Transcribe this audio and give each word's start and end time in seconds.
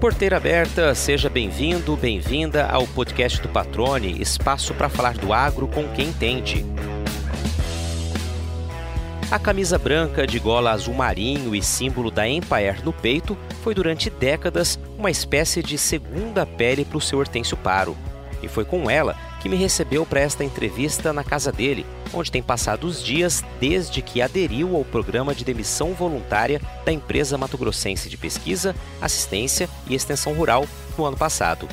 Porteira 0.00 0.38
aberta, 0.38 0.94
seja 0.94 1.28
bem-vindo, 1.28 1.94
bem-vinda 1.94 2.66
ao 2.66 2.86
podcast 2.86 3.38
do 3.42 3.50
Patrone, 3.50 4.18
espaço 4.18 4.72
para 4.72 4.88
falar 4.88 5.12
do 5.18 5.30
agro 5.30 5.68
com 5.68 5.86
quem 5.88 6.08
entende. 6.08 6.64
A 9.30 9.38
camisa 9.38 9.76
branca 9.76 10.26
de 10.26 10.38
gola 10.38 10.70
azul 10.70 10.94
marinho 10.94 11.54
e 11.54 11.62
símbolo 11.62 12.10
da 12.10 12.26
Empire 12.26 12.82
no 12.82 12.94
peito 12.94 13.36
foi 13.62 13.74
durante 13.74 14.08
décadas 14.08 14.78
uma 14.96 15.10
espécie 15.10 15.62
de 15.62 15.76
segunda 15.76 16.46
pele 16.46 16.82
para 16.82 16.96
o 16.96 17.00
seu 17.00 17.18
Hortêncio 17.18 17.58
Paro. 17.58 17.94
E 18.42 18.48
foi 18.48 18.64
com 18.64 18.90
ela 18.90 19.16
que 19.40 19.48
me 19.48 19.56
recebeu 19.56 20.04
para 20.04 20.20
esta 20.20 20.44
entrevista 20.44 21.12
na 21.12 21.24
casa 21.24 21.50
dele, 21.50 21.86
onde 22.12 22.30
tem 22.30 22.42
passado 22.42 22.86
os 22.86 23.02
dias 23.02 23.44
desde 23.58 24.02
que 24.02 24.20
aderiu 24.20 24.76
ao 24.76 24.84
programa 24.84 25.34
de 25.34 25.44
demissão 25.44 25.94
voluntária 25.94 26.60
da 26.84 26.92
empresa 26.92 27.38
Mato 27.38 27.56
Grossense 27.56 28.08
de 28.08 28.16
Pesquisa, 28.16 28.74
Assistência 29.00 29.68
e 29.86 29.94
Extensão 29.94 30.32
Rural 30.34 30.66
no 30.96 31.04
ano 31.04 31.16
passado. 31.16 31.68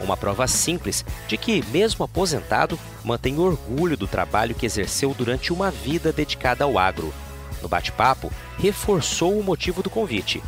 Uma 0.00 0.16
prova 0.16 0.46
simples 0.46 1.04
de 1.26 1.38
que, 1.38 1.64
mesmo 1.72 2.04
aposentado, 2.04 2.78
mantém 3.02 3.38
orgulho 3.38 3.96
do 3.96 4.06
trabalho 4.06 4.54
que 4.54 4.66
exerceu 4.66 5.14
durante 5.14 5.52
uma 5.52 5.70
vida 5.70 6.12
dedicada 6.12 6.64
ao 6.64 6.78
agro. 6.78 7.14
No 7.62 7.68
bate-papo, 7.68 8.30
reforçou 8.58 9.38
o 9.38 9.42
motivo 9.42 9.82
do 9.82 9.88
convite. 9.88 10.42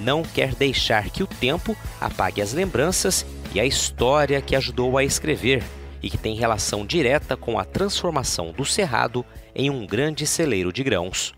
Não 0.00 0.22
quer 0.22 0.54
deixar 0.54 1.10
que 1.10 1.22
o 1.22 1.26
tempo 1.26 1.76
apague 2.00 2.42
as 2.42 2.52
lembranças 2.52 3.24
e 3.54 3.60
a 3.60 3.64
história 3.64 4.40
que 4.42 4.56
ajudou 4.56 4.98
a 4.98 5.04
escrever 5.04 5.62
e 6.02 6.10
que 6.10 6.18
tem 6.18 6.34
relação 6.34 6.84
direta 6.84 7.36
com 7.36 7.58
a 7.58 7.64
transformação 7.64 8.52
do 8.52 8.64
cerrado 8.64 9.24
em 9.54 9.70
um 9.70 9.86
grande 9.86 10.26
celeiro 10.26 10.72
de 10.72 10.82
grãos. 10.82 11.34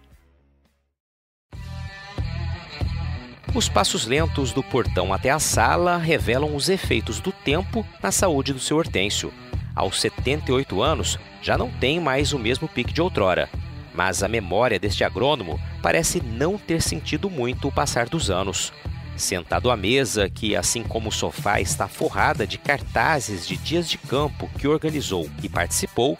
Os 3.54 3.68
passos 3.68 4.06
lentos 4.06 4.52
do 4.52 4.62
portão 4.62 5.14
até 5.14 5.30
a 5.30 5.38
sala 5.38 5.96
revelam 5.96 6.54
os 6.54 6.68
efeitos 6.68 7.20
do 7.20 7.32
tempo 7.32 7.86
na 8.02 8.12
saúde 8.12 8.52
do 8.52 8.58
seu 8.58 8.76
Hortêncio. 8.76 9.32
Aos 9.74 10.00
78 10.00 10.82
anos, 10.82 11.18
já 11.40 11.56
não 11.56 11.70
tem 11.70 12.00
mais 12.00 12.32
o 12.32 12.38
mesmo 12.38 12.68
pique 12.68 12.92
de 12.92 13.00
outrora. 13.00 13.48
Mas 13.96 14.22
a 14.22 14.28
memória 14.28 14.78
deste 14.78 15.02
agrônomo 15.02 15.58
parece 15.82 16.20
não 16.20 16.58
ter 16.58 16.82
sentido 16.82 17.30
muito 17.30 17.66
o 17.66 17.72
passar 17.72 18.08
dos 18.08 18.30
anos. 18.30 18.72
Sentado 19.16 19.70
à 19.70 19.76
mesa, 19.76 20.28
que, 20.28 20.54
assim 20.54 20.82
como 20.82 21.08
o 21.08 21.12
sofá, 21.12 21.58
está 21.58 21.88
forrada 21.88 22.46
de 22.46 22.58
cartazes 22.58 23.46
de 23.46 23.56
dias 23.56 23.88
de 23.88 23.96
campo 23.96 24.50
que 24.58 24.68
organizou 24.68 25.30
e 25.42 25.48
participou, 25.48 26.18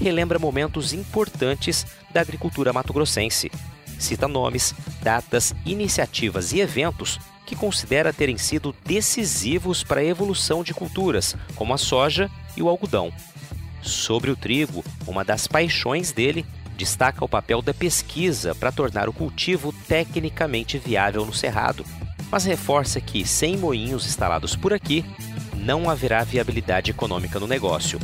relembra 0.00 0.38
momentos 0.38 0.94
importantes 0.94 1.86
da 2.10 2.22
agricultura 2.22 2.72
mato-grossense. 2.72 3.50
Cita 3.98 4.26
nomes, 4.26 4.74
datas, 5.02 5.54
iniciativas 5.66 6.52
e 6.52 6.60
eventos 6.60 7.18
que 7.44 7.54
considera 7.54 8.12
terem 8.12 8.38
sido 8.38 8.74
decisivos 8.84 9.82
para 9.82 10.00
a 10.00 10.04
evolução 10.04 10.62
de 10.62 10.72
culturas, 10.72 11.36
como 11.54 11.74
a 11.74 11.78
soja 11.78 12.30
e 12.56 12.62
o 12.62 12.68
algodão. 12.68 13.12
Sobre 13.82 14.30
o 14.30 14.36
trigo, 14.36 14.84
uma 15.06 15.24
das 15.24 15.46
paixões 15.46 16.12
dele 16.12 16.44
destaca 16.78 17.22
o 17.22 17.28
papel 17.28 17.60
da 17.60 17.74
pesquisa 17.74 18.54
para 18.54 18.72
tornar 18.72 19.08
o 19.08 19.12
cultivo 19.12 19.74
tecnicamente 19.86 20.78
viável 20.78 21.26
no 21.26 21.34
cerrado 21.34 21.84
mas 22.30 22.44
reforça 22.44 23.00
que, 23.00 23.26
sem 23.26 23.56
moinhos 23.56 24.06
instalados 24.06 24.54
por 24.54 24.72
aqui, 24.72 25.04
não 25.54 25.88
haverá 25.88 26.22
viabilidade 26.24 26.90
econômica 26.90 27.40
no 27.40 27.46
negócio. 27.46 27.98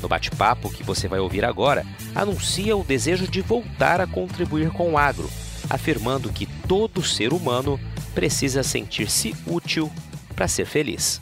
No 0.00 0.08
bate-papo 0.08 0.70
que 0.70 0.82
você 0.82 1.08
vai 1.08 1.18
ouvir 1.18 1.44
agora, 1.44 1.84
anuncia 2.14 2.76
o 2.76 2.84
desejo 2.84 3.26
de 3.26 3.40
voltar 3.40 4.00
a 4.00 4.06
contribuir 4.06 4.70
com 4.70 4.92
o 4.92 4.98
agro, 4.98 5.28
afirmando 5.68 6.32
que 6.32 6.46
todo 6.68 7.02
ser 7.02 7.32
humano 7.32 7.80
precisa 8.14 8.62
sentir-se 8.62 9.34
útil 9.46 9.90
para 10.34 10.46
ser 10.46 10.66
feliz. 10.66 11.20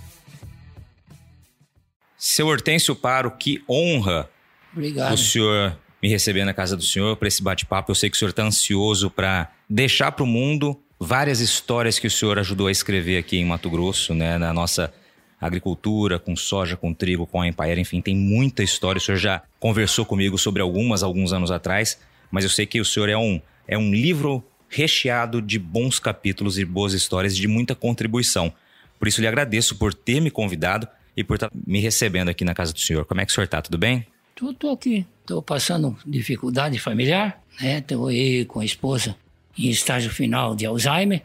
Seu 2.17 2.49
Hortêncio 2.49 2.95
Paro, 2.95 3.31
que 3.33 3.63
honra 3.69 4.29
Obrigado. 4.73 5.15
o 5.15 5.19
senhor 5.19 5.77
me 6.03 6.09
receber 6.09 6.45
na 6.45 6.53
casa 6.53 6.77
do 6.77 6.83
senhor 6.83 7.17
para 7.17 7.29
esse 7.29 7.43
bate-papo. 7.43 7.91
Eu 7.91 7.95
sei 7.95 8.11
que 8.11 8.17
o 8.17 8.19
senhor 8.19 8.31
está 8.31 8.43
ansioso 8.43 9.09
para 9.09 9.53
deixar 9.69 10.11
para 10.13 10.25
o 10.25 10.27
mundo 10.27 10.79
várias 10.99 11.41
histórias 11.41 11.99
que 11.99 12.07
o 12.07 12.11
senhor 12.11 12.39
ajudou 12.39 12.67
a 12.67 12.73
escrever 12.73 13.19
aqui 13.19 13.39
em 13.39 13.45
Mato 13.45 13.71
Grosso, 13.71 14.15
né, 14.15 14.37
na 14.37 14.53
nossa 14.53 14.93
agricultura, 15.41 16.19
com 16.19 16.37
soja, 16.37 16.77
com 16.77 16.95
trigo, 16.95 17.27
com 17.27 17.41
a 17.41 17.49
enfim, 17.77 18.01
tem 18.01 18.17
muita 18.17 18.63
história. 18.63 18.99
O 18.99 19.01
senhor 19.01 19.19
já 19.19 19.43
conversou 19.59 20.05
comigo 20.05 20.39
sobre 20.39 20.63
algumas 20.63 21.03
alguns 21.03 21.33
anos 21.33 21.51
atrás, 21.51 21.99
mas 22.31 22.45
eu 22.45 22.51
sei 22.51 22.67
que 22.67 22.81
o 22.81 22.85
senhor 22.85 23.09
é 23.09 23.17
um, 23.17 23.41
é 23.67 23.77
um 23.77 23.91
livro 23.91 24.45
recheado 24.69 25.43
de 25.43 25.59
bons 25.59 25.99
capítulos 25.99 26.59
e 26.59 26.65
boas 26.65 26.95
histórias 26.95 27.37
de 27.37 27.47
muita 27.47 27.75
contribuição. 27.75 28.53
Por 28.99 29.09
isso 29.09 29.21
lhe 29.21 29.27
agradeço 29.27 29.77
por 29.77 29.93
ter 29.93 30.21
me 30.21 30.31
convidado 30.31 30.87
e 31.17 31.25
por 31.25 31.35
estar 31.35 31.51
me 31.67 31.81
recebendo 31.81 32.29
aqui 32.29 32.45
na 32.45 32.55
casa 32.55 32.73
do 32.73 32.79
senhor. 32.79 33.05
Como 33.05 33.21
é 33.21 33.27
que 33.27 33.33
o 33.33 33.35
senhor 33.35 33.45
está? 33.45 33.61
Tudo 33.61 33.77
bem? 33.77 34.07
Estou 34.35 34.73
aqui. 34.73 35.07
Estou 35.21 35.41
passando 35.41 35.97
dificuldade 36.05 36.79
familiar, 36.79 37.41
né? 37.61 37.79
Estou 37.79 38.09
aí 38.09 38.45
com 38.45 38.61
a 38.61 38.65
esposa 38.65 39.17
em 39.57 39.69
estágio 39.69 40.11
final 40.11 40.57
de 40.57 40.67
Alzheimer, 40.67 41.23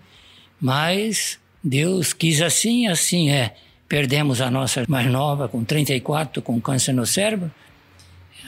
mas 0.59 1.40
Deus 1.63 2.13
quis 2.13 2.41
assim, 2.41 2.88
assim 2.88 3.29
é. 3.31 3.56
Perdemos 3.88 4.41
a 4.41 4.51
nossa 4.51 4.85
mais 4.88 5.09
nova 5.09 5.47
com 5.47 5.63
34, 5.63 6.41
com 6.41 6.59
câncer 6.59 6.94
no 6.94 7.06
cérebro. 7.06 7.50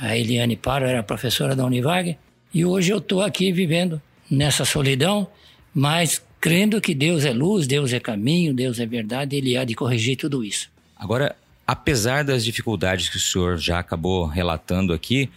A 0.01 0.17
Eliane 0.17 0.55
Paro 0.55 0.85
era 0.85 1.01
professora 1.01 1.55
da 1.55 1.65
Univag. 1.65 2.17
E 2.53 2.65
hoje 2.65 2.91
eu 2.91 2.97
estou 2.97 3.21
aqui 3.21 3.51
vivendo 3.51 4.01
nessa 4.29 4.65
solidão, 4.65 5.27
mas 5.73 6.21
crendo 6.39 6.81
que 6.81 6.93
Deus 6.93 7.25
é 7.25 7.31
luz, 7.31 7.67
Deus 7.67 7.93
é 7.93 7.99
caminho, 7.99 8.53
Deus 8.53 8.79
é 8.79 8.85
verdade, 8.85 9.35
Ele 9.35 9.57
há 9.57 9.63
de 9.63 9.75
corrigir 9.75 10.17
tudo 10.17 10.43
isso. 10.43 10.69
Agora, 10.95 11.35
apesar 11.69 12.23
das 12.23 12.43
dificuldades 12.43 13.09
que 13.09 13.17
o 13.17 13.19
senhor 13.19 13.59
já 13.59 13.77
acabou 13.77 14.25
relatando 14.25 14.91
aqui, 14.91 15.29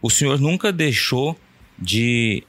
o 0.00 0.08
senhor 0.08 0.38
nunca 0.38 0.70
deixou 0.70 1.36
de 1.76 2.44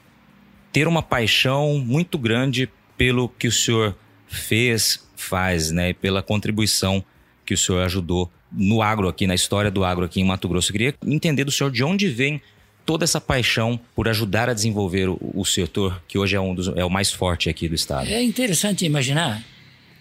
ter 0.71 0.87
uma 0.87 1.01
paixão 1.01 1.79
muito 1.79 2.19
grande 2.19 2.69
pelo 2.95 3.27
que 3.27 3.47
o 3.47 3.51
senhor 3.51 3.97
fez, 4.27 5.09
faz, 5.15 5.71
né? 5.71 5.89
E 5.89 5.93
pela 5.95 6.21
contribuição 6.21 7.03
que 7.43 7.55
o 7.55 7.57
senhor 7.57 7.81
ajudou 7.81 8.31
no 8.51 8.79
agro 8.79 9.07
aqui, 9.07 9.25
na 9.25 9.33
história 9.33 9.71
do 9.71 9.83
agro 9.83 10.05
aqui 10.05 10.21
em 10.21 10.23
Mato 10.23 10.47
Grosso. 10.47 10.69
Eu 10.69 10.73
queria 10.73 10.95
entender 11.03 11.43
do 11.43 11.51
senhor 11.51 11.71
de 11.71 11.83
onde 11.83 12.09
vem 12.09 12.39
toda 12.85 13.05
essa 13.05 13.19
paixão 13.19 13.79
por 13.95 14.07
ajudar 14.07 14.49
a 14.49 14.53
desenvolver 14.53 15.09
o, 15.09 15.17
o 15.33 15.43
setor 15.45 15.99
que 16.07 16.19
hoje 16.19 16.35
é, 16.35 16.39
um 16.39 16.53
dos, 16.53 16.67
é 16.77 16.85
o 16.85 16.91
mais 16.91 17.11
forte 17.11 17.49
aqui 17.49 17.67
do 17.67 17.73
estado. 17.73 18.07
É 18.07 18.21
interessante 18.21 18.85
imaginar 18.85 19.43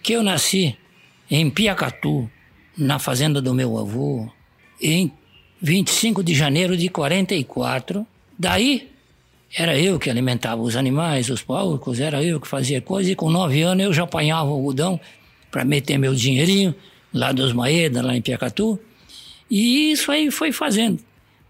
que 0.03 0.13
eu 0.13 0.23
nasci 0.23 0.77
em 1.31 1.49
Piacatu, 1.49 2.31
na 2.81 2.99
fazenda 2.99 3.43
do 3.43 3.53
meu 3.53 3.79
avô, 3.79 4.27
em 4.81 5.13
25 5.61 6.25
de 6.25 6.35
janeiro 6.35 6.77
de 6.77 6.89
44. 6.89 8.07
Daí 8.39 8.89
era 9.55 9.79
eu 9.79 9.99
que 9.99 10.09
alimentava 10.09 10.63
os 10.63 10.77
animais, 10.77 11.29
os 11.29 11.43
porcos, 11.43 12.01
era 12.01 12.25
eu 12.25 12.41
que 12.41 12.49
fazia 12.49 12.81
coisa. 12.81 13.13
E 13.13 13.15
com 13.15 13.31
nove 13.31 13.61
anos 13.63 13.85
eu 13.85 13.93
já 13.93 14.05
apanhava 14.05 14.49
o 14.49 14.55
algodão 14.55 14.99
para 15.51 15.65
meter 15.65 15.99
meu 15.99 16.15
dinheirinho 16.15 16.75
lá 17.13 17.33
dos 17.33 17.53
Maeda, 17.53 18.01
lá 18.01 18.17
em 18.17 18.23
Piacatu. 18.23 18.81
E 19.51 19.93
isso 19.93 20.11
aí 20.11 20.31
foi 20.31 20.51
fazendo, 20.51 21.01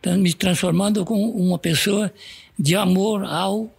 me 0.05 0.33
transformando 0.33 1.05
com 1.05 1.31
uma 1.31 1.59
pessoa 1.59 2.13
de 2.59 2.75
amor 2.75 3.25
ao, 3.25 3.73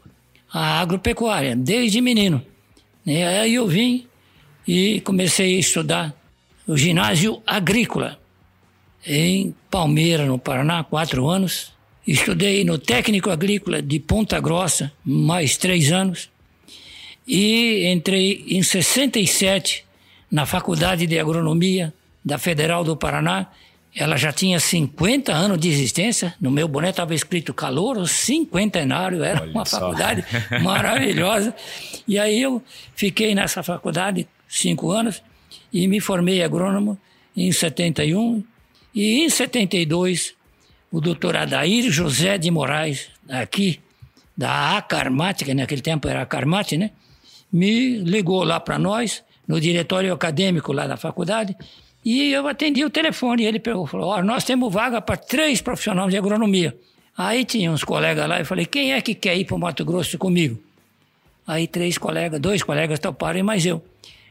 à 0.52 0.80
agropecuária, 0.80 1.56
desde 1.56 2.00
menino. 2.00 2.42
E 3.06 3.22
aí 3.24 3.56
eu 3.56 3.68
vim 3.68 4.06
e 4.68 5.02
comecei 5.02 5.56
a 5.56 5.60
estudar 5.60 6.21
o 6.72 6.78
ginásio 6.78 7.44
agrícola 7.46 8.18
em 9.06 9.54
Palmeira, 9.70 10.26
no 10.26 10.40
Paraná, 10.40 10.86
quatro 10.86 11.28
anos. 11.28 11.74
Estudei 12.08 12.64
no 12.64 12.78
Técnico 12.78 13.30
Agrícola 13.30 13.82
de 13.82 14.00
Ponta 14.00 14.40
Grossa, 14.40 14.90
mais 15.04 15.58
três 15.58 15.92
anos. 15.92 16.30
E 17.28 17.86
entrei 17.92 18.46
em 18.48 18.64
67 18.64 19.84
na 20.32 20.46
Faculdade 20.46 21.06
de 21.06 21.20
Agronomia 21.20 21.94
da 22.24 22.38
Federal 22.38 22.86
do 22.86 22.96
Paraná. 22.96 23.48
Ela 23.94 24.16
já 24.16 24.32
tinha 24.32 24.58
50 24.58 25.34
anos 25.34 25.60
de 25.60 25.68
existência. 25.68 26.34
No 26.40 26.50
meu 26.50 26.70
boné 26.70 26.92
estava 26.92 27.14
escrito 27.14 27.54
Calouro 27.54 28.08
Cinquentenário. 28.08 29.26
Era 29.26 29.42
Olha 29.42 29.52
uma 29.52 29.66
só. 29.66 29.78
faculdade 29.78 30.24
maravilhosa. 30.64 31.54
E 32.08 32.18
aí 32.18 32.42
eu 32.42 32.64
fiquei 32.96 33.36
nessa 33.36 33.62
faculdade 33.62 34.26
cinco 34.48 34.90
anos 34.90 35.22
e 35.72 35.88
me 35.88 36.00
formei 36.00 36.44
agrônomo 36.44 36.98
em 37.36 37.52
71. 37.52 38.44
E 38.94 39.22
em 39.22 39.30
72 39.30 40.34
o 40.92 41.00
doutor 41.00 41.38
Adair 41.38 41.90
José 41.90 42.38
de 42.38 42.52
Moraes, 42.52 43.10
aqui 43.30 43.80
da 44.36 44.78
Acarmate, 44.78 45.46
que 45.46 45.54
naquele 45.54 45.82
tempo 45.82 46.08
era 46.08 46.22
Acarmate, 46.22 46.78
né? 46.78 46.92
Me 47.52 47.98
ligou 47.98 48.44
lá 48.44 48.60
para 48.60 48.78
nós, 48.78 49.24
no 49.48 49.60
diretório 49.60 50.14
acadêmico 50.14 50.74
lá 50.74 50.88
da 50.88 50.98
faculdade, 50.98 51.56
e 52.04 52.32
eu 52.32 52.48
atendi 52.48 52.84
o 52.84 52.90
telefone. 52.90 53.44
E 53.44 53.46
ele 53.46 53.60
pegou, 53.60 53.86
falou: 53.86 54.14
oh, 54.14 54.24
Nós 54.24 54.44
temos 54.44 54.74
vaga 54.74 55.00
para 55.02 55.18
três 55.18 55.62
profissionais 55.62 56.10
de 56.10 56.18
agronomia. 56.18 56.76
Aí 57.18 57.46
tinha 57.46 57.72
uns 57.72 57.84
colegas 57.84 58.28
lá, 58.28 58.40
eu 58.40 58.46
falei: 58.46 58.66
Quem 58.66 58.94
é 58.94 59.02
que 59.02 59.14
quer 59.14 59.38
ir 59.38 59.46
para 59.46 59.56
o 59.56 59.60
Mato 59.60 59.86
Grosso 59.86 60.18
comigo? 60.18 60.60
Aí 61.46 61.68
três 61.68 61.98
colegas, 61.98 62.40
dois 62.40 62.64
colegas 62.64 63.00
toparam 63.00 63.40
e 63.40 63.44
mais 63.44 63.66
eu. 63.66 63.84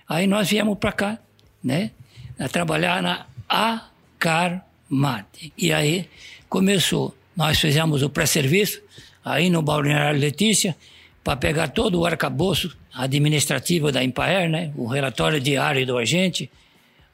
Aí 0.08 0.26
nós 0.26 0.48
viemos 0.48 0.76
para 0.78 0.92
cá, 0.92 1.18
né? 1.62 1.90
A 2.38 2.48
trabalhar 2.48 3.02
na 3.02 3.26
Acarmate. 3.48 5.52
E 5.56 5.72
aí 5.72 6.08
começou. 6.48 7.14
Nós 7.36 7.58
fizemos 7.58 8.02
o 8.02 8.10
pré-serviço 8.10 8.80
aí 9.24 9.50
no 9.50 9.62
Balneário 9.62 10.18
Letícia 10.18 10.76
para 11.22 11.36
pegar 11.36 11.68
todo 11.68 12.00
o 12.00 12.06
arcabouço 12.06 12.76
administrativo 12.92 13.92
da 13.92 14.02
Empaer, 14.02 14.48
né? 14.48 14.72
O 14.76 14.86
relatório 14.86 15.40
diário 15.40 15.86
do 15.86 15.98
agente, 15.98 16.50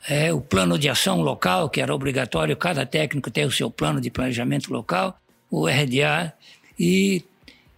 é, 0.08 0.32
o 0.32 0.40
plano 0.40 0.78
de 0.78 0.88
ação 0.88 1.20
local, 1.20 1.68
que 1.68 1.80
era 1.80 1.94
obrigatório 1.94 2.56
cada 2.56 2.86
técnico 2.86 3.30
ter 3.30 3.44
o 3.44 3.50
seu 3.50 3.70
plano 3.70 4.00
de 4.00 4.10
planejamento 4.10 4.72
local, 4.72 5.18
o 5.50 5.66
RDA, 5.66 6.32
e 6.78 7.22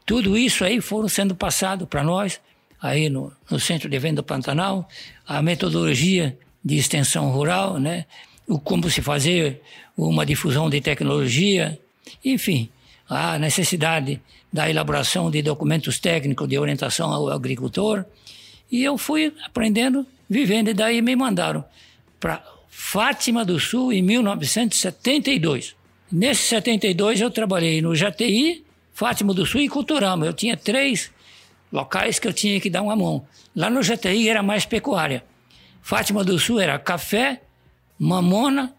tudo 0.04 0.36
isso 0.36 0.64
aí 0.64 0.80
foram 0.80 1.08
sendo 1.08 1.34
passado 1.34 1.86
para 1.86 2.02
nós, 2.02 2.40
aí 2.80 3.08
no, 3.08 3.32
no 3.50 3.58
Centro 3.58 3.88
de 3.88 3.96
Evento 3.96 4.16
do 4.16 4.22
Pantanal, 4.22 4.88
a 5.26 5.42
metodologia 5.42 6.38
de 6.68 6.76
extensão 6.76 7.30
rural, 7.30 7.80
né? 7.80 8.04
o 8.46 8.58
como 8.58 8.90
se 8.90 9.00
fazer 9.00 9.62
uma 9.96 10.26
difusão 10.26 10.68
de 10.68 10.82
tecnologia, 10.82 11.80
enfim, 12.22 12.68
a 13.08 13.38
necessidade 13.38 14.20
da 14.52 14.68
elaboração 14.68 15.30
de 15.30 15.40
documentos 15.40 15.98
técnicos 15.98 16.46
de 16.46 16.58
orientação 16.58 17.10
ao 17.10 17.30
agricultor. 17.30 18.04
E 18.70 18.84
eu 18.84 18.98
fui 18.98 19.32
aprendendo, 19.46 20.06
vivendo, 20.28 20.68
e 20.68 20.74
daí 20.74 21.00
me 21.00 21.16
mandaram 21.16 21.64
para 22.20 22.44
Fátima 22.68 23.46
do 23.46 23.58
Sul 23.58 23.90
em 23.90 24.02
1972. 24.02 25.74
Nesse 26.12 26.42
72 26.48 27.22
eu 27.22 27.30
trabalhei 27.30 27.80
no 27.80 27.94
JTI, 27.94 28.62
Fátima 28.92 29.32
do 29.32 29.46
Sul 29.46 29.62
e 29.62 29.68
Culturama. 29.70 30.26
Eu 30.26 30.34
tinha 30.34 30.54
três 30.54 31.10
locais 31.72 32.18
que 32.18 32.28
eu 32.28 32.32
tinha 32.32 32.60
que 32.60 32.68
dar 32.68 32.82
uma 32.82 32.94
mão. 32.94 33.26
Lá 33.56 33.70
no 33.70 33.80
JTI 33.80 34.28
era 34.28 34.42
mais 34.42 34.66
pecuária. 34.66 35.24
Fátima 35.82 36.22
do 36.24 36.38
Sul 36.38 36.60
era 36.60 36.78
café, 36.78 37.42
mamona, 37.98 38.74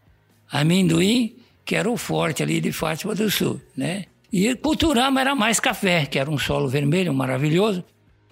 amendoim, 0.51 1.35
que 1.65 1.75
era 1.75 1.89
o 1.89 1.97
forte 1.97 2.41
ali 2.41 2.59
de 2.59 2.71
Fátima 2.71 3.13
do 3.13 3.29
Sul, 3.29 3.61
né? 3.75 4.05
E 4.31 4.55
Culturama 4.55 5.19
era 5.19 5.35
mais 5.35 5.59
café, 5.59 6.05
que 6.05 6.19
era 6.19 6.29
um 6.29 6.37
solo 6.37 6.67
vermelho 6.67 7.13
maravilhoso. 7.13 7.83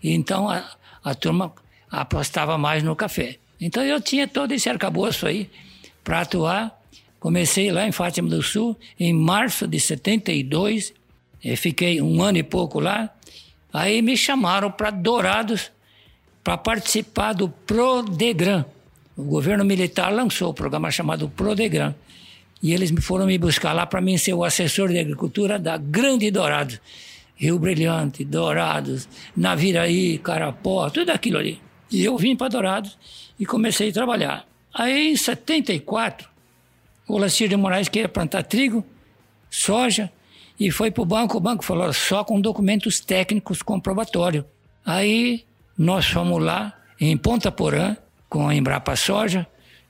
Então 0.03 0.49
a, 0.49 0.63
a 1.03 1.15
turma 1.15 1.53
apostava 1.89 2.57
mais 2.57 2.83
no 2.83 2.95
café. 2.95 3.37
Então 3.59 3.83
eu 3.83 3.99
tinha 3.99 4.27
todo 4.27 4.51
esse 4.51 4.69
arcabouço 4.69 5.25
aí 5.25 5.49
para 6.03 6.21
atuar. 6.21 6.79
Comecei 7.19 7.71
lá 7.71 7.87
em 7.87 7.91
Fátima 7.91 8.29
do 8.29 8.43
Sul 8.43 8.77
em 8.99 9.11
março 9.11 9.67
de 9.67 9.79
72. 9.79 10.93
Eu 11.43 11.57
fiquei 11.57 11.99
um 12.01 12.21
ano 12.21 12.37
e 12.37 12.43
pouco 12.43 12.79
lá. 12.79 13.09
Aí 13.73 14.01
me 14.01 14.15
chamaram 14.15 14.71
para 14.71 14.91
Dourados 14.91 15.71
para 16.47 16.57
participar 16.57 17.33
do 17.33 17.49
Prodegran. 17.49 18.63
O 19.17 19.23
governo 19.23 19.65
militar 19.65 20.13
lançou 20.13 20.51
o 20.51 20.53
programa 20.53 20.89
chamado 20.89 21.27
Prodegran. 21.27 21.93
E 22.63 22.71
eles 22.71 22.89
foram 23.03 23.25
me 23.25 23.37
buscar 23.37 23.73
lá 23.73 23.85
para 23.85 23.99
mim 23.99 24.17
ser 24.17 24.33
o 24.33 24.45
assessor 24.45 24.87
de 24.87 24.97
agricultura 24.97 25.59
da 25.59 25.75
Grande 25.75 26.31
Dourados. 26.31 26.79
Rio 27.35 27.59
Brilhante, 27.59 28.23
Dourados, 28.23 29.09
Naviraí, 29.35 30.19
Carapó, 30.19 30.89
tudo 30.89 31.09
aquilo 31.09 31.37
ali. 31.37 31.61
E 31.91 32.05
eu 32.05 32.17
vim 32.17 32.33
para 32.33 32.47
Dourados 32.47 32.97
e 33.37 33.45
comecei 33.45 33.89
a 33.89 33.93
trabalhar. 33.93 34.47
Aí, 34.73 35.11
em 35.11 35.17
74, 35.17 36.29
o 37.09 37.17
Lacir 37.17 37.49
de 37.49 37.57
Moraes 37.57 37.89
queria 37.89 38.07
plantar 38.07 38.43
trigo, 38.43 38.85
soja, 39.49 40.09
e 40.57 40.71
foi 40.71 40.91
para 40.91 41.03
o 41.03 41.05
banco. 41.05 41.35
O 41.35 41.41
banco 41.41 41.65
falou 41.65 41.91
só 41.91 42.23
com 42.23 42.39
documentos 42.39 43.01
técnicos 43.01 43.61
comprobatórios. 43.61 44.45
Aí 44.85 45.45
nós 45.77 46.07
fomos 46.07 46.43
lá 46.43 46.73
em 46.99 47.15
Ponta 47.15 47.51
Porã 47.51 47.95
com 48.27 48.47
a 48.47 48.55
Embrapa 48.55 48.95
Soja, 48.95 49.47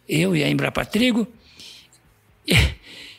eu 0.07 0.35
e 0.35 0.43
a 0.43 0.49
Embrapa 0.49 0.85
Trigo, 0.85 1.27
e, 2.45 2.55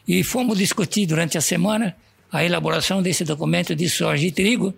e 0.07 0.23
fomos 0.23 0.59
discutir 0.59 1.07
durante 1.07 1.39
a 1.39 1.41
semana 1.41 1.97
a 2.31 2.45
elaboração 2.45 3.03
desse 3.03 3.25
documento 3.25 3.75
de 3.75 3.89
soja 3.89 4.27
e 4.27 4.33
trigo. 4.33 4.75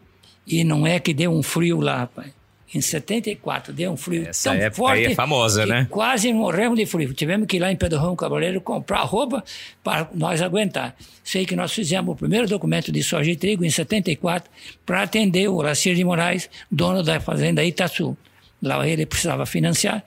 E 0.47 0.65
não 0.65 0.87
é 0.87 0.99
que 0.99 1.13
deu 1.13 1.33
um 1.33 1.43
frio 1.43 1.81
lá, 1.81 1.99
rapaz. 1.99 2.33
Em 2.73 2.81
74 2.81 3.73
deu 3.73 3.91
um 3.91 3.97
frio 3.97 4.29
Essa 4.29 4.57
tão 4.57 4.73
forte 4.73 5.07
aí 5.07 5.13
é 5.13 5.15
famosa, 5.15 5.65
que 5.65 5.71
né? 5.71 5.87
quase 5.91 6.33
morremos 6.33 6.79
de 6.79 6.87
frio. 6.87 7.13
Tivemos 7.13 7.49
que 7.49 7.57
ir 7.57 7.61
lá 7.61 7.73
em 7.73 7.77
Pedro 7.77 7.99
Rão 7.99 8.15
Cavaleiro 8.15 8.61
comprar 8.61 9.01
roupa 9.01 9.43
para 9.83 10.09
nós 10.15 10.41
aguentar. 10.41 10.95
Sei 11.25 11.45
que 11.45 11.57
nós 11.57 11.73
fizemos 11.73 12.13
o 12.13 12.17
primeiro 12.17 12.47
documento 12.47 12.93
de 12.93 13.03
soja 13.03 13.29
e 13.29 13.35
trigo 13.35 13.65
em 13.65 13.71
74 13.71 14.49
para 14.87 15.03
atender 15.03 15.49
o 15.49 15.57
Horácio 15.57 15.95
de 15.95 16.05
Moraes, 16.05 16.49
dono 16.71 17.03
da 17.03 17.19
fazenda 17.19 17.65
Itaçu. 17.65 18.17
Lá 18.63 18.87
ele 18.87 19.05
precisava 19.05 19.45
financiar 19.47 20.05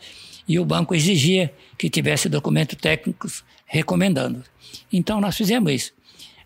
e 0.48 0.58
o 0.58 0.64
banco 0.64 0.96
exigia 0.96 1.54
que 1.78 1.90
tivesse 1.90 2.30
documentos 2.30 2.78
técnicos 2.78 3.44
recomendando. 3.66 4.42
Então 4.92 5.20
nós 5.20 5.36
fizemos 5.36 5.72
isso. 5.72 5.94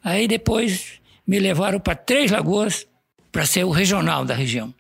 Aí 0.04 0.28
depois 0.28 0.94
me 1.28 1.38
levaram 1.40 1.80
para 1.80 1.94
Três 1.94 2.32
Lagoas 2.32 2.88
para 3.32 3.46
ser 3.46 3.66
o 3.66 3.70
regional 3.70 4.26
da 4.26 4.34
região. 4.34 4.74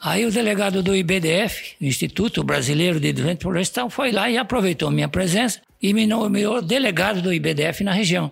Aí 0.00 0.26
o 0.26 0.30
delegado 0.30 0.82
do 0.82 0.94
IBDF, 0.94 1.76
Instituto 1.80 2.44
Brasileiro 2.44 3.00
de 3.00 3.12
Desenvolvimento 3.12 3.42
Florestal, 3.42 3.88
foi 3.88 4.12
lá 4.12 4.30
e 4.30 4.36
aproveitou 4.36 4.90
minha 4.90 5.08
presença 5.08 5.60
e 5.80 5.94
me 5.94 6.06
nomeou 6.06 6.60
delegado 6.60 7.22
do 7.22 7.32
IBDF 7.32 7.82
na 7.82 7.92
região. 7.92 8.30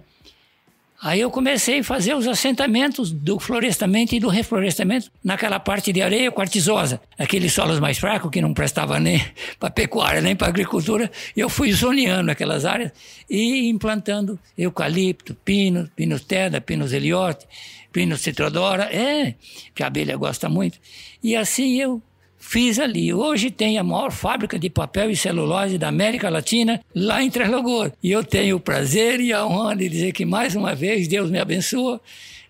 Aí 1.02 1.20
eu 1.20 1.32
comecei 1.32 1.80
a 1.80 1.84
fazer 1.84 2.14
os 2.14 2.28
assentamentos 2.28 3.10
do 3.10 3.36
florestamento 3.40 4.14
e 4.14 4.20
do 4.20 4.28
reflorestamento 4.28 5.10
naquela 5.24 5.58
parte 5.58 5.92
de 5.92 6.00
areia 6.00 6.30
quartzosa, 6.30 7.00
aqueles 7.18 7.52
solos 7.52 7.80
mais 7.80 7.98
fracos 7.98 8.30
que 8.30 8.40
não 8.40 8.54
prestavam 8.54 9.00
nem 9.00 9.20
para 9.58 9.68
pecuária 9.68 10.20
nem 10.20 10.36
para 10.36 10.46
agricultura. 10.46 11.10
Eu 11.36 11.48
fui 11.48 11.72
zoneando 11.72 12.30
aquelas 12.30 12.64
áreas 12.64 12.92
e 13.28 13.68
implantando 13.68 14.38
eucalipto, 14.56 15.34
pino, 15.34 15.90
pinus 15.96 16.22
teda, 16.22 16.60
pinus 16.60 16.92
eliote, 16.92 17.48
pinus 17.92 18.20
citrodora, 18.22 18.84
é, 18.84 19.34
que 19.74 19.82
a 19.82 19.86
abelha 19.86 20.16
gosta 20.16 20.48
muito. 20.48 20.78
E 21.22 21.36
assim 21.36 21.80
eu 21.80 22.02
fiz 22.38 22.78
ali. 22.78 23.14
Hoje 23.14 23.50
tem 23.50 23.78
a 23.78 23.84
maior 23.84 24.10
fábrica 24.10 24.58
de 24.58 24.68
papel 24.68 25.10
e 25.10 25.16
celulose 25.16 25.78
da 25.78 25.88
América 25.88 26.28
Latina, 26.28 26.80
lá 26.94 27.22
em 27.22 27.30
Três 27.30 27.48
Lagoas. 27.48 27.92
E 28.02 28.10
eu 28.10 28.24
tenho 28.24 28.56
o 28.56 28.60
prazer 28.60 29.20
e 29.20 29.32
a 29.32 29.46
honra 29.46 29.76
de 29.76 29.88
dizer 29.88 30.12
que, 30.12 30.24
mais 30.24 30.56
uma 30.56 30.74
vez, 30.74 31.06
Deus 31.06 31.30
me 31.30 31.38
abençoa 31.38 32.00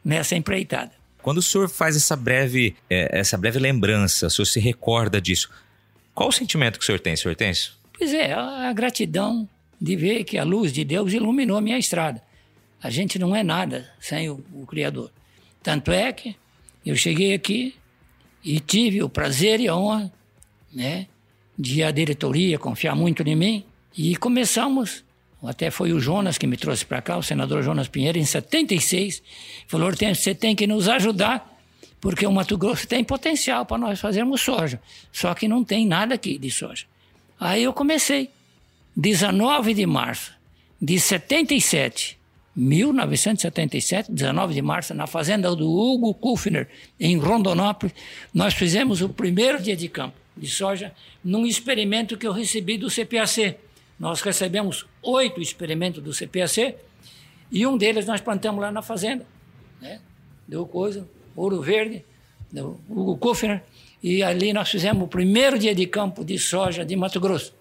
nessa 0.04 0.34
empreitada. 0.34 0.92
Quando 1.20 1.38
o 1.38 1.42
senhor 1.42 1.68
faz 1.68 1.94
essa 1.94 2.16
breve, 2.16 2.74
é, 2.88 3.20
essa 3.20 3.36
breve 3.36 3.58
lembrança, 3.58 4.26
o 4.26 4.30
senhor 4.30 4.46
se 4.46 4.58
recorda 4.58 5.20
disso, 5.20 5.50
qual 6.14 6.30
o 6.30 6.32
sentimento 6.32 6.78
que 6.78 6.82
o 6.82 6.86
senhor 6.86 6.98
tem, 6.98 7.14
senhor 7.14 7.36
Tenso? 7.36 7.78
Pois 7.96 8.12
é, 8.12 8.32
a 8.32 8.72
gratidão 8.72 9.48
de 9.80 9.94
ver 9.94 10.24
que 10.24 10.38
a 10.38 10.44
luz 10.44 10.72
de 10.72 10.84
Deus 10.84 11.12
iluminou 11.12 11.56
a 11.56 11.60
minha 11.60 11.78
estrada. 11.78 12.22
A 12.82 12.90
gente 12.90 13.18
não 13.18 13.34
é 13.34 13.44
nada 13.44 13.88
sem 14.00 14.28
o, 14.28 14.44
o 14.52 14.66
Criador. 14.66 15.10
Tanto 15.62 15.92
é 15.92 16.12
que 16.12 16.36
eu 16.84 16.96
cheguei 16.96 17.34
aqui 17.34 17.74
e 18.44 18.58
tive 18.58 19.02
o 19.02 19.08
prazer 19.08 19.60
e 19.60 19.68
a 19.68 19.76
honra 19.76 20.12
né, 20.72 21.06
de 21.58 21.82
a 21.82 21.90
diretoria 21.90 22.58
confiar 22.58 22.96
muito 22.96 23.22
em 23.22 23.36
mim 23.36 23.64
e 23.96 24.16
começamos. 24.16 25.04
Até 25.42 25.70
foi 25.70 25.92
o 25.92 25.98
Jonas 25.98 26.38
que 26.38 26.46
me 26.46 26.56
trouxe 26.56 26.84
para 26.84 27.02
cá, 27.02 27.16
o 27.16 27.22
senador 27.22 27.62
Jonas 27.62 27.88
Pinheiro, 27.88 28.18
em 28.18 28.24
76. 28.24 29.22
Falou: 29.66 29.90
você 29.92 30.34
tem 30.34 30.54
que 30.54 30.68
nos 30.68 30.88
ajudar, 30.88 31.58
porque 32.00 32.24
o 32.26 32.32
Mato 32.32 32.56
Grosso 32.56 32.86
tem 32.86 33.02
potencial 33.02 33.66
para 33.66 33.78
nós 33.78 34.00
fazermos 34.00 34.40
soja. 34.40 34.80
Só 35.12 35.34
que 35.34 35.48
não 35.48 35.64
tem 35.64 35.84
nada 35.84 36.14
aqui 36.14 36.38
de 36.38 36.50
soja. 36.50 36.86
Aí 37.40 37.64
eu 37.64 37.72
comecei. 37.72 38.30
19 38.94 39.74
de 39.74 39.86
março 39.86 40.32
de 40.80 41.00
77 41.00 42.18
1977, 42.54 44.12
19 44.12 44.54
de 44.54 44.62
março, 44.62 44.92
na 44.94 45.06
fazenda 45.06 45.54
do 45.56 45.70
Hugo 45.70 46.12
Kufner, 46.12 46.68
em 47.00 47.16
Rondonópolis, 47.16 47.94
nós 48.32 48.54
fizemos 48.54 49.00
o 49.00 49.08
primeiro 49.08 49.60
dia 49.60 49.76
de 49.76 49.88
campo 49.88 50.16
de 50.36 50.46
soja 50.46 50.92
num 51.24 51.46
experimento 51.46 52.16
que 52.16 52.26
eu 52.26 52.32
recebi 52.32 52.76
do 52.76 52.88
CPAC. 52.88 53.56
Nós 53.98 54.20
recebemos 54.20 54.86
oito 55.02 55.40
experimentos 55.40 56.02
do 56.02 56.12
CPAC 56.12 56.74
e 57.50 57.66
um 57.66 57.76
deles 57.76 58.06
nós 58.06 58.20
plantamos 58.20 58.60
lá 58.60 58.70
na 58.70 58.82
fazenda, 58.82 59.26
né? 59.80 60.00
Deu 60.46 60.66
coisa, 60.66 61.08
ouro 61.36 61.60
verde, 61.62 62.04
do 62.50 62.78
Hugo 62.88 63.16
Kufner, 63.16 63.62
e 64.02 64.22
ali 64.22 64.52
nós 64.52 64.70
fizemos 64.70 65.04
o 65.04 65.08
primeiro 65.08 65.58
dia 65.58 65.74
de 65.74 65.86
campo 65.86 66.24
de 66.24 66.38
soja 66.38 66.84
de 66.84 66.96
Mato 66.96 67.20
Grosso. 67.20 67.54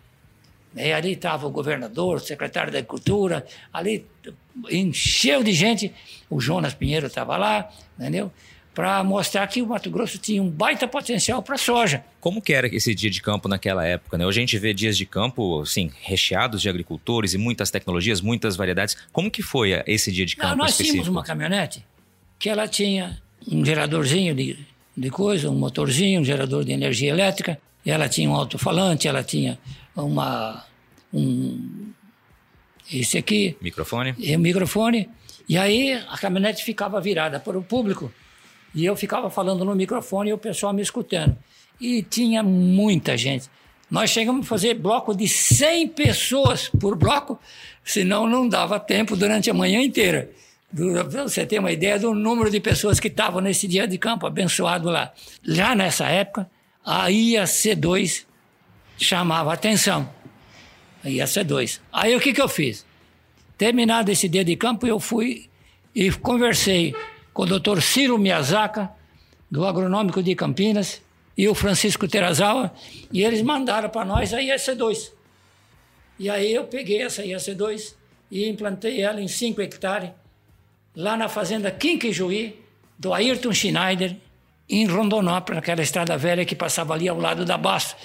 E 0.75 0.91
ali 0.91 1.11
estava 1.11 1.45
o 1.45 1.51
governador, 1.51 2.15
o 2.15 2.19
secretário 2.19 2.71
da 2.71 2.79
Agricultura, 2.79 3.45
ali 3.71 4.05
encheu 4.69 5.43
de 5.43 5.53
gente. 5.53 5.93
O 6.29 6.39
Jonas 6.39 6.73
Pinheiro 6.73 7.07
estava 7.07 7.37
lá, 7.37 7.69
entendeu? 7.99 8.31
Para 8.73 9.03
mostrar 9.03 9.45
que 9.47 9.61
o 9.61 9.67
Mato 9.67 9.89
Grosso 9.89 10.17
tinha 10.17 10.41
um 10.41 10.49
baita 10.49 10.87
potencial 10.87 11.43
para 11.43 11.57
soja. 11.57 12.05
Como 12.21 12.41
que 12.41 12.53
era 12.53 12.73
esse 12.73 12.95
dia 12.95 13.09
de 13.09 13.21
campo 13.21 13.49
naquela 13.49 13.85
época? 13.85 14.17
Né? 14.17 14.25
Hoje 14.25 14.39
a 14.39 14.41
gente 14.41 14.57
vê 14.57 14.73
dias 14.73 14.97
de 14.97 15.05
campo, 15.05 15.61
assim, 15.61 15.91
recheados 16.01 16.61
de 16.61 16.69
agricultores 16.69 17.33
e 17.33 17.37
muitas 17.37 17.69
tecnologias, 17.69 18.21
muitas 18.21 18.55
variedades. 18.55 18.95
Como 19.11 19.29
que 19.29 19.41
foi 19.41 19.71
esse 19.85 20.09
dia 20.11 20.25
de 20.25 20.37
campo 20.37 20.51
Não, 20.51 20.57
nós 20.57 20.71
específico? 20.71 20.93
tínhamos 20.93 21.09
uma 21.09 21.23
caminhonete 21.23 21.85
que 22.39 22.49
ela 22.49 22.67
tinha 22.67 23.21
um 23.47 23.63
geradorzinho 23.65 24.33
de 24.33 24.57
de 24.95 25.09
coisa, 25.09 25.49
um 25.49 25.55
motorzinho, 25.55 26.21
um 26.21 26.25
gerador 26.25 26.63
de 26.65 26.71
energia 26.73 27.09
elétrica. 27.09 27.57
Ela 27.85 28.09
tinha 28.09 28.29
um 28.29 28.35
alto-falante, 28.35 29.07
ela 29.07 29.23
tinha 29.23 29.57
uma 29.95 30.65
um 31.13 31.91
esse 32.91 33.17
aqui. 33.17 33.55
Microfone? 33.61 34.15
E 34.17 34.35
o 34.35 34.39
microfone. 34.39 35.09
E 35.47 35.57
aí 35.57 35.93
a 35.93 36.17
caminhonete 36.17 36.63
ficava 36.63 36.99
virada 37.01 37.39
para 37.39 37.57
o 37.57 37.63
público 37.63 38.11
e 38.73 38.85
eu 38.85 38.95
ficava 38.95 39.29
falando 39.29 39.65
no 39.65 39.75
microfone 39.75 40.29
e 40.29 40.33
o 40.33 40.37
pessoal 40.37 40.73
me 40.73 40.81
escutando. 40.81 41.35
E 41.79 42.03
tinha 42.03 42.41
muita 42.43 43.17
gente. 43.17 43.49
Nós 43.89 44.09
chegamos 44.09 44.45
a 44.45 44.49
fazer 44.49 44.75
bloco 44.75 45.13
de 45.13 45.27
100 45.27 45.89
pessoas 45.89 46.69
por 46.69 46.95
bloco, 46.95 47.37
senão 47.83 48.27
não 48.27 48.47
dava 48.47 48.79
tempo 48.79 49.17
durante 49.17 49.49
a 49.49 49.53
manhã 49.53 49.81
inteira. 49.81 50.31
Você 50.71 51.45
tem 51.45 51.59
uma 51.59 51.73
ideia 51.73 51.99
do 51.99 52.13
número 52.13 52.49
de 52.49 52.61
pessoas 52.61 52.97
que 52.97 53.09
estavam 53.09 53.41
nesse 53.41 53.67
dia 53.67 53.85
de 53.85 53.97
campo 53.97 54.25
abençoado 54.25 54.89
lá. 54.89 55.11
Já 55.43 55.75
nessa 55.75 56.07
época, 56.07 56.49
a 56.85 57.07
IAC2 57.07 58.25
chamava 58.97 59.51
atenção. 59.51 60.09
A 61.03 61.07
IAC2. 61.07 61.79
Aí 61.91 62.15
o 62.15 62.19
que, 62.19 62.33
que 62.33 62.41
eu 62.41 62.47
fiz? 62.47 62.85
Terminado 63.57 64.11
esse 64.11 64.27
dia 64.27 64.43
de 64.43 64.55
campo, 64.55 64.87
eu 64.87 64.99
fui 64.99 65.49
e 65.93 66.11
conversei 66.11 66.95
com 67.33 67.43
o 67.43 67.45
doutor 67.45 67.81
Ciro 67.81 68.17
Miyazaka, 68.17 68.91
do 69.49 69.65
Agronômico 69.65 70.23
de 70.23 70.35
Campinas, 70.35 71.01
e 71.37 71.47
o 71.47 71.55
Francisco 71.55 72.07
Terazawa, 72.07 72.73
e 73.11 73.23
eles 73.23 73.41
mandaram 73.41 73.89
para 73.89 74.05
nós 74.05 74.33
a 74.33 74.39
IAC2. 74.39 75.11
E 76.19 76.29
aí 76.29 76.53
eu 76.53 76.65
peguei 76.65 77.01
essa 77.01 77.23
IAC2 77.23 77.95
e 78.29 78.47
implantei 78.47 79.01
ela 79.01 79.21
em 79.21 79.27
5 79.27 79.61
hectares 79.61 80.11
lá 80.95 81.15
na 81.17 81.29
fazenda 81.29 81.71
Quinquijuí, 81.71 82.59
do 82.97 83.13
Ayrton 83.13 83.53
Schneider, 83.53 84.15
em 84.69 84.85
Rondonópolis, 84.85 85.55
naquela 85.57 85.81
estrada 85.81 86.17
velha 86.17 86.45
que 86.45 86.55
passava 86.55 86.93
ali 86.93 87.09
ao 87.09 87.17
lado 87.17 87.43
da 87.43 87.57
Basto. 87.57 87.95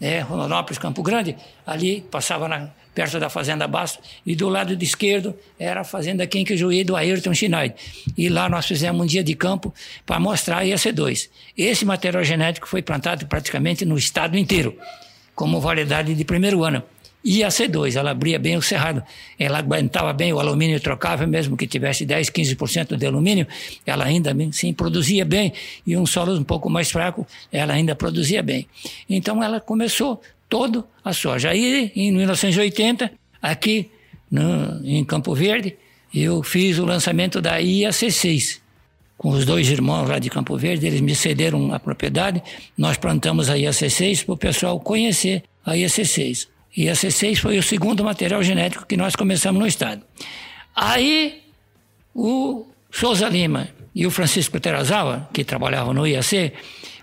Né? 0.00 0.20
Rondonópolis, 0.20 0.78
Campo 0.78 1.02
Grande, 1.02 1.36
ali 1.66 2.00
passava 2.00 2.48
na, 2.48 2.70
perto 2.94 3.20
da 3.20 3.28
Fazenda 3.28 3.68
Basto, 3.68 4.00
e 4.24 4.34
do 4.34 4.48
lado 4.48 4.74
de 4.74 4.84
esquerdo 4.84 5.34
era 5.58 5.82
a 5.82 5.84
Fazenda 5.84 6.26
Quinquijuí 6.26 6.82
do 6.82 6.96
Ayrton 6.96 7.34
Schneider. 7.34 7.76
E 8.16 8.28
lá 8.28 8.48
nós 8.48 8.66
fizemos 8.66 9.00
um 9.02 9.06
dia 9.06 9.22
de 9.22 9.34
campo 9.34 9.72
para 10.06 10.18
mostrar 10.18 10.58
a 10.58 10.64
IAC2. 10.64 11.28
Esse 11.56 11.84
material 11.84 12.24
genético 12.24 12.66
foi 12.66 12.82
plantado 12.82 13.26
praticamente 13.26 13.84
no 13.84 13.96
estado 13.96 14.36
inteiro, 14.36 14.76
como 15.34 15.60
variedade 15.60 16.14
de 16.14 16.24
primeiro 16.24 16.64
ano. 16.64 16.82
E 17.22 17.44
a 17.44 17.48
C2, 17.48 17.96
ela 17.96 18.10
abria 18.12 18.38
bem 18.38 18.56
o 18.56 18.62
cerrado, 18.62 19.02
ela 19.38 19.58
aguentava 19.58 20.12
bem 20.12 20.32
o 20.32 20.40
alumínio 20.40 20.80
trocável, 20.80 21.28
mesmo 21.28 21.54
que 21.56 21.66
tivesse 21.66 22.06
10, 22.06 22.30
15% 22.30 22.96
de 22.96 23.06
alumínio, 23.06 23.46
ela 23.84 24.04
ainda 24.04 24.34
sim 24.52 24.72
produzia 24.72 25.24
bem, 25.24 25.52
e 25.86 25.96
um 25.96 26.06
solo 26.06 26.34
um 26.34 26.44
pouco 26.44 26.70
mais 26.70 26.90
fraco, 26.90 27.26
ela 27.52 27.74
ainda 27.74 27.94
produzia 27.94 28.42
bem. 28.42 28.66
Então 29.08 29.42
ela 29.42 29.60
começou 29.60 30.20
todo 30.48 30.84
a 31.04 31.12
soja. 31.12 31.50
Aí, 31.50 31.92
em 31.94 32.10
1980, 32.12 33.12
aqui 33.42 33.90
no, 34.30 34.80
em 34.82 35.04
Campo 35.04 35.34
Verde, 35.34 35.76
eu 36.14 36.42
fiz 36.42 36.78
o 36.78 36.86
lançamento 36.86 37.40
da 37.40 37.58
IAC6, 37.58 38.60
com 39.18 39.28
os 39.28 39.44
dois 39.44 39.68
irmãos 39.68 40.08
lá 40.08 40.18
de 40.18 40.30
Campo 40.30 40.56
Verde, 40.56 40.86
eles 40.86 41.02
me 41.02 41.14
cederam 41.14 41.74
a 41.74 41.78
propriedade, 41.78 42.42
nós 42.78 42.96
plantamos 42.96 43.50
a 43.50 43.54
IAC6 43.56 44.24
para 44.24 44.32
o 44.32 44.36
pessoal 44.38 44.80
conhecer 44.80 45.42
a 45.64 45.72
IAC6. 45.72 46.48
E 46.76 46.88
a 46.88 46.92
C6 46.92 47.38
foi 47.38 47.58
o 47.58 47.62
segundo 47.62 48.04
material 48.04 48.42
genético 48.42 48.86
que 48.86 48.96
nós 48.96 49.16
começamos 49.16 49.60
no 49.60 49.66
estado. 49.66 50.02
Aí 50.74 51.42
o 52.14 52.66
Souza 52.90 53.28
Lima 53.28 53.68
e 53.94 54.06
o 54.06 54.10
Francisco 54.10 54.60
Terazawa, 54.60 55.28
que 55.32 55.44
trabalhavam 55.44 55.92
no 55.92 56.06
IAC, 56.06 56.52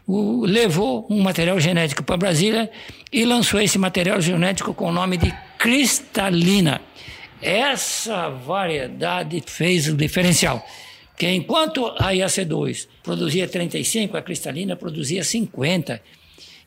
o, 0.06 0.46
levou 0.46 1.06
um 1.10 1.22
material 1.22 1.60
genético 1.60 2.02
para 2.02 2.16
Brasília 2.16 2.72
e 3.12 3.26
lançou 3.26 3.60
esse 3.60 3.78
material 3.78 4.22
genético 4.22 4.74
com 4.74 4.88
o 4.88 4.92
nome 4.92 5.18
de 5.18 5.34
cristalina. 5.58 6.82
Essa 7.42 8.30
variedade 8.30 9.44
fez 9.46 9.88
o 9.88 9.96
diferencial. 9.96 10.66
Que 11.18 11.30
enquanto 11.30 11.88
a 11.98 12.14
IAC2 12.14 12.88
produzia 13.04 13.48
35, 13.48 14.16
a 14.16 14.22
cristalina 14.22 14.76
produzia 14.76 15.24
50. 15.24 16.02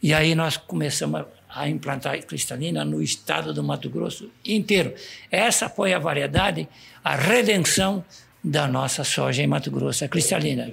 E 0.02 0.12
aí 0.12 0.35
nós 0.35 0.57
começamos 0.57 1.21
a 1.21 1.26
a 1.52 1.69
implantar 1.69 2.23
cristalina 2.25 2.85
no 2.85 3.02
estado 3.02 3.52
do 3.52 3.62
Mato 3.62 3.90
Grosso 3.90 4.30
inteiro. 4.45 4.95
Essa 5.30 5.69
foi 5.69 5.92
a 5.92 5.99
variedade, 5.99 6.69
a 7.02 7.16
redenção 7.16 8.04
da 8.42 8.66
nossa 8.66 9.04
soja 9.04 9.42
em 9.42 9.47
Mato 9.47 9.71
Grosso, 9.71 10.04
a 10.04 10.09
cristalina. 10.09 10.73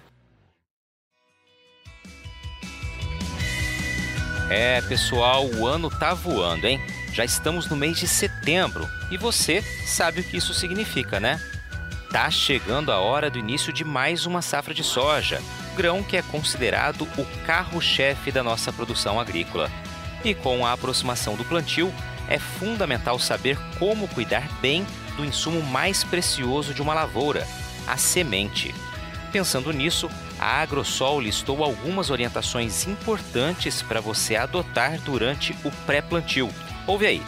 É, 4.49 4.81
pessoal, 4.83 5.45
o 5.45 5.67
ano 5.67 5.89
tá 5.89 6.13
voando, 6.13 6.65
hein? 6.65 6.79
Já 7.11 7.25
estamos 7.25 7.67
no 7.67 7.75
mês 7.75 7.99
de 7.99 8.07
setembro 8.07 8.87
e 9.11 9.17
você 9.17 9.61
sabe 9.85 10.21
o 10.21 10.23
que 10.23 10.37
isso 10.37 10.53
significa, 10.53 11.19
né? 11.19 11.41
Tá 12.11 12.31
chegando 12.31 12.91
a 12.91 12.99
hora 12.99 13.29
do 13.29 13.37
início 13.37 13.73
de 13.73 13.83
mais 13.83 14.25
uma 14.25 14.41
safra 14.41 14.73
de 14.73 14.83
soja, 14.83 15.41
grão 15.75 16.01
que 16.01 16.15
é 16.15 16.21
considerado 16.21 17.01
o 17.17 17.25
carro-chefe 17.45 18.31
da 18.31 18.41
nossa 18.41 18.71
produção 18.71 19.19
agrícola. 19.19 19.69
E 20.23 20.33
com 20.33 20.65
a 20.65 20.73
aproximação 20.73 21.35
do 21.35 21.45
plantio, 21.45 21.93
é 22.27 22.37
fundamental 22.37 23.17
saber 23.17 23.57
como 23.79 24.07
cuidar 24.07 24.47
bem 24.61 24.85
do 25.15 25.25
insumo 25.25 25.61
mais 25.61 26.03
precioso 26.03 26.73
de 26.73 26.81
uma 26.81 26.93
lavoura, 26.93 27.47
a 27.87 27.97
semente. 27.97 28.73
Pensando 29.31 29.71
nisso, 29.71 30.09
a 30.39 30.61
Agrosol 30.61 31.19
listou 31.19 31.63
algumas 31.63 32.09
orientações 32.09 32.87
importantes 32.87 33.81
para 33.81 34.01
você 34.01 34.35
adotar 34.35 34.99
durante 35.01 35.55
o 35.63 35.71
pré-plantio. 35.85 36.49
Ouve 36.85 37.05
aí. 37.05 37.23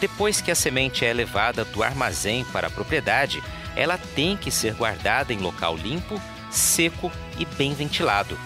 Depois 0.00 0.40
que 0.40 0.50
a 0.50 0.54
semente 0.54 1.04
é 1.04 1.12
levada 1.12 1.64
do 1.64 1.82
armazém 1.82 2.44
para 2.46 2.66
a 2.66 2.70
propriedade, 2.70 3.42
ela 3.76 3.96
tem 3.96 4.36
que 4.36 4.50
ser 4.50 4.74
guardada 4.74 5.32
em 5.32 5.38
local 5.38 5.76
limpo, 5.76 6.20
seco 6.50 7.10
e 7.38 7.44
bem 7.44 7.72
ventilado. 7.74 8.36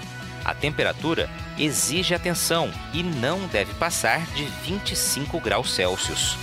A 0.45 0.55
temperatura 0.55 1.31
exige 1.59 2.15
atenção 2.15 2.71
e 2.93 3.03
não 3.03 3.47
deve 3.47 3.73
passar 3.75 4.27
de 4.27 4.45
25 4.65 5.41
graus 5.41 5.73
Celsius. 5.73 6.37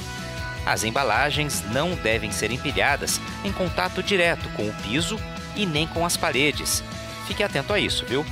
As 0.66 0.84
embalagens 0.84 1.64
não 1.72 1.96
devem 1.96 2.32
ser 2.32 2.52
empilhadas 2.52 3.20
em 3.44 3.52
contato 3.52 4.02
direto 4.02 4.48
com 4.50 4.68
o 4.68 4.74
piso 4.76 5.20
e 5.56 5.66
nem 5.66 5.86
com 5.86 6.06
as 6.06 6.16
paredes. 6.16 6.84
Fique 7.28 7.44
atento 7.44 7.74
a 7.74 7.80
isso, 7.80 8.06
viu? 8.06 8.26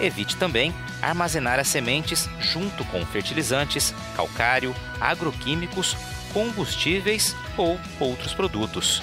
Evite 0.00 0.36
também 0.36 0.72
armazenar 1.00 1.58
as 1.58 1.68
sementes 1.68 2.28
junto 2.38 2.84
com 2.86 3.04
fertilizantes, 3.04 3.92
calcário, 4.14 4.74
agroquímicos, 5.00 5.96
combustíveis 6.32 7.36
ou 7.56 7.78
outros 7.98 8.32
produtos. 8.32 9.02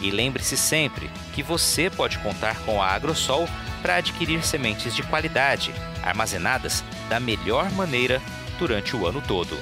E 0.00 0.10
lembre-se 0.10 0.56
sempre 0.56 1.10
que 1.32 1.42
você 1.42 1.90
pode 1.90 2.18
contar 2.18 2.56
com 2.60 2.80
a 2.80 2.88
Agrosol 2.88 3.48
para 3.82 3.96
adquirir 3.96 4.42
sementes 4.44 4.94
de 4.94 5.02
qualidade, 5.02 5.74
armazenadas 6.02 6.84
da 7.08 7.18
melhor 7.18 7.70
maneira 7.72 8.22
durante 8.58 8.96
o 8.96 9.06
ano 9.06 9.20
todo. 9.20 9.58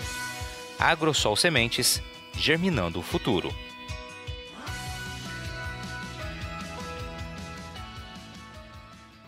Agrosol 0.79 1.35
Sementes, 1.35 2.03
germinando 2.37 3.01
o 3.01 3.03
futuro. 3.03 3.53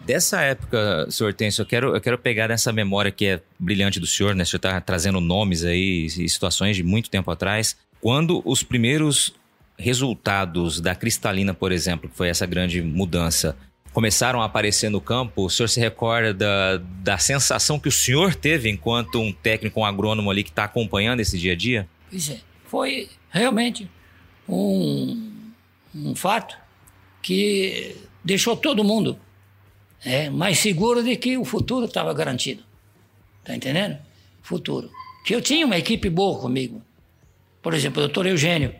Dessa 0.04 0.40
época, 0.40 1.06
senhor 1.10 1.28
Hortêncio, 1.28 1.62
eu 1.62 1.66
quero, 1.66 1.94
eu 1.94 2.00
quero 2.00 2.18
pegar 2.18 2.50
essa 2.50 2.72
memória 2.72 3.12
que 3.12 3.26
é 3.26 3.40
brilhante 3.58 4.00
do 4.00 4.06
senhor, 4.06 4.34
né? 4.34 4.42
O 4.42 4.46
senhor 4.46 4.58
está 4.58 4.80
trazendo 4.80 5.20
nomes 5.20 5.64
aí 5.64 6.06
e 6.06 6.28
situações 6.28 6.76
de 6.76 6.82
muito 6.82 7.08
tempo 7.08 7.30
atrás. 7.30 7.76
Quando 8.00 8.42
os 8.44 8.64
primeiros 8.64 9.32
resultados 9.78 10.80
da 10.80 10.94
cristalina, 10.94 11.54
por 11.54 11.70
exemplo, 11.70 12.08
que 12.08 12.16
foi 12.16 12.28
essa 12.28 12.44
grande 12.46 12.82
mudança, 12.82 13.56
começaram 13.92 14.40
a 14.40 14.46
aparecer 14.46 14.88
no 14.88 15.00
campo, 15.00 15.44
o 15.44 15.50
senhor 15.50 15.68
se 15.68 15.78
recorda 15.78 16.32
da, 16.32 16.76
da 17.02 17.18
sensação 17.18 17.78
que 17.78 17.88
o 17.88 17.92
senhor 17.92 18.34
teve 18.34 18.70
enquanto 18.70 19.20
um 19.20 19.32
técnico, 19.32 19.80
um 19.80 19.84
agrônomo 19.84 20.30
ali 20.30 20.42
que 20.42 20.50
está 20.50 20.64
acompanhando 20.64 21.20
esse 21.20 21.38
dia 21.38 21.52
a 21.52 21.56
dia? 21.56 21.88
Pois 22.10 22.30
é, 22.30 22.40
foi 22.66 23.08
realmente 23.30 23.88
um, 24.48 25.30
um 25.94 26.14
fato 26.14 26.56
que 27.20 27.96
deixou 28.24 28.56
todo 28.56 28.82
mundo 28.82 29.18
é, 30.04 30.28
mais 30.30 30.58
seguro 30.58 31.02
de 31.02 31.16
que 31.16 31.36
o 31.36 31.44
futuro 31.44 31.86
estava 31.86 32.12
garantido. 32.12 32.62
Tá 33.44 33.54
entendendo? 33.54 33.98
Futuro. 34.42 34.90
Que 35.24 35.34
eu 35.34 35.40
tinha 35.40 35.64
uma 35.66 35.78
equipe 35.78 36.08
boa 36.10 36.40
comigo. 36.40 36.82
Por 37.60 37.74
exemplo, 37.74 38.02
o 38.02 38.06
doutor 38.06 38.26
Eugênio, 38.26 38.74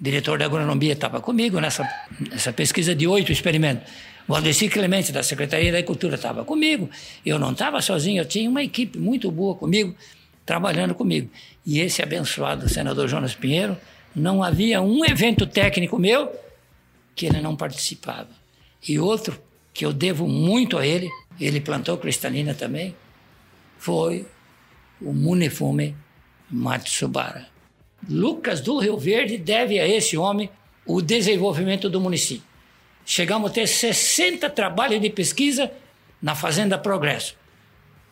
diretor 0.00 0.38
da 0.38 0.44
agronomia, 0.44 0.92
estava 0.92 1.20
comigo 1.20 1.60
nessa, 1.60 1.88
nessa 2.30 2.52
pesquisa 2.52 2.94
de 2.94 3.06
oito 3.06 3.32
experimentos. 3.32 3.90
O 4.28 4.34
Valdeci 4.34 4.68
Clemente, 4.68 5.10
da 5.10 5.22
Secretaria 5.22 5.72
da 5.72 5.78
Agricultura, 5.78 6.16
estava 6.16 6.44
comigo. 6.44 6.90
Eu 7.24 7.38
não 7.38 7.52
estava 7.52 7.80
sozinho, 7.80 8.20
eu 8.20 8.26
tinha 8.26 8.48
uma 8.48 8.62
equipe 8.62 8.98
muito 8.98 9.30
boa 9.30 9.54
comigo, 9.54 9.96
trabalhando 10.44 10.94
comigo. 10.94 11.30
E 11.64 11.80
esse 11.80 12.02
abençoado 12.02 12.68
senador 12.68 13.08
Jonas 13.08 13.34
Pinheiro, 13.34 13.74
não 14.14 14.42
havia 14.42 14.82
um 14.82 15.02
evento 15.02 15.46
técnico 15.46 15.98
meu 15.98 16.30
que 17.14 17.24
ele 17.24 17.40
não 17.40 17.56
participava. 17.56 18.28
E 18.86 18.98
outro 18.98 19.40
que 19.72 19.86
eu 19.86 19.94
devo 19.94 20.28
muito 20.28 20.76
a 20.76 20.86
ele, 20.86 21.08
ele 21.40 21.58
plantou 21.58 21.96
cristalina 21.96 22.52
também, 22.52 22.94
foi 23.78 24.26
o 25.00 25.12
Munifume 25.14 25.96
Matsubara. 26.50 27.46
Lucas 28.06 28.60
do 28.60 28.78
Rio 28.78 28.98
Verde 28.98 29.38
deve 29.38 29.80
a 29.80 29.88
esse 29.88 30.18
homem 30.18 30.50
o 30.84 31.00
desenvolvimento 31.00 31.88
do 31.88 32.00
município. 32.00 32.47
Chegamos 33.10 33.50
a 33.50 33.54
ter 33.54 33.66
60 33.66 34.50
trabalhos 34.50 35.00
de 35.00 35.08
pesquisa 35.08 35.72
na 36.20 36.34
Fazenda 36.34 36.76
Progresso, 36.76 37.34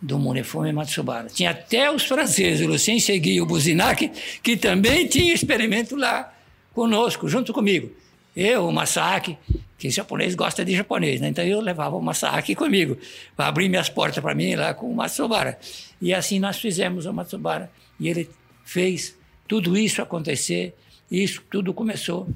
do 0.00 0.18
Munifume 0.18 0.72
Matsubara. 0.72 1.28
Tinha 1.28 1.50
até 1.50 1.92
os 1.92 2.06
franceses, 2.06 2.66
o 2.66 2.70
Lucien 2.70 2.98
Segui 2.98 3.34
e 3.34 3.40
o 3.42 3.44
Buzinac, 3.44 4.10
que 4.42 4.56
também 4.56 5.06
tinham 5.06 5.34
experimento 5.34 5.96
lá 5.96 6.32
conosco, 6.72 7.28
junto 7.28 7.52
comigo. 7.52 7.94
Eu, 8.34 8.68
o 8.68 8.72
Masaki, 8.72 9.36
que 9.76 9.90
japonês 9.90 10.34
gosta 10.34 10.64
de 10.64 10.74
japonês, 10.74 11.20
né? 11.20 11.28
então 11.28 11.44
eu 11.44 11.60
levava 11.60 11.94
o 11.94 12.00
Masaki 12.00 12.54
comigo, 12.54 12.96
para 13.36 13.48
abrir 13.48 13.68
minhas 13.68 13.90
portas 13.90 14.22
para 14.22 14.34
mim 14.34 14.54
lá 14.54 14.72
com 14.72 14.90
o 14.90 14.96
Matsubara. 14.96 15.58
E 16.00 16.14
assim 16.14 16.38
nós 16.38 16.56
fizemos 16.56 17.04
o 17.04 17.12
Matsubara, 17.12 17.70
e 18.00 18.08
ele 18.08 18.30
fez 18.64 19.14
tudo 19.46 19.76
isso 19.76 20.00
acontecer, 20.00 20.74
isso 21.10 21.42
tudo 21.50 21.74
começou, 21.74 22.26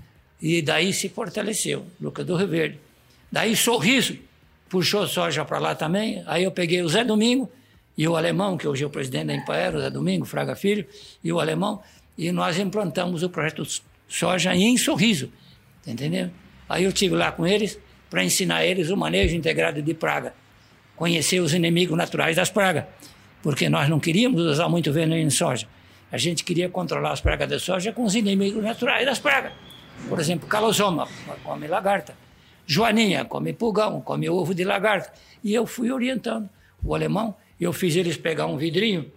e 0.41 0.63
daí 0.63 0.93
se 0.93 1.09
fortaleceu, 1.09 1.87
Lucas 2.01 2.25
do 2.25 2.37
Rio 2.37 2.49
Verde. 2.49 2.79
Daí 3.31 3.55
Sorriso 3.55 4.17
puxou 4.69 5.07
soja 5.07 5.45
para 5.45 5.59
lá 5.59 5.75
também, 5.75 6.23
aí 6.27 6.45
eu 6.45 6.51
peguei 6.51 6.83
o 6.83 6.89
Zé 6.89 7.05
Domingo 7.05 7.51
e 7.97 8.07
o 8.09 8.17
alemão, 8.17 8.57
que 8.57 8.67
hoje 8.67 8.85
é 8.85 8.87
o 8.87 8.91
presidente 8.91 9.27
da 9.27 9.35
Empaer, 9.35 9.75
o 9.75 9.81
Zé 9.81 9.91
Domingo, 9.91 10.25
Fraga 10.25 10.55
Filho, 10.55 10.87
e 11.23 11.33
o 11.33 11.41
alemão, 11.41 11.83
e 12.17 12.31
nós 12.33 12.59
implantamos 12.59 13.23
o 13.23 13.29
projeto 13.29 13.67
soja 14.09 14.55
em 14.55 14.77
Sorriso, 14.77 15.31
entendendo? 15.87 16.33
Aí 16.69 16.85
eu 16.85 16.93
tive 16.93 17.15
lá 17.15 17.33
com 17.33 17.47
eles 17.47 17.79
para 18.09 18.25
ensinar 18.25 18.65
eles 18.65 18.91
o 18.91 18.97
manejo 18.97 19.37
integrado 19.37 19.83
de 19.83 19.95
praga, 19.95 20.33
conhecer 20.97 21.41
os 21.41 21.53
inimigos 21.53 21.97
naturais 21.97 22.37
das 22.37 22.51
pragas, 22.51 22.85
porque 23.43 23.69
nós 23.69 23.89
não 23.89 24.01
queríamos 24.01 24.41
usar 24.43 24.69
muito 24.69 24.93
veneno 24.93 25.21
em 25.21 25.31
soja. 25.31 25.67
A 26.13 26.19
gente 26.19 26.43
queria 26.43 26.69
controlar 26.69 27.13
as 27.13 27.21
pragas 27.21 27.49
da 27.49 27.59
soja 27.59 27.93
com 27.93 28.05
os 28.05 28.15
inimigos 28.15 28.63
naturais 28.63 29.07
das 29.07 29.19
pragas. 29.19 29.53
Por 30.09 30.19
exemplo, 30.19 30.49
calosoma, 30.49 31.07
come 31.45 31.67
lagarta. 31.67 32.15
Joaninha, 32.67 33.25
come 33.25 33.53
pulgão, 33.53 34.01
come 34.01 34.29
ovo 34.29 34.55
de 34.55 34.65
lagarta. 34.65 35.13
E 35.43 35.55
eu 35.55 35.67
fui 35.67 35.91
orientando 35.91 36.49
o 36.83 36.95
alemão. 36.95 37.35
Eu 37.61 37.73
fiz 37.73 37.97
eles 37.97 38.17
pegar 38.17 38.47
um 38.47 38.57
vidrinho 38.57 39.11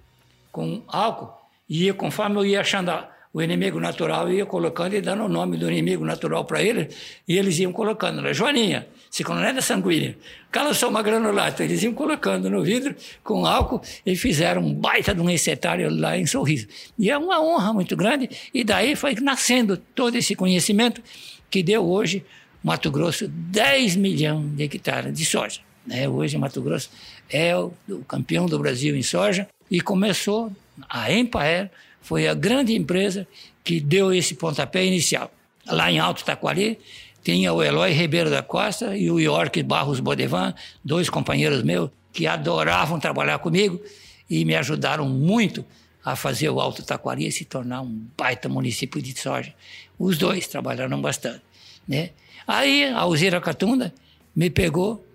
com 0.52 0.82
álcool 0.88 1.34
e 1.68 1.92
conforme 1.94 2.38
eu 2.38 2.46
ia 2.46 2.62
achando 2.62 2.92
o 3.34 3.42
inimigo 3.42 3.80
natural 3.80 4.32
ia 4.32 4.46
colocando 4.46 4.94
e 4.94 5.02
dando 5.02 5.24
o 5.24 5.28
nome 5.28 5.58
do 5.58 5.70
inimigo 5.70 6.06
natural 6.06 6.46
para 6.46 6.62
ele, 6.62 6.90
e 7.28 7.36
eles 7.36 7.58
iam 7.58 7.74
colocando, 7.74 8.22
né? 8.22 8.32
Joaninha, 8.32 8.88
ciclonela 9.10 9.60
sanguínea, 9.60 10.16
calossoma 10.52 11.02
granulata, 11.02 11.64
eles 11.64 11.82
iam 11.82 11.94
colocando 11.94 12.48
no 12.48 12.64
vidro 12.64 12.96
com 13.24 13.46
álcool 13.46 13.82
e 14.06 14.16
fizeram 14.16 14.62
um 14.62 14.74
baita 14.74 15.16
de 15.16 15.22
um 15.22 15.30
insetário 15.30 15.90
lá 15.90 16.16
em 16.16 16.28
Sorriso. 16.28 16.68
E 16.98 17.10
é 17.10 17.18
uma 17.18 17.42
honra 17.42 17.74
muito 17.74 17.98
grande, 17.98 18.30
e 18.54 18.64
daí 18.64 18.96
foi 18.96 19.16
nascendo 19.16 19.78
todo 19.78 20.16
esse 20.16 20.36
conhecimento 20.36 21.02
que 21.50 21.64
deu 21.64 21.84
hoje 21.84 22.24
Mato 22.64 22.92
Grosso 22.92 23.28
10 23.28 23.96
milhões 23.96 24.56
de 24.56 24.64
hectares 24.64 25.12
de 25.12 25.26
soja. 25.26 25.60
Né? 25.86 26.08
Hoje 26.08 26.38
Mato 26.38 26.62
Grosso 26.62 26.90
é 27.30 27.58
o 27.58 27.74
campeão 28.08 28.46
do 28.46 28.60
Brasil 28.60 28.96
em 28.96 29.02
soja 29.02 29.48
e 29.70 29.82
começou 29.82 30.52
a 30.88 31.12
Empaer 31.12 31.72
foi 32.04 32.28
a 32.28 32.34
grande 32.34 32.76
empresa 32.76 33.28
que 33.64 33.80
deu 33.80 34.14
esse 34.14 34.36
pontapé 34.36 34.86
inicial. 34.86 35.32
Lá 35.66 35.92
em 35.92 35.98
Alto 35.98 36.24
Taquari, 36.24 36.78
tinha 37.24 37.54
o 37.54 37.64
Eloy 37.64 37.92
Ribeiro 37.94 38.30
da 38.30 38.44
Costa 38.44 38.96
e 38.96 39.10
o 39.10 39.20
York 39.20 39.64
Barros 39.64 40.02
Bodevan, 40.02 40.54
dois 40.84 41.10
companheiros 41.10 41.64
meus 41.64 41.90
que 42.12 42.28
adoravam 42.28 43.00
trabalhar 43.00 43.40
comigo 43.40 43.82
e 44.30 44.44
me 44.44 44.56
ajudaram 44.56 45.08
muito 45.08 45.66
a 46.04 46.16
fazer 46.18 46.50
o 46.50 46.60
Alto 46.60 46.84
Taquari 46.84 47.32
se 47.32 47.46
tornar 47.46 47.82
um 47.82 48.06
baita 48.18 48.50
município 48.50 49.02
de 49.02 49.18
soja. 49.18 49.54
Os 49.98 50.18
dois 50.18 50.48
trabalharam 50.48 51.02
bastante. 51.02 51.42
Né? 51.88 52.10
Aí 52.46 52.86
a 52.86 53.06
Uzira 53.06 53.40
Catunda 53.40 53.94
me 54.36 54.50
pegou 54.50 55.06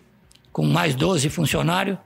com 0.50 0.64
mais 0.64 0.94
12 0.94 1.28
funcionários 1.28 1.98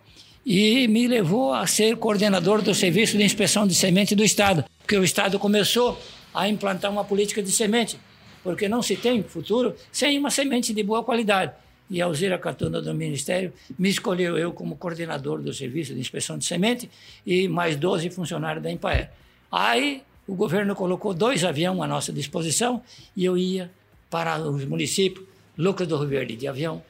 e 0.45 0.89
me 0.89 1.07
levou 1.07 1.53
a 1.53 1.67
ser 1.67 1.97
coordenador 1.97 2.63
do 2.63 2.75
Serviço 2.75 3.17
de 3.17 3.23
Inspeção 3.23 3.67
de 3.67 3.75
Semente 3.75 4.15
do 4.15 4.25
Estado, 4.25 4.65
porque 4.79 4.97
o 4.97 5.05
Estado 5.05 5.39
começou 5.39 5.99
a 6.35 6.49
implantar 6.49 6.91
uma 6.91 7.05
política 7.05 7.43
de 7.43 7.53
semente, 7.53 7.99
porque 8.43 8.69
não 8.69 8.83
se 8.83 8.97
tem 8.97 9.23
futuro 9.23 9.75
sem 9.93 10.19
uma 10.19 10.31
semente 10.31 10.75
de 10.75 10.83
boa 10.83 11.05
qualidade. 11.05 11.53
E 11.89 12.01
a 12.01 12.07
Alzira 12.07 12.39
Catuna 12.39 12.81
do 12.81 12.95
Ministério 12.95 13.53
me 13.79 13.89
escolheu 13.89 14.39
eu 14.39 14.53
como 14.53 14.77
coordenador 14.77 15.41
do 15.41 15.53
Serviço 15.53 15.95
de 15.95 16.01
Inspeção 16.01 16.39
de 16.39 16.45
Semente 16.45 16.91
e 17.25 17.47
mais 17.49 17.77
12 17.77 18.09
funcionários 18.11 18.63
da 18.63 18.71
Empaer. 18.71 19.11
Aí 19.51 20.03
o 20.27 20.35
governo 20.35 20.75
colocou 20.75 21.13
dois 21.13 21.45
aviões 21.45 21.79
à 21.81 21.87
nossa 21.87 22.13
disposição 22.13 22.83
e 23.15 23.25
eu 23.25 23.37
ia 23.37 23.71
para 24.09 24.41
os 24.41 24.65
municípios, 24.65 25.27
Lucas 25.57 25.87
do 25.87 25.99
Rio 25.99 26.09
Verde 26.09 26.35
de 26.35 26.49
avião, 26.49 26.83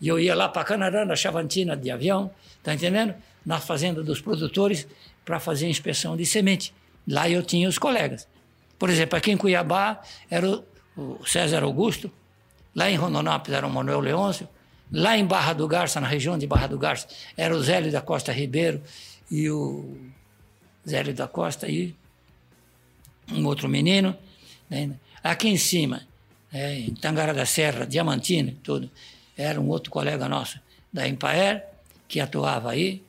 e 0.00 0.08
eu 0.08 0.18
ia 0.18 0.34
lá 0.34 0.48
para 0.48 0.64
Canarana, 0.64 1.16
Chavantina 1.16 1.76
de 1.76 1.90
avião, 1.90 2.30
tá 2.64 2.74
entendendo? 2.74 3.14
Na 3.46 3.60
fazenda 3.60 4.02
dos 4.02 4.20
produtores 4.20 4.88
para 5.24 5.38
fazer 5.38 5.68
inspeção 5.68 6.16
de 6.16 6.26
semente. 6.26 6.74
Lá 7.06 7.28
eu 7.28 7.42
tinha 7.42 7.68
os 7.68 7.78
colegas. 7.78 8.26
Por 8.78 8.90
exemplo, 8.90 9.16
aqui 9.16 9.30
em 9.30 9.36
Cuiabá 9.36 10.02
era 10.28 10.62
o 10.96 11.24
César 11.24 11.62
Augusto, 11.62 12.10
lá 12.74 12.90
em 12.90 12.96
Rondonópolis 12.96 13.56
era 13.56 13.66
o 13.66 13.70
Manuel 13.70 14.00
Leôncio, 14.00 14.48
lá 14.90 15.16
em 15.16 15.24
Barra 15.24 15.52
do 15.52 15.68
Garça, 15.68 16.00
na 16.00 16.08
região 16.08 16.36
de 16.36 16.46
Barra 16.46 16.66
do 16.66 16.78
Garça, 16.78 17.06
era 17.36 17.54
o 17.54 17.62
Zélio 17.62 17.92
da 17.92 18.00
Costa 18.00 18.32
Ribeiro 18.32 18.82
e 19.30 19.48
o 19.50 19.96
Zélio 20.88 21.14
da 21.14 21.28
Costa 21.28 21.68
e 21.68 21.94
um 23.32 23.46
outro 23.46 23.68
menino. 23.68 24.16
Né? 24.68 24.90
Aqui 25.22 25.48
em 25.48 25.56
cima, 25.56 26.02
é, 26.52 26.78
em 26.78 26.94
Tangara 26.94 27.32
da 27.32 27.46
Serra, 27.46 27.86
Diamantina, 27.86 28.54
tudo 28.62 28.90
era 29.36 29.60
um 29.60 29.68
outro 29.68 29.90
colega 29.90 30.28
nosso 30.28 30.60
da 30.92 31.06
Empaer, 31.08 31.66
que 32.08 32.20
atuava 32.20 32.70
aí. 32.70 33.02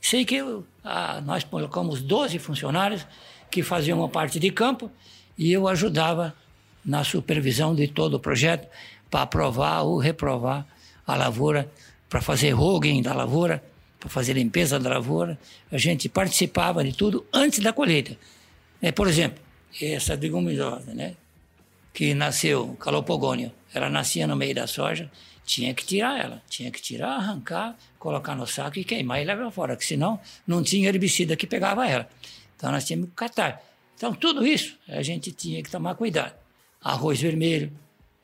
Sei 0.00 0.24
que 0.24 0.42
ah, 0.84 1.20
nós 1.24 1.44
colocamos 1.44 2.00
12 2.02 2.38
funcionários 2.38 3.06
que 3.50 3.62
faziam 3.62 3.98
uma 3.98 4.08
parte 4.08 4.38
de 4.38 4.50
campo 4.50 4.90
e 5.36 5.52
eu 5.52 5.68
ajudava 5.68 6.34
na 6.84 7.04
supervisão 7.04 7.74
de 7.74 7.88
todo 7.88 8.14
o 8.14 8.20
projeto 8.20 8.68
para 9.10 9.22
aprovar 9.22 9.82
ou 9.82 9.98
reprovar 9.98 10.66
a 11.06 11.16
lavoura, 11.16 11.70
para 12.08 12.20
fazer 12.20 12.50
roguing 12.50 13.02
da 13.02 13.12
lavoura, 13.12 13.62
para 13.98 14.08
fazer 14.08 14.34
limpeza 14.34 14.78
da 14.78 14.88
lavoura. 14.88 15.38
A 15.70 15.78
gente 15.78 16.08
participava 16.08 16.82
de 16.84 16.92
tudo 16.92 17.26
antes 17.32 17.58
da 17.58 17.72
colheita. 17.72 18.16
É, 18.80 18.92
por 18.92 19.08
exemplo, 19.08 19.42
essa 19.80 20.14
leguminosa, 20.14 20.94
né, 20.94 21.14
que 21.92 22.14
nasceu, 22.14 22.76
calopogônio, 22.80 23.52
ela 23.74 23.90
nascia 23.90 24.26
no 24.26 24.36
meio 24.36 24.54
da 24.54 24.66
soja, 24.66 25.10
tinha 25.50 25.74
que 25.74 25.84
tirar 25.84 26.16
ela, 26.16 26.40
tinha 26.48 26.70
que 26.70 26.80
tirar, 26.80 27.16
arrancar, 27.16 27.76
colocar 27.98 28.36
no 28.36 28.46
saco 28.46 28.78
e 28.78 28.84
queimar 28.84 29.20
e 29.20 29.24
levar 29.24 29.50
fora, 29.50 29.76
que 29.76 29.84
senão 29.84 30.20
não 30.46 30.62
tinha 30.62 30.88
herbicida 30.88 31.34
que 31.34 31.44
pegava 31.44 31.88
ela. 31.88 32.08
Então 32.54 32.70
nós 32.70 32.84
tínhamos 32.84 33.08
que 33.08 33.16
catar. 33.16 33.60
Então 33.96 34.14
tudo 34.14 34.46
isso 34.46 34.78
a 34.86 35.02
gente 35.02 35.32
tinha 35.32 35.60
que 35.60 35.68
tomar 35.68 35.96
cuidado. 35.96 36.34
Arroz 36.80 37.20
vermelho, 37.20 37.72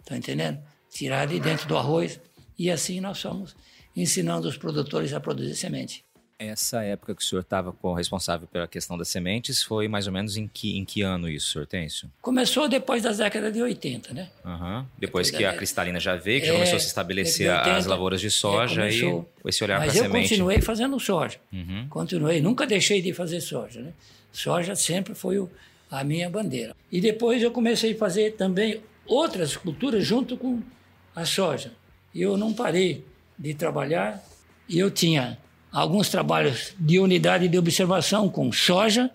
tá 0.05 0.17
entendendo? 0.17 0.61
Tirar 0.89 1.27
de 1.27 1.41
dentro 1.41 1.67
do 1.67 1.77
arroz 1.77 2.21
e 2.57 2.71
assim 2.71 3.01
nós 3.01 3.21
fomos 3.21 3.57
ensinando 3.97 4.47
os 4.47 4.57
produtores 4.57 5.13
a 5.13 5.19
produzir 5.19 5.57
semente. 5.57 6.05
Essa 6.39 6.83
época 6.83 7.15
que 7.15 7.23
o 7.23 7.25
senhor 7.25 7.41
estava 7.41 7.75
responsável 7.97 8.47
pela 8.47 8.69
questão 8.69 8.99
das 8.99 9.09
sementes 9.09 9.63
foi 9.63 9.89
mais 9.89 10.07
ou 10.07 10.13
menos 10.13 10.37
em 10.37 10.47
que, 10.47 10.77
em 10.77 10.85
que 10.85 11.01
ano 11.01 11.31
isso, 11.31 11.59
Hortêncio? 11.59 12.11
Começou 12.21 12.69
depois 12.69 13.03
das 13.03 13.17
décadas 13.17 13.55
de 13.55 13.63
80, 13.63 14.13
né? 14.13 14.29
Uhum. 14.45 14.85
Depois, 14.99 15.29
depois 15.29 15.31
que 15.31 15.45
a 15.47 15.55
cristalina 15.55 15.99
já 15.99 16.15
veio, 16.15 16.41
que 16.41 16.47
é, 16.47 16.49
já 16.49 16.53
começou 16.53 16.77
a 16.77 16.81
se 16.81 16.87
estabelecer 16.89 17.51
80, 17.51 17.77
as 17.77 17.87
lavouras 17.87 18.21
de 18.21 18.31
soja 18.31 18.85
é, 18.85 18.93
e 18.93 19.25
esse 19.47 19.65
olhar 19.65 19.81
para 19.81 19.89
a 19.89 19.91
semente. 19.91 20.13
Mas 20.13 20.23
eu 20.23 20.29
continuei 20.29 20.61
fazendo 20.61 21.01
soja. 21.01 21.39
Uhum. 21.51 21.87
Continuei, 21.89 22.41
nunca 22.43 22.67
deixei 22.67 23.01
de 23.01 23.15
fazer 23.15 23.41
soja, 23.41 23.81
né? 23.81 23.95
Soja 24.31 24.77
sempre 24.77 25.15
foi 25.15 25.39
o, 25.39 25.49
a 25.91 26.05
minha 26.05 26.29
bandeira. 26.29 26.77
E 26.93 27.01
depois 27.01 27.43
eu 27.43 27.51
comecei 27.51 27.95
a 27.95 27.97
fazer 27.97 28.33
também 28.33 28.83
outras 29.07 29.57
culturas 29.57 30.05
junto 30.05 30.37
com 30.37 30.61
a 31.15 31.25
soja. 31.25 31.73
E 32.15 32.21
eu 32.21 32.37
não 32.37 32.53
parei 32.53 33.07
de 33.39 33.55
trabalhar 33.55 34.23
e 34.69 34.79
eu 34.79 34.91
tinha 34.91 35.39
alguns 35.77 36.09
trabalhos 36.09 36.75
de 36.81 36.99
unidade 36.99 37.49
de 37.49 37.59
observação 37.59 38.31
com 38.31 38.51
soja, 38.51 39.11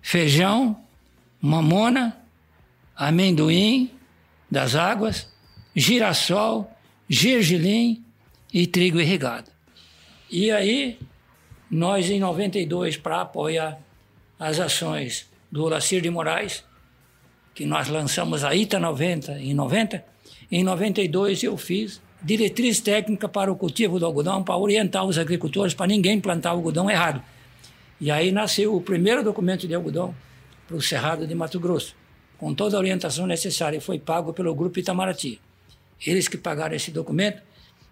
feijão, 0.00 0.82
mamona, 1.38 2.16
amendoim 2.96 3.90
das 4.50 4.74
águas, 4.74 5.28
girassol, 5.76 6.74
gergelim 7.06 8.02
e 8.50 8.66
trigo 8.66 8.98
irrigado. 8.98 9.50
E 10.30 10.50
aí, 10.50 10.98
nós 11.70 12.08
em 12.08 12.18
92, 12.18 12.96
para 12.96 13.20
apoiar 13.20 13.78
as 14.40 14.58
ações 14.58 15.30
do 15.52 15.64
Olacir 15.64 16.00
de 16.00 16.08
Moraes, 16.08 16.64
que 17.54 17.66
nós 17.66 17.88
lançamos 17.88 18.42
a 18.42 18.54
ITA 18.54 18.80
90 18.80 19.38
em 19.38 19.52
90, 19.52 20.02
em 20.50 20.64
92 20.64 21.42
eu 21.42 21.58
fiz 21.58 22.00
diretriz 22.24 22.80
técnica 22.80 23.28
para 23.28 23.52
o 23.52 23.56
cultivo 23.56 23.98
do 24.00 24.06
algodão, 24.06 24.42
para 24.42 24.56
orientar 24.56 25.04
os 25.04 25.18
agricultores, 25.18 25.74
para 25.74 25.86
ninguém 25.86 26.18
plantar 26.18 26.50
algodão 26.50 26.90
errado. 26.90 27.22
E 28.00 28.10
aí 28.10 28.32
nasceu 28.32 28.74
o 28.74 28.80
primeiro 28.80 29.22
documento 29.22 29.68
de 29.68 29.74
algodão 29.74 30.14
para 30.66 30.76
o 30.76 30.82
Cerrado 30.82 31.26
de 31.26 31.34
Mato 31.34 31.60
Grosso, 31.60 31.94
com 32.38 32.54
toda 32.54 32.76
a 32.76 32.80
orientação 32.80 33.26
necessária. 33.26 33.80
Foi 33.80 33.98
pago 33.98 34.32
pelo 34.32 34.54
Grupo 34.54 34.78
Itamaraty. 34.78 35.38
Eles 36.04 36.26
que 36.26 36.38
pagaram 36.38 36.74
esse 36.74 36.90
documento, 36.90 37.42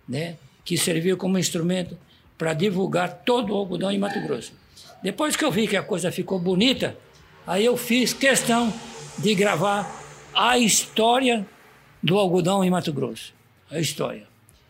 né, 0.08 0.36
que 0.64 0.78
serviu 0.78 1.16
como 1.16 1.38
instrumento 1.38 1.96
para 2.38 2.54
divulgar 2.54 3.22
todo 3.24 3.52
o 3.52 3.56
algodão 3.56 3.90
em 3.90 3.98
Mato 3.98 4.20
Grosso. 4.22 4.52
Depois 5.02 5.36
que 5.36 5.44
eu 5.44 5.50
vi 5.50 5.68
que 5.68 5.76
a 5.76 5.82
coisa 5.82 6.10
ficou 6.10 6.38
bonita, 6.38 6.96
aí 7.46 7.64
eu 7.64 7.76
fiz 7.76 8.12
questão 8.14 8.72
de 9.18 9.34
gravar 9.34 10.02
a 10.34 10.58
história 10.58 11.46
do 12.02 12.18
algodão 12.18 12.64
em 12.64 12.70
Mato 12.70 12.92
Grosso. 12.92 13.34
A 13.72 13.80
história. 13.80 14.22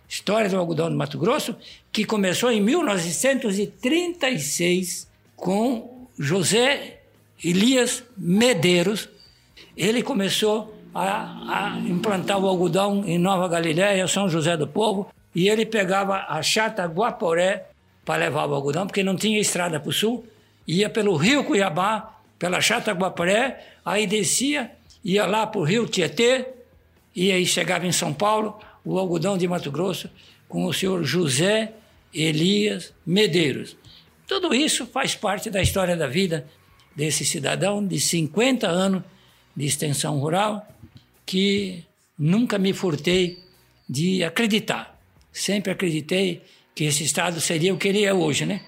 História 0.08 0.48
do 0.48 0.56
algodão 0.56 0.88
de 0.88 0.94
Mato 0.94 1.18
Grosso, 1.18 1.56
que 1.90 2.04
começou 2.04 2.52
em 2.52 2.60
1936 2.60 5.08
com 5.34 6.06
José 6.16 7.00
Elias 7.42 8.04
Medeiros. 8.16 9.08
Ele 9.76 10.00
começou 10.02 10.72
a, 10.94 11.72
a 11.74 11.80
implantar 11.80 12.38
o 12.38 12.46
algodão 12.46 13.02
em 13.04 13.18
Nova 13.18 13.48
Galiléia, 13.48 14.06
São 14.06 14.28
José 14.28 14.56
do 14.56 14.68
Povo, 14.68 15.12
e 15.34 15.48
ele 15.48 15.66
pegava 15.66 16.26
a 16.28 16.40
chata 16.42 16.84
Guaporé 16.84 17.66
para 18.04 18.24
levar 18.24 18.48
o 18.48 18.54
algodão, 18.54 18.86
porque 18.86 19.02
não 19.02 19.16
tinha 19.16 19.40
estrada 19.40 19.80
para 19.80 19.90
o 19.90 19.92
sul, 19.92 20.24
ia 20.66 20.88
pelo 20.88 21.16
rio 21.16 21.42
Cuiabá, 21.42 22.20
pela 22.38 22.60
chata 22.60 22.92
Guaporé, 22.92 23.66
aí 23.84 24.06
descia, 24.06 24.70
ia 25.04 25.26
lá 25.26 25.44
para 25.44 25.60
o 25.60 25.64
rio 25.64 25.88
Tietê, 25.88 26.46
e 27.14 27.30
aí 27.32 27.44
chegava 27.44 27.86
em 27.86 27.92
São 27.92 28.12
Paulo, 28.12 28.58
o 28.84 28.98
algodão 28.98 29.36
de 29.36 29.46
Mato 29.46 29.70
Grosso, 29.70 30.10
com 30.48 30.64
o 30.64 30.72
senhor 30.72 31.04
José 31.04 31.72
Elias 32.12 32.92
Medeiros. 33.06 33.76
Tudo 34.26 34.54
isso 34.54 34.86
faz 34.86 35.14
parte 35.14 35.50
da 35.50 35.62
história 35.62 35.96
da 35.96 36.06
vida 36.06 36.46
desse 36.94 37.24
cidadão 37.24 37.86
de 37.86 37.98
50 38.00 38.66
anos 38.68 39.02
de 39.56 39.66
extensão 39.66 40.18
rural, 40.18 40.66
que 41.24 41.84
nunca 42.18 42.58
me 42.58 42.72
furtei 42.72 43.38
de 43.88 44.22
acreditar. 44.24 44.98
Sempre 45.30 45.72
acreditei 45.72 46.42
que 46.74 46.84
esse 46.84 47.04
Estado 47.04 47.40
seria 47.40 47.74
o 47.74 47.78
que 47.78 47.88
ele 47.88 48.04
é 48.04 48.12
hoje, 48.12 48.46
né? 48.46 48.62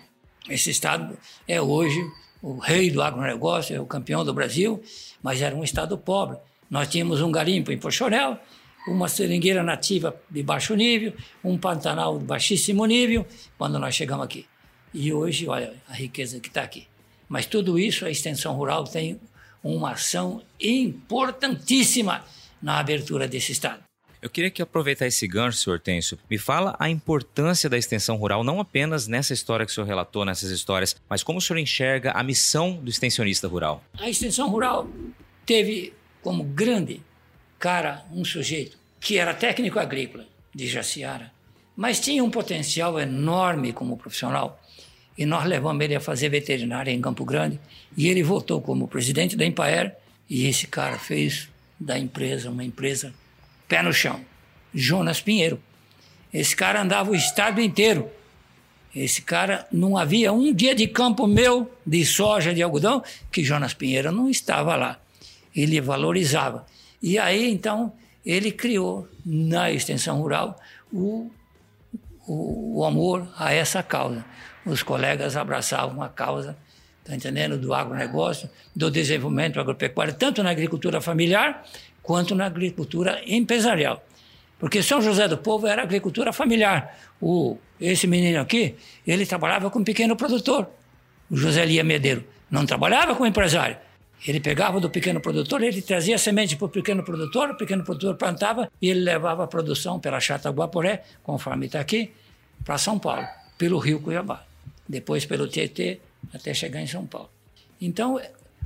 Esse 0.48 0.70
Estado 0.70 1.16
é 1.48 1.60
hoje 1.60 1.98
o 2.42 2.58
rei 2.58 2.90
do 2.90 3.00
agronegócio, 3.00 3.74
é 3.74 3.80
o 3.80 3.86
campeão 3.86 4.22
do 4.22 4.34
Brasil, 4.34 4.82
mas 5.22 5.40
era 5.40 5.56
um 5.56 5.64
Estado 5.64 5.96
pobre. 5.96 6.36
Nós 6.68 6.88
tínhamos 6.88 7.22
um 7.22 7.32
garimpo 7.32 7.72
em 7.72 7.78
Pochorel, 7.78 8.38
uma 8.86 9.08
seringueira 9.08 9.62
nativa 9.62 10.14
de 10.30 10.42
baixo 10.42 10.74
nível, 10.74 11.12
um 11.42 11.56
pantanal 11.56 12.18
de 12.18 12.24
baixíssimo 12.24 12.84
nível, 12.86 13.26
quando 13.56 13.78
nós 13.78 13.94
chegamos 13.94 14.24
aqui. 14.24 14.46
E 14.92 15.12
hoje, 15.12 15.48
olha 15.48 15.74
a 15.88 15.94
riqueza 15.94 16.38
que 16.38 16.48
está 16.48 16.62
aqui. 16.62 16.86
Mas 17.28 17.46
tudo 17.46 17.78
isso, 17.78 18.04
a 18.04 18.10
extensão 18.10 18.54
rural 18.54 18.84
tem 18.84 19.18
uma 19.62 19.92
ação 19.92 20.42
importantíssima 20.60 22.24
na 22.62 22.78
abertura 22.78 23.26
desse 23.26 23.52
Estado. 23.52 23.82
Eu 24.20 24.30
queria 24.30 24.50
que 24.50 24.62
aproveitar 24.62 25.06
esse 25.06 25.26
gancho, 25.26 25.58
senhor 25.58 25.78
Têncio, 25.78 26.18
me 26.30 26.38
fala 26.38 26.74
a 26.78 26.88
importância 26.88 27.68
da 27.68 27.76
extensão 27.76 28.16
rural, 28.16 28.42
não 28.42 28.58
apenas 28.58 29.06
nessa 29.06 29.34
história 29.34 29.66
que 29.66 29.72
o 29.72 29.74
senhor 29.74 29.86
relatou, 29.86 30.24
nessas 30.24 30.50
histórias, 30.50 30.96
mas 31.08 31.22
como 31.22 31.38
o 31.38 31.42
senhor 31.42 31.58
enxerga 31.58 32.12
a 32.12 32.22
missão 32.22 32.76
do 32.76 32.88
extensionista 32.88 33.46
rural. 33.46 33.84
A 33.98 34.08
extensão 34.08 34.48
rural 34.48 34.88
teve 35.44 35.92
como 36.22 36.42
grande 36.42 37.02
cara 37.64 38.04
um 38.12 38.26
sujeito 38.26 38.76
que 39.00 39.16
era 39.16 39.32
técnico 39.32 39.78
agrícola 39.78 40.26
de 40.54 40.66
Jaciara, 40.66 41.32
mas 41.74 41.98
tinha 41.98 42.22
um 42.22 42.30
potencial 42.30 43.00
enorme 43.00 43.72
como 43.72 43.96
profissional. 43.96 44.60
E 45.16 45.24
nós 45.24 45.46
levamos 45.46 45.82
ele 45.82 45.94
a 45.94 46.00
fazer 46.00 46.28
veterinária 46.28 46.90
em 46.90 47.00
Campo 47.00 47.24
Grande, 47.24 47.58
e 47.96 48.06
ele 48.06 48.22
voltou 48.22 48.60
como 48.60 48.86
presidente 48.86 49.34
da 49.34 49.46
Empaer, 49.46 49.96
e 50.28 50.46
esse 50.46 50.66
cara 50.66 50.98
fez 50.98 51.48
da 51.80 51.98
empresa 51.98 52.50
uma 52.50 52.62
empresa 52.62 53.14
pé 53.66 53.82
no 53.82 53.94
chão. 53.94 54.20
Jonas 54.74 55.22
Pinheiro. 55.22 55.58
Esse 56.34 56.54
cara 56.54 56.82
andava 56.82 57.12
o 57.12 57.16
estado 57.16 57.62
inteiro. 57.62 58.10
Esse 58.94 59.22
cara 59.22 59.66
não 59.72 59.96
havia 59.96 60.34
um 60.34 60.52
dia 60.52 60.74
de 60.74 60.86
campo 60.86 61.26
meu 61.26 61.72
de 61.86 62.04
soja, 62.04 62.52
de 62.52 62.62
algodão, 62.62 63.02
que 63.32 63.42
Jonas 63.42 63.72
Pinheiro 63.72 64.12
não 64.12 64.28
estava 64.28 64.76
lá. 64.76 65.00
Ele 65.56 65.80
valorizava. 65.80 66.66
E 67.06 67.18
aí, 67.18 67.52
então, 67.52 67.92
ele 68.24 68.50
criou 68.50 69.06
na 69.26 69.70
extensão 69.70 70.22
rural 70.22 70.58
o, 70.90 71.30
o, 72.26 72.78
o 72.78 72.84
amor 72.86 73.28
a 73.36 73.52
essa 73.52 73.82
causa. 73.82 74.24
Os 74.64 74.82
colegas 74.82 75.36
abraçavam 75.36 76.02
a 76.02 76.08
causa, 76.08 76.56
tá 77.04 77.14
entendendo, 77.14 77.58
do 77.58 77.74
agronegócio, 77.74 78.48
do 78.74 78.90
desenvolvimento 78.90 79.60
agropecuário, 79.60 80.14
tanto 80.14 80.42
na 80.42 80.48
agricultura 80.48 80.98
familiar 80.98 81.62
quanto 82.02 82.34
na 82.34 82.46
agricultura 82.46 83.20
empresarial. 83.26 84.02
Porque 84.58 84.82
São 84.82 85.02
José 85.02 85.28
do 85.28 85.36
Povo 85.36 85.66
era 85.66 85.82
agricultura 85.82 86.32
familiar. 86.32 86.98
O, 87.20 87.58
esse 87.78 88.06
menino 88.06 88.40
aqui, 88.40 88.76
ele 89.06 89.26
trabalhava 89.26 89.70
com 89.70 89.80
um 89.80 89.84
pequeno 89.84 90.16
produtor, 90.16 90.70
o 91.30 91.36
José 91.36 91.66
Lia 91.66 91.84
Medeiro. 91.84 92.24
Não 92.50 92.64
trabalhava 92.64 93.14
com 93.14 93.26
empresário. 93.26 93.76
Ele 94.26 94.40
pegava 94.40 94.80
do 94.80 94.88
pequeno 94.88 95.20
produtor, 95.20 95.62
ele 95.62 95.82
trazia 95.82 96.16
semente 96.16 96.56
para 96.56 96.64
o 96.64 96.68
pequeno 96.70 97.02
produtor, 97.02 97.50
o 97.50 97.56
pequeno 97.56 97.84
produtor 97.84 98.16
plantava 98.16 98.70
e 98.80 98.88
ele 98.88 99.00
levava 99.00 99.44
a 99.44 99.46
produção 99.46 100.00
pela 100.00 100.18
Chata 100.18 100.48
Guaporé, 100.50 101.02
conforme 101.22 101.66
está 101.66 101.78
aqui, 101.80 102.10
para 102.64 102.78
São 102.78 102.98
Paulo, 102.98 103.26
pelo 103.58 103.78
rio 103.78 104.00
Cuiabá. 104.00 104.44
Depois 104.88 105.26
pelo 105.26 105.46
Tietê, 105.46 106.00
até 106.32 106.54
chegar 106.54 106.80
em 106.80 106.86
São 106.86 107.06
Paulo. 107.06 107.28
Então, 107.80 108.18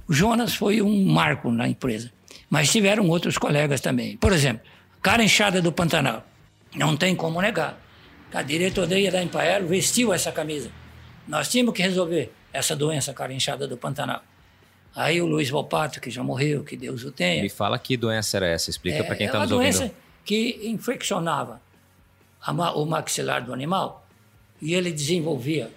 Jonas 0.08 0.54
foi 0.54 0.80
um 0.80 1.04
marco 1.04 1.50
na 1.50 1.68
empresa. 1.68 2.12
Mas 2.48 2.70
tiveram 2.70 3.08
outros 3.08 3.36
colegas 3.36 3.80
também. 3.80 4.16
Por 4.16 4.32
exemplo, 4.32 4.62
cara 5.02 5.22
enxada 5.22 5.60
do 5.60 5.72
Pantanal. 5.72 6.24
Não 6.74 6.96
tem 6.96 7.14
como 7.14 7.42
negar. 7.42 7.78
A 8.32 8.42
diretoria 8.42 9.10
da 9.10 9.22
Empaero 9.22 9.66
vestiu 9.66 10.12
essa 10.12 10.30
camisa. 10.30 10.70
Nós 11.26 11.48
tínhamos 11.48 11.74
que 11.74 11.82
resolver 11.82 12.32
essa 12.52 12.76
doença, 12.76 13.12
cara 13.12 13.32
inchada 13.32 13.66
do 13.66 13.76
Pantanal. 13.76 14.22
Aí 14.98 15.22
o 15.22 15.26
Luiz 15.26 15.48
Volpato, 15.48 16.00
que 16.00 16.10
já 16.10 16.22
morreu, 16.22 16.64
que 16.64 16.76
Deus 16.76 17.04
o 17.04 17.12
tenha. 17.12 17.42
Me 17.42 17.48
fala 17.48 17.78
que 17.78 17.96
doença 17.96 18.36
era 18.36 18.48
essa, 18.48 18.68
explica 18.68 18.98
é, 18.98 19.02
para 19.02 19.14
quem 19.14 19.26
está 19.26 19.38
nos 19.38 19.52
ouvindo. 19.52 19.66
É 19.66 19.70
uma 19.70 19.78
doença 19.80 19.94
que 20.24 20.60
infeccionava 20.64 21.60
o 22.74 22.84
maxilar 22.84 23.44
do 23.44 23.52
animal 23.52 24.06
e 24.60 24.74
ele 24.74 24.90
desenvolvia 24.90 25.70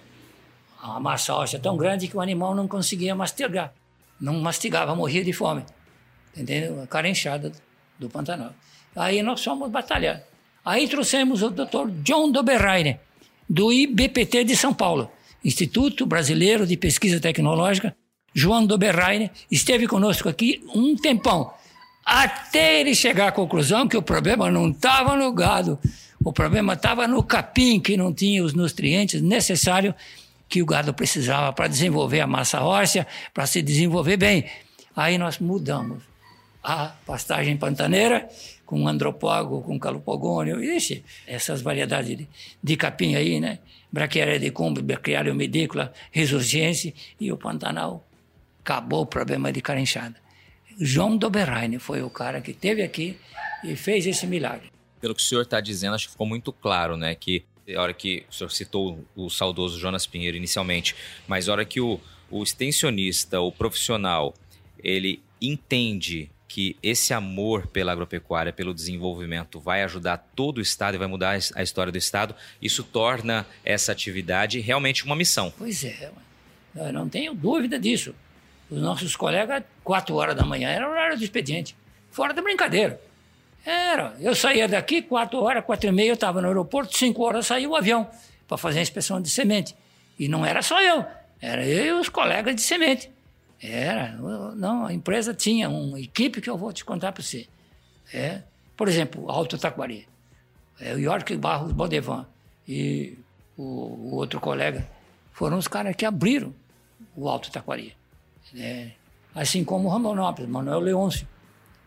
uma 0.82 0.98
massa 0.98 1.34
óssea 1.34 1.58
tão 1.60 1.76
grande 1.76 2.08
que 2.08 2.16
o 2.16 2.20
animal 2.20 2.54
não 2.54 2.66
conseguia 2.66 3.14
mastigar. 3.14 3.72
Não 4.20 4.40
mastigava, 4.40 4.94
morria 4.94 5.22
de 5.22 5.32
fome 5.32 5.64
entendeu? 6.36 6.82
A 6.82 6.86
cara 6.86 7.08
inchada 7.08 7.52
do 7.98 8.08
Pantanal. 8.08 8.54
Aí 8.96 9.22
nós 9.22 9.42
fomos 9.44 9.70
batalhar. 9.70 10.22
Aí 10.64 10.88
trouxemos 10.88 11.42
o 11.42 11.50
doutor 11.50 11.90
John 12.02 12.30
Doberraine, 12.30 12.98
do 13.48 13.72
IBPT 13.72 14.44
de 14.44 14.56
São 14.56 14.72
Paulo, 14.72 15.10
Instituto 15.44 16.06
Brasileiro 16.06 16.66
de 16.66 16.76
Pesquisa 16.76 17.20
Tecnológica. 17.20 17.94
João 18.34 18.66
Doberraine 18.66 19.30
esteve 19.50 19.86
conosco 19.86 20.28
aqui 20.28 20.64
um 20.74 20.96
tempão, 20.96 21.52
até 22.04 22.80
ele 22.80 22.94
chegar 22.94 23.28
à 23.28 23.32
conclusão 23.32 23.86
que 23.86 23.96
o 23.96 24.02
problema 24.02 24.50
não 24.50 24.70
estava 24.70 25.16
no 25.16 25.32
gado, 25.32 25.78
o 26.24 26.32
problema 26.32 26.74
estava 26.74 27.06
no 27.06 27.22
capim, 27.22 27.80
que 27.80 27.96
não 27.96 28.12
tinha 28.12 28.42
os 28.42 28.54
nutrientes 28.54 29.20
necessários 29.20 29.94
que 30.48 30.62
o 30.62 30.66
gado 30.66 30.92
precisava 30.92 31.52
para 31.52 31.68
desenvolver 31.68 32.20
a 32.20 32.26
massa 32.26 32.62
óssea, 32.62 33.06
para 33.32 33.46
se 33.46 33.62
desenvolver 33.62 34.16
bem. 34.16 34.44
Aí 34.94 35.16
nós 35.16 35.38
mudamos 35.38 36.02
a 36.62 36.94
pastagem 37.06 37.56
pantaneira, 37.56 38.28
com 38.64 38.86
andropógo, 38.86 39.62
com 39.62 39.78
calopogônio, 39.78 40.62
ixi, 40.62 41.04
essas 41.26 41.60
variedades 41.60 42.16
de, 42.16 42.28
de 42.62 42.76
capim 42.76 43.14
aí, 43.14 43.40
né? 43.40 43.58
Braquiária 43.90 44.38
de 44.38 44.50
cumbo, 44.50 44.80
braquiária 44.80 45.32
umidícola, 45.32 45.92
resurgência, 46.10 46.94
e 47.20 47.30
o 47.32 47.36
Pantanal 47.36 48.04
acabou 48.62 49.02
o 49.02 49.06
problema 49.06 49.52
de 49.52 49.60
carinchada. 49.60 50.14
João 50.80 51.16
Doberraine 51.16 51.78
foi 51.78 52.02
o 52.02 52.08
cara 52.08 52.40
que 52.40 52.54
teve 52.54 52.82
aqui 52.82 53.18
e 53.62 53.76
fez 53.76 54.06
esse 54.06 54.26
milagre. 54.26 54.70
Pelo 55.00 55.14
que 55.14 55.20
o 55.20 55.24
senhor 55.24 55.42
está 55.42 55.60
dizendo, 55.60 55.94
acho 55.94 56.06
que 56.06 56.12
ficou 56.12 56.26
muito 56.26 56.52
claro, 56.52 56.96
né? 56.96 57.14
Que 57.14 57.44
a 57.76 57.80
hora 57.80 57.92
que 57.92 58.24
o 58.30 58.34
senhor 58.34 58.50
citou 58.50 59.04
o 59.14 59.28
saudoso 59.28 59.78
Jonas 59.78 60.06
Pinheiro 60.06 60.36
inicialmente, 60.36 60.94
mas 61.26 61.48
a 61.48 61.52
hora 61.52 61.64
que 61.64 61.80
o, 61.80 62.00
o 62.30 62.42
extensionista, 62.42 63.40
o 63.40 63.52
profissional, 63.52 64.34
ele 64.82 65.20
entende 65.40 66.30
que 66.46 66.76
esse 66.82 67.14
amor 67.14 67.66
pela 67.66 67.92
agropecuária, 67.92 68.52
pelo 68.52 68.74
desenvolvimento, 68.74 69.58
vai 69.58 69.82
ajudar 69.82 70.18
todo 70.36 70.58
o 70.58 70.60
Estado 70.60 70.94
e 70.94 70.98
vai 70.98 71.08
mudar 71.08 71.38
a 71.54 71.62
história 71.62 71.90
do 71.90 71.98
Estado, 71.98 72.34
isso 72.60 72.84
torna 72.84 73.46
essa 73.64 73.90
atividade 73.90 74.60
realmente 74.60 75.04
uma 75.04 75.16
missão. 75.16 75.52
Pois 75.56 75.82
é, 75.82 76.12
eu 76.74 76.92
não 76.92 77.08
tenho 77.08 77.34
dúvida 77.34 77.78
disso. 77.78 78.14
Os 78.72 78.80
nossos 78.80 79.14
colegas, 79.14 79.62
quatro 79.84 80.16
horas 80.16 80.34
da 80.34 80.46
manhã, 80.46 80.70
era 80.70 80.88
horário 80.88 81.18
do 81.18 81.22
expediente, 81.22 81.76
fora 82.10 82.32
da 82.32 82.40
brincadeira. 82.40 82.98
Era. 83.66 84.16
Eu 84.18 84.34
saía 84.34 84.66
daqui, 84.66 85.02
quatro 85.02 85.38
horas, 85.42 85.62
quatro 85.62 85.90
e 85.90 85.92
meia, 85.92 86.08
eu 86.08 86.14
estava 86.14 86.40
no 86.40 86.48
aeroporto, 86.48 86.96
cinco 86.96 87.22
horas 87.22 87.46
saía 87.46 87.68
o 87.68 87.76
avião 87.76 88.08
para 88.48 88.56
fazer 88.56 88.78
a 88.78 88.82
inspeção 88.82 89.20
de 89.20 89.28
semente. 89.28 89.76
E 90.18 90.26
não 90.26 90.44
era 90.46 90.62
só 90.62 90.80
eu, 90.80 91.04
era 91.38 91.66
eu 91.66 91.98
e 91.98 92.00
os 92.00 92.08
colegas 92.08 92.56
de 92.56 92.62
semente. 92.62 93.10
Era. 93.62 94.12
Não, 94.56 94.86
a 94.86 94.92
empresa 94.92 95.34
tinha 95.34 95.68
uma 95.68 96.00
equipe 96.00 96.40
que 96.40 96.48
eu 96.48 96.56
vou 96.56 96.72
te 96.72 96.82
contar 96.82 97.12
para 97.12 97.22
você. 97.22 97.46
É, 98.10 98.40
por 98.74 98.88
exemplo, 98.88 99.30
Alto 99.30 99.58
Taquari. 99.58 100.08
É, 100.80 100.94
o 100.94 100.98
York 100.98 101.36
Barros 101.36 101.72
Bodevan 101.72 102.26
e 102.66 103.18
o, 103.56 103.62
o, 103.62 104.14
outro 104.14 104.40
colega 104.40 104.88
foram 105.32 105.58
os 105.58 105.68
caras 105.68 105.94
que 105.94 106.06
abriram 106.06 106.54
o 107.14 107.28
Alto 107.28 107.52
Taquari. 107.52 107.94
É, 108.54 108.90
assim 109.34 109.64
como 109.64 109.88
Rondonópolis, 109.88 110.50
Manuel 110.50 110.80
Leôncio. 110.80 111.26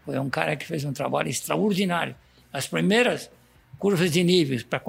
Foi 0.03 0.17
um 0.19 0.29
cara 0.29 0.55
que 0.55 0.65
fez 0.65 0.83
um 0.83 0.93
trabalho 0.93 1.29
extraordinário. 1.29 2.15
As 2.51 2.67
primeiras 2.67 3.29
curvas 3.77 4.11
de 4.11 4.23
níveis 4.23 4.63
para 4.63 4.81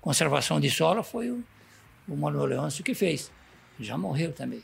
conservação 0.00 0.58
de 0.58 0.70
solo 0.70 1.02
foi 1.02 1.30
o, 1.30 1.44
o 2.08 2.16
Manuel 2.16 2.46
Leôncio 2.46 2.82
que 2.82 2.94
fez. 2.94 3.30
Já 3.78 3.96
morreu 3.98 4.32
também. 4.32 4.62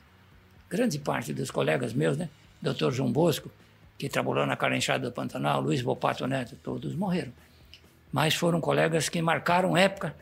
Grande 0.68 0.98
parte 0.98 1.32
dos 1.32 1.50
colegas 1.50 1.92
meus, 1.92 2.16
né? 2.16 2.28
Dr. 2.60 2.90
João 2.90 3.12
Bosco, 3.12 3.50
que 3.98 4.08
trabalhou 4.08 4.46
na 4.46 4.56
Carenchada 4.56 5.10
do 5.10 5.12
Pantanal, 5.12 5.60
Luiz 5.60 5.82
Bopato 5.82 6.26
Neto, 6.26 6.56
todos 6.62 6.94
morreram. 6.94 7.32
Mas 8.10 8.34
foram 8.34 8.60
colegas 8.60 9.08
que 9.08 9.20
marcaram 9.20 9.76
época 9.76 10.14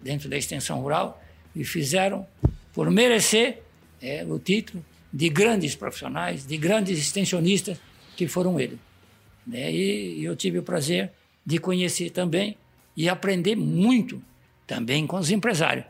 dentro 0.00 0.28
da 0.28 0.36
extensão 0.36 0.80
rural 0.80 1.22
e 1.54 1.64
fizeram, 1.64 2.26
por 2.72 2.90
merecer 2.90 3.62
é, 4.00 4.24
o 4.24 4.38
título 4.38 4.84
de 5.12 5.28
grandes 5.28 5.74
profissionais, 5.74 6.46
de 6.46 6.56
grandes 6.56 6.98
extensionistas 6.98 7.78
que 8.16 8.28
foram 8.28 8.60
eles. 8.60 8.78
Né? 9.46 9.72
E 9.72 10.24
eu 10.24 10.36
tive 10.36 10.58
o 10.58 10.62
prazer 10.62 11.12
de 11.44 11.58
conhecer 11.58 12.10
também 12.10 12.56
e 12.96 13.08
aprender 13.08 13.56
muito 13.56 14.22
também 14.66 15.06
com 15.06 15.16
os 15.16 15.30
empresários. 15.30 15.84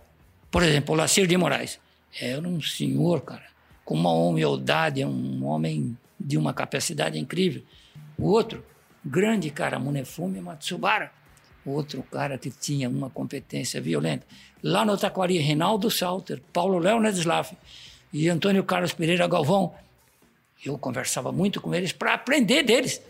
Por 0.51 0.63
exemplo, 0.63 0.95
o 0.95 0.99
Lacir 0.99 1.27
de 1.27 1.37
Moraes. 1.37 1.79
Era 2.19 2.47
um 2.47 2.61
senhor, 2.61 3.21
cara, 3.21 3.47
com 3.85 3.95
uma 3.95 4.13
humildade, 4.13 5.05
um 5.05 5.45
homem 5.45 5.97
de 6.19 6.37
uma 6.37 6.53
capacidade 6.53 7.19
incrível. 7.19 7.63
O 8.19 8.29
outro, 8.29 8.65
grande 9.05 9.51
cara, 9.51 9.79
Munefume 9.79 10.41
Matsubara. 10.41 11.13
Outro 11.65 12.03
cara 12.03 12.39
que 12.39 12.51
tinha 12.51 12.89
uma 12.89 13.11
competência 13.11 13.81
violenta. 13.81 14.27
Lá 14.63 14.85
no 14.85 14.97
Taquari, 14.97 15.39
Reinaldo 15.39 15.91
Salter, 15.91 16.41
Paulo 16.53 16.79
Leonard 16.79 17.17
Slaff 17.19 17.55
e 18.13 18.29
Antônio 18.29 18.65
Carlos 18.65 18.93
Pereira 18.93 19.27
Galvão 19.27 19.75
eu 20.65 20.77
conversava 20.77 21.33
muito 21.33 21.61
com 21.61 21.75
eles 21.75 21.93
para 21.93 22.15
aprender 22.15 22.63
deles 22.63 23.01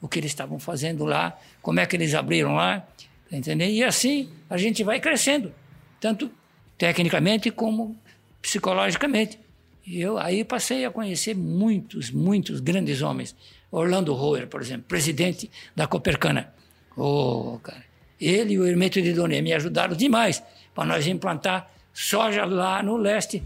o 0.00 0.08
que 0.08 0.18
eles 0.18 0.30
estavam 0.30 0.58
fazendo 0.58 1.04
lá, 1.04 1.38
como 1.60 1.80
é 1.80 1.86
que 1.86 1.96
eles 1.96 2.14
abriram 2.14 2.54
lá, 2.54 2.80
tá? 2.80 3.36
E 3.68 3.84
assim 3.84 4.30
a 4.48 4.56
gente 4.56 4.82
vai 4.82 5.00
crescendo, 5.00 5.52
tanto 6.00 6.30
tecnicamente 6.78 7.50
como 7.50 7.96
psicologicamente. 8.40 9.38
E 9.86 10.00
eu 10.00 10.18
aí 10.18 10.44
passei 10.44 10.84
a 10.84 10.90
conhecer 10.90 11.34
muitos, 11.34 12.10
muitos 12.10 12.60
grandes 12.60 13.02
homens. 13.02 13.34
Orlando 13.70 14.14
Roer, 14.14 14.46
por 14.46 14.60
exemplo, 14.60 14.84
presidente 14.88 15.50
da 15.76 15.86
Copercana. 15.86 16.52
Oh, 16.96 17.58
cara. 17.62 17.84
Ele 18.20 18.54
e 18.54 18.58
o 18.58 18.66
Hermeto 18.66 19.00
de 19.00 19.12
Doné 19.12 19.40
me 19.40 19.52
ajudaram 19.52 19.96
demais 19.96 20.42
para 20.74 20.84
nós 20.84 21.06
implantar 21.06 21.70
soja 21.92 22.44
lá 22.44 22.82
no 22.82 22.96
leste, 22.96 23.42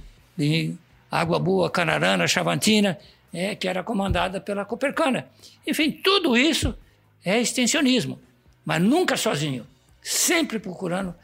Água 1.15 1.39
Boa, 1.39 1.71
Canarana, 1.71 2.27
Chavantina, 2.27 2.99
é, 3.33 3.55
que 3.55 3.69
era 3.69 3.85
comandada 3.85 4.41
pela 4.41 4.65
Copercana. 4.65 5.29
Enfim, 5.65 5.93
tudo 5.93 6.37
isso 6.37 6.75
é 7.25 7.41
extensionismo, 7.41 8.21
mas 8.65 8.83
nunca 8.83 9.17
sozinho, 9.17 9.65
sempre 10.03 10.59
procurando 10.59 11.15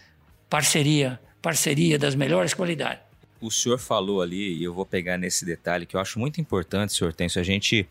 parceria, 0.49 1.19
parceria 1.43 1.99
das 1.99 2.15
melhores 2.15 2.55
qualidades. 2.55 3.03
O 3.41 3.51
senhor 3.51 3.79
falou 3.79 4.23
ali, 4.23 4.59
e 4.59 4.63
eu 4.63 4.73
vou 4.73 4.87
pegar 4.87 5.19
nesse 5.19 5.45
detalhe 5.45 5.87
que 5.87 5.97
eu 5.97 6.01
acho 6.01 6.21
muito 6.21 6.41
importante, 6.41 6.93
senhor 6.93 7.13
Tenso, 7.13 7.41
a 7.41 7.43
gente 7.43 7.89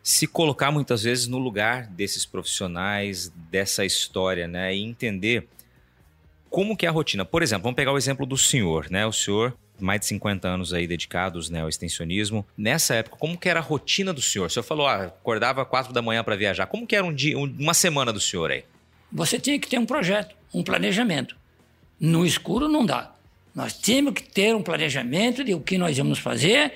se 0.00 0.28
colocar 0.28 0.70
muitas 0.70 1.02
vezes 1.02 1.26
no 1.26 1.38
lugar 1.38 1.86
desses 1.88 2.24
profissionais, 2.24 3.32
dessa 3.50 3.84
história, 3.84 4.46
né, 4.46 4.72
e 4.76 4.80
entender 4.80 5.48
como 6.48 6.76
que 6.76 6.86
é 6.86 6.88
a 6.88 6.92
rotina. 6.92 7.24
Por 7.24 7.42
exemplo, 7.42 7.64
vamos 7.64 7.76
pegar 7.76 7.92
o 7.92 7.98
exemplo 7.98 8.26
do 8.26 8.36
senhor, 8.36 8.90
né? 8.90 9.06
O 9.06 9.12
senhor 9.12 9.56
mais 9.82 10.00
de 10.00 10.06
50 10.06 10.48
anos 10.48 10.72
aí 10.72 10.86
dedicados 10.86 11.50
né, 11.50 11.60
ao 11.60 11.68
extensionismo. 11.68 12.46
Nessa 12.56 12.94
época, 12.94 13.16
como 13.16 13.36
que 13.36 13.48
era 13.48 13.60
a 13.60 13.62
rotina 13.62 14.12
do 14.12 14.22
senhor? 14.22 14.46
O 14.46 14.50
senhor 14.50 14.64
falou, 14.64 14.86
ah, 14.86 15.04
acordava 15.04 15.64
quatro 15.64 15.92
da 15.92 16.00
manhã 16.00 16.22
para 16.22 16.36
viajar. 16.36 16.66
Como 16.66 16.86
que 16.86 16.96
era 16.96 17.04
um 17.04 17.12
dia, 17.12 17.36
uma 17.38 17.74
semana 17.74 18.12
do 18.12 18.20
senhor 18.20 18.50
aí? 18.50 18.64
Você 19.10 19.38
tinha 19.38 19.58
que 19.58 19.68
ter 19.68 19.78
um 19.78 19.86
projeto, 19.86 20.34
um 20.54 20.62
planejamento. 20.62 21.36
No 22.00 22.24
escuro 22.24 22.68
não 22.68 22.84
dá. 22.86 23.14
Nós 23.54 23.74
tínhamos 23.74 24.14
que 24.14 24.22
ter 24.22 24.54
um 24.54 24.62
planejamento 24.62 25.44
de 25.44 25.54
o 25.54 25.60
que 25.60 25.76
nós 25.76 25.96
íamos 25.98 26.18
fazer 26.18 26.72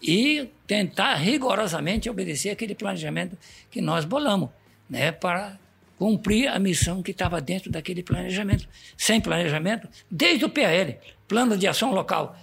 e 0.00 0.48
tentar 0.66 1.14
rigorosamente 1.14 2.08
obedecer 2.08 2.50
aquele 2.50 2.74
planejamento 2.74 3.36
que 3.70 3.80
nós 3.80 4.04
bolamos, 4.04 4.50
né, 4.88 5.12
para 5.12 5.58
cumprir 5.98 6.48
a 6.48 6.58
missão 6.58 7.02
que 7.02 7.12
estava 7.12 7.40
dentro 7.40 7.70
daquele 7.70 8.02
planejamento. 8.02 8.68
Sem 8.96 9.20
planejamento, 9.20 9.88
desde 10.10 10.44
o 10.44 10.48
PAL, 10.48 10.96
Plano 11.32 11.56
de 11.56 11.66
Ação 11.66 11.94
Local, 11.94 12.36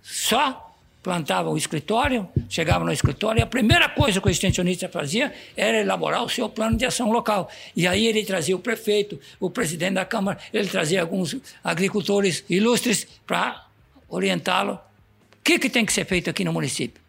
só 0.00 0.74
plantava 1.02 1.50
o 1.50 1.58
escritório, 1.58 2.26
chegava 2.48 2.82
no 2.82 2.90
escritório, 2.90 3.40
e 3.40 3.42
a 3.42 3.46
primeira 3.46 3.86
coisa 3.86 4.18
que 4.18 4.26
o 4.26 4.30
extensionista 4.30 4.88
fazia 4.88 5.30
era 5.54 5.82
elaborar 5.82 6.24
o 6.24 6.28
seu 6.30 6.48
plano 6.48 6.78
de 6.78 6.86
ação 6.86 7.12
local. 7.12 7.50
E 7.76 7.86
aí 7.86 8.06
ele 8.06 8.24
trazia 8.24 8.56
o 8.56 8.58
prefeito, 8.58 9.20
o 9.38 9.50
presidente 9.50 9.92
da 9.92 10.06
Câmara, 10.06 10.38
ele 10.54 10.66
trazia 10.66 11.02
alguns 11.02 11.36
agricultores 11.62 12.42
ilustres 12.48 13.06
para 13.26 13.66
orientá-lo. 14.08 14.72
O 14.72 15.44
que, 15.44 15.58
que 15.58 15.68
tem 15.68 15.84
que 15.84 15.92
ser 15.92 16.06
feito 16.06 16.30
aqui 16.30 16.46
no 16.46 16.52
município? 16.54 17.02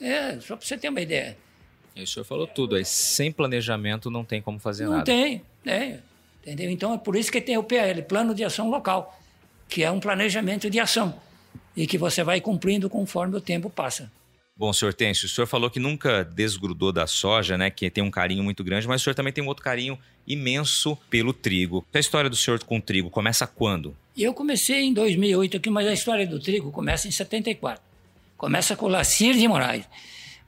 É, 0.00 0.40
só 0.40 0.56
para 0.56 0.64
você 0.64 0.78
ter 0.78 0.88
uma 0.88 1.02
ideia. 1.02 1.36
E 1.94 2.04
o 2.04 2.06
senhor 2.06 2.24
falou 2.24 2.46
tudo, 2.46 2.74
aí 2.74 2.86
sem 2.86 3.30
planejamento 3.30 4.10
não 4.10 4.24
tem 4.24 4.40
como 4.40 4.58
fazer 4.58 4.84
não 4.84 4.92
nada. 4.92 5.12
Não 5.12 5.22
tem, 5.22 5.42
é, 5.66 5.98
entendeu? 6.40 6.70
Então 6.70 6.94
é 6.94 6.96
por 6.96 7.16
isso 7.16 7.30
que 7.30 7.42
tem 7.42 7.58
o 7.58 7.62
PL, 7.62 8.00
Plano 8.04 8.34
de 8.34 8.42
Ação 8.42 8.70
Local 8.70 9.20
que 9.68 9.82
é 9.82 9.90
um 9.90 10.00
planejamento 10.00 10.70
de 10.70 10.78
ação 10.78 11.20
e 11.76 11.86
que 11.86 11.98
você 11.98 12.22
vai 12.22 12.40
cumprindo 12.40 12.88
conforme 12.88 13.36
o 13.36 13.40
tempo 13.40 13.68
passa. 13.68 14.10
Bom, 14.56 14.72
senhor 14.72 14.94
Têncio, 14.94 15.26
o 15.26 15.28
senhor 15.28 15.48
falou 15.48 15.68
que 15.68 15.80
nunca 15.80 16.22
desgrudou 16.22 16.92
da 16.92 17.08
soja, 17.08 17.58
né? 17.58 17.70
Que 17.70 17.90
tem 17.90 18.04
um 18.04 18.10
carinho 18.10 18.44
muito 18.44 18.62
grande, 18.62 18.86
mas 18.86 19.00
o 19.00 19.04
senhor 19.04 19.14
também 19.14 19.32
tem 19.32 19.42
um 19.42 19.48
outro 19.48 19.64
carinho 19.64 19.98
imenso 20.26 20.96
pelo 21.10 21.32
trigo. 21.32 21.84
A 21.92 21.98
história 21.98 22.30
do 22.30 22.36
senhor 22.36 22.62
com 22.62 22.78
o 22.78 22.80
trigo 22.80 23.10
começa 23.10 23.48
quando? 23.48 23.96
Eu 24.16 24.32
comecei 24.32 24.82
em 24.82 24.92
2008 24.92 25.56
aqui, 25.56 25.70
mas 25.70 25.88
a 25.88 25.92
história 25.92 26.24
do 26.24 26.38
trigo 26.38 26.70
começa 26.70 27.08
em 27.08 27.10
74. 27.10 27.82
Começa 28.36 28.76
com 28.76 28.86
o 28.86 28.88
Lacir 28.88 29.34
de 29.34 29.48
Moraes. 29.48 29.84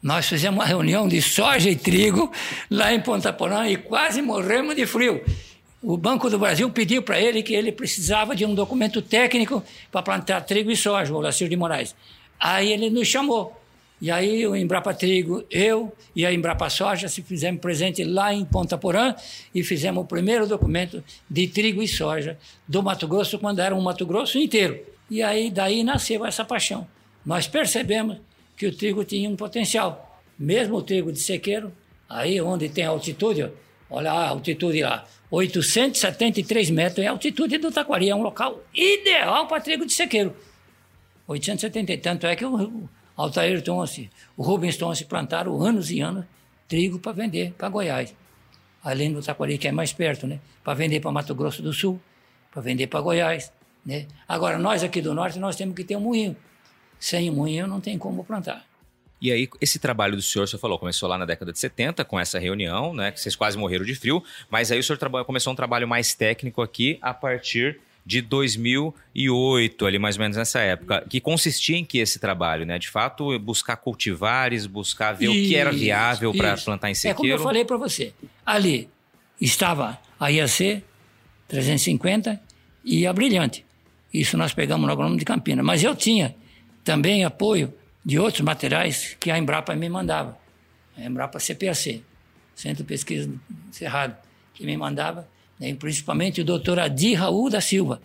Nós 0.01 0.29
fizemos 0.29 0.61
uma 0.61 0.65
reunião 0.65 1.09
de 1.09 1.21
soja 1.21 1.69
e 1.69 1.75
trigo 1.75 2.31
lá 2.71 2.95
em 2.95 3.01
Ponta 3.01 3.33
Porã 3.33 3.67
e 3.69 3.77
quase 3.77 4.23
morremos 4.23 4.77
de 4.77 4.87
frio 4.87 5.21
o 5.87 5.97
Banco 5.97 6.29
do 6.29 6.37
Brasil 6.37 6.69
pediu 6.69 7.01
para 7.01 7.21
ele 7.21 7.45
que 7.45 7.55
ele 7.55 7.71
precisava 7.71 8.35
de 8.35 8.45
um 8.45 8.57
documento 8.57 9.01
técnico 9.01 9.63
para 9.93 10.03
plantar 10.03 10.41
trigo 10.41 10.69
e 10.69 10.77
soja, 10.77 11.15
o 11.15 11.21
Lacir 11.21 11.49
de 11.49 11.55
Moraes. 11.55 11.95
Aí 12.41 12.73
ele 12.73 12.91
nos 12.91 13.07
chamou. 13.07 13.57
E 14.03 14.11
aí 14.11 14.45
o 14.45 14.57
Embrapa 14.57 14.93
Trigo, 14.93 15.45
eu 15.49 15.93
e 16.15 16.27
a 16.27 16.33
Embrapa 16.33 16.69
Soja 16.69 17.07
se 17.07 17.23
fizemos 17.23 17.61
presente 17.61 18.03
lá 18.03 18.35
em 18.35 18.45
Ponta 18.45 18.77
Porã 18.77 19.15
e 19.55 19.63
fizemos 19.63 20.03
o 20.03 20.07
primeiro 20.07 20.45
documento 20.49 21.05
de 21.31 21.47
trigo 21.47 21.81
e 21.81 21.87
soja 21.87 22.37
do 22.67 22.83
Mato 22.83 23.07
Grosso, 23.07 23.39
quando 23.39 23.61
era 23.61 23.73
um 23.73 23.81
Mato 23.81 24.05
Grosso 24.05 24.39
inteiro. 24.39 24.81
E 25.09 25.23
aí 25.23 25.53
daí 25.53 25.85
nasceu 25.85 26.27
essa 26.27 26.45
paixão. 26.45 26.85
Nós 27.25 27.47
percebemos 27.47 28.17
que 28.57 28.67
o 28.67 28.75
trigo 28.75 29.05
tinha 29.05 29.31
um 29.31 29.37
potencial. 29.37 30.21
Mesmo 30.37 30.79
o 30.79 30.83
trigo 30.83 31.13
de 31.13 31.21
sequeiro, 31.21 31.73
aí 32.09 32.41
onde 32.41 32.69
tem 32.69 32.85
altitude, 32.85 33.49
olha 33.91 34.13
a 34.13 34.29
altitude 34.29 34.83
lá, 34.83 35.07
873 35.31 36.71
metros 36.71 37.05
é 37.05 37.09
a 37.09 37.11
altitude 37.11 37.59
do 37.59 37.71
Taquari, 37.71 38.09
é 38.09 38.15
um 38.15 38.23
local 38.23 38.63
ideal 38.75 39.47
para 39.47 39.61
trigo 39.61 39.85
de 39.85 39.93
sequeiro. 39.93 40.37
870, 41.27 42.03
tanto 42.03 42.27
é 42.27 42.37
que 42.37 42.45
o 42.45 42.89
Altair 43.17 43.63
Tonce, 43.63 44.11
o 44.37 44.43
Rubens 44.43 44.77
Tonce 44.77 45.05
plantaram 45.05 45.61
anos 45.61 45.91
e 45.91 46.01
anos 46.01 46.25
trigo 46.69 46.99
para 46.99 47.13
vender 47.13 47.53
para 47.57 47.69
Goiás. 47.69 48.15
Além 48.83 49.13
do 49.13 49.23
Taquari, 49.23 49.59
que 49.59 49.67
é 49.67 49.73
mais 49.73 49.93
perto, 49.93 50.27
né? 50.27 50.39
Para 50.63 50.75
vender 50.75 51.01
para 51.01 51.11
Mato 51.11 51.35
Grosso 51.35 51.63
do 51.63 51.73
Sul, 51.73 52.01
para 52.53 52.63
vender 52.63 52.87
para 52.87 53.01
Goiás. 53.01 53.53
Né? 53.85 54.07
Agora, 54.29 54.59
nós 54.59 54.85
aqui 54.85 55.01
do 55.01 55.13
Norte, 55.13 55.39
nós 55.39 55.57
temos 55.57 55.75
que 55.75 55.83
ter 55.83 55.97
um 55.97 56.01
moinho. 56.01 56.37
Sem 56.99 57.31
um 57.31 57.35
moinho 57.35 57.67
não 57.67 57.81
tem 57.81 57.99
como 57.99 58.25
plantar. 58.25 58.65
E 59.21 59.33
aí, 59.33 59.49
esse 59.61 59.79
trabalho 59.79 60.15
do 60.15 60.23
senhor, 60.23 60.45
o 60.45 60.47
senhor 60.47 60.61
falou, 60.61 60.79
começou 60.79 61.09
lá 61.09 61.17
na 61.17 61.25
década 61.25 61.53
de 61.53 61.59
70, 61.59 62.05
com 62.05 62.21
essa 62.21 62.39
reunião, 62.39 62.93
né? 62.93 63.11
Que 63.11 63.21
vocês 63.21 63.35
quase 63.35 63.57
morreram 63.57 63.85
de 63.85 63.95
frio, 63.95 64.23
mas 64.51 64.71
aí 64.71 64.79
o 64.79 64.83
senhor 64.83 64.99
começou 65.25 65.53
um 65.53 65.57
trabalho 65.57 65.89
mais 65.89 66.15
técnico 66.15 66.61
aqui 66.61 66.99
a 67.01 67.15
partir 67.15 67.81
de 68.05 68.21
2008, 68.21 69.85
ali 69.85 69.99
mais 69.99 70.17
ou 70.17 70.23
menos 70.23 70.37
nessa 70.37 70.61
época, 70.61 71.05
que 71.09 71.21
consistia 71.21 71.77
em 71.77 71.85
que 71.85 71.99
esse 71.99 72.21
trabalho, 72.21 72.65
né? 72.65 72.79
De 72.79 72.89
fato, 72.89 73.37
buscar 73.39 73.77
cultivares, 73.77 74.67
buscar 74.67 75.13
ver 75.13 75.25
isso, 75.25 75.33
o 75.33 75.49
que 75.49 75.57
era 75.57 75.73
viável 75.73 76.33
para 76.33 76.57
plantar 76.57 76.91
em 76.91 76.95
sequeiro. 76.95 77.19
É 77.19 77.31
como 77.33 77.33
eu 77.33 77.39
falei 77.43 77.65
para 77.65 77.77
você, 77.77 78.13
ali, 78.45 78.89
estava 79.41 79.99
a 80.21 80.29
IAC 80.31 80.85
350 81.49 82.41
e 82.85 83.07
a 83.07 83.13
Brilhante. 83.13 83.65
Isso 84.15 84.37
nós 84.37 84.55
pegamos 84.55 84.87
no 84.87 84.93
agrônomo 84.93 85.19
de 85.19 85.25
Campinas. 85.25 85.65
Mas 85.65 85.83
eu 85.83 85.97
tinha 85.97 86.35
também 86.85 87.25
apoio 87.25 87.75
de 88.07 88.21
outros 88.21 88.43
materiais 88.43 89.17
que 89.19 89.33
a 89.33 89.37
Embrapa 89.37 89.75
me 89.75 89.89
mandava. 89.89 90.39
A 90.97 91.03
Embrapa 91.03 91.41
CPAC, 91.41 92.05
Centro 92.55 92.85
de 92.85 92.89
Pesquisa 92.89 93.29
Cerrado, 93.73 94.17
que 94.55 94.65
me 94.65 94.77
mandava, 94.77 95.29
né, 95.59 95.75
principalmente 95.75 96.41
o 96.41 96.45
doutor 96.45 96.79
Adi 96.79 97.15
Raul 97.15 97.51
da 97.51 97.61
Silva. 97.61 98.01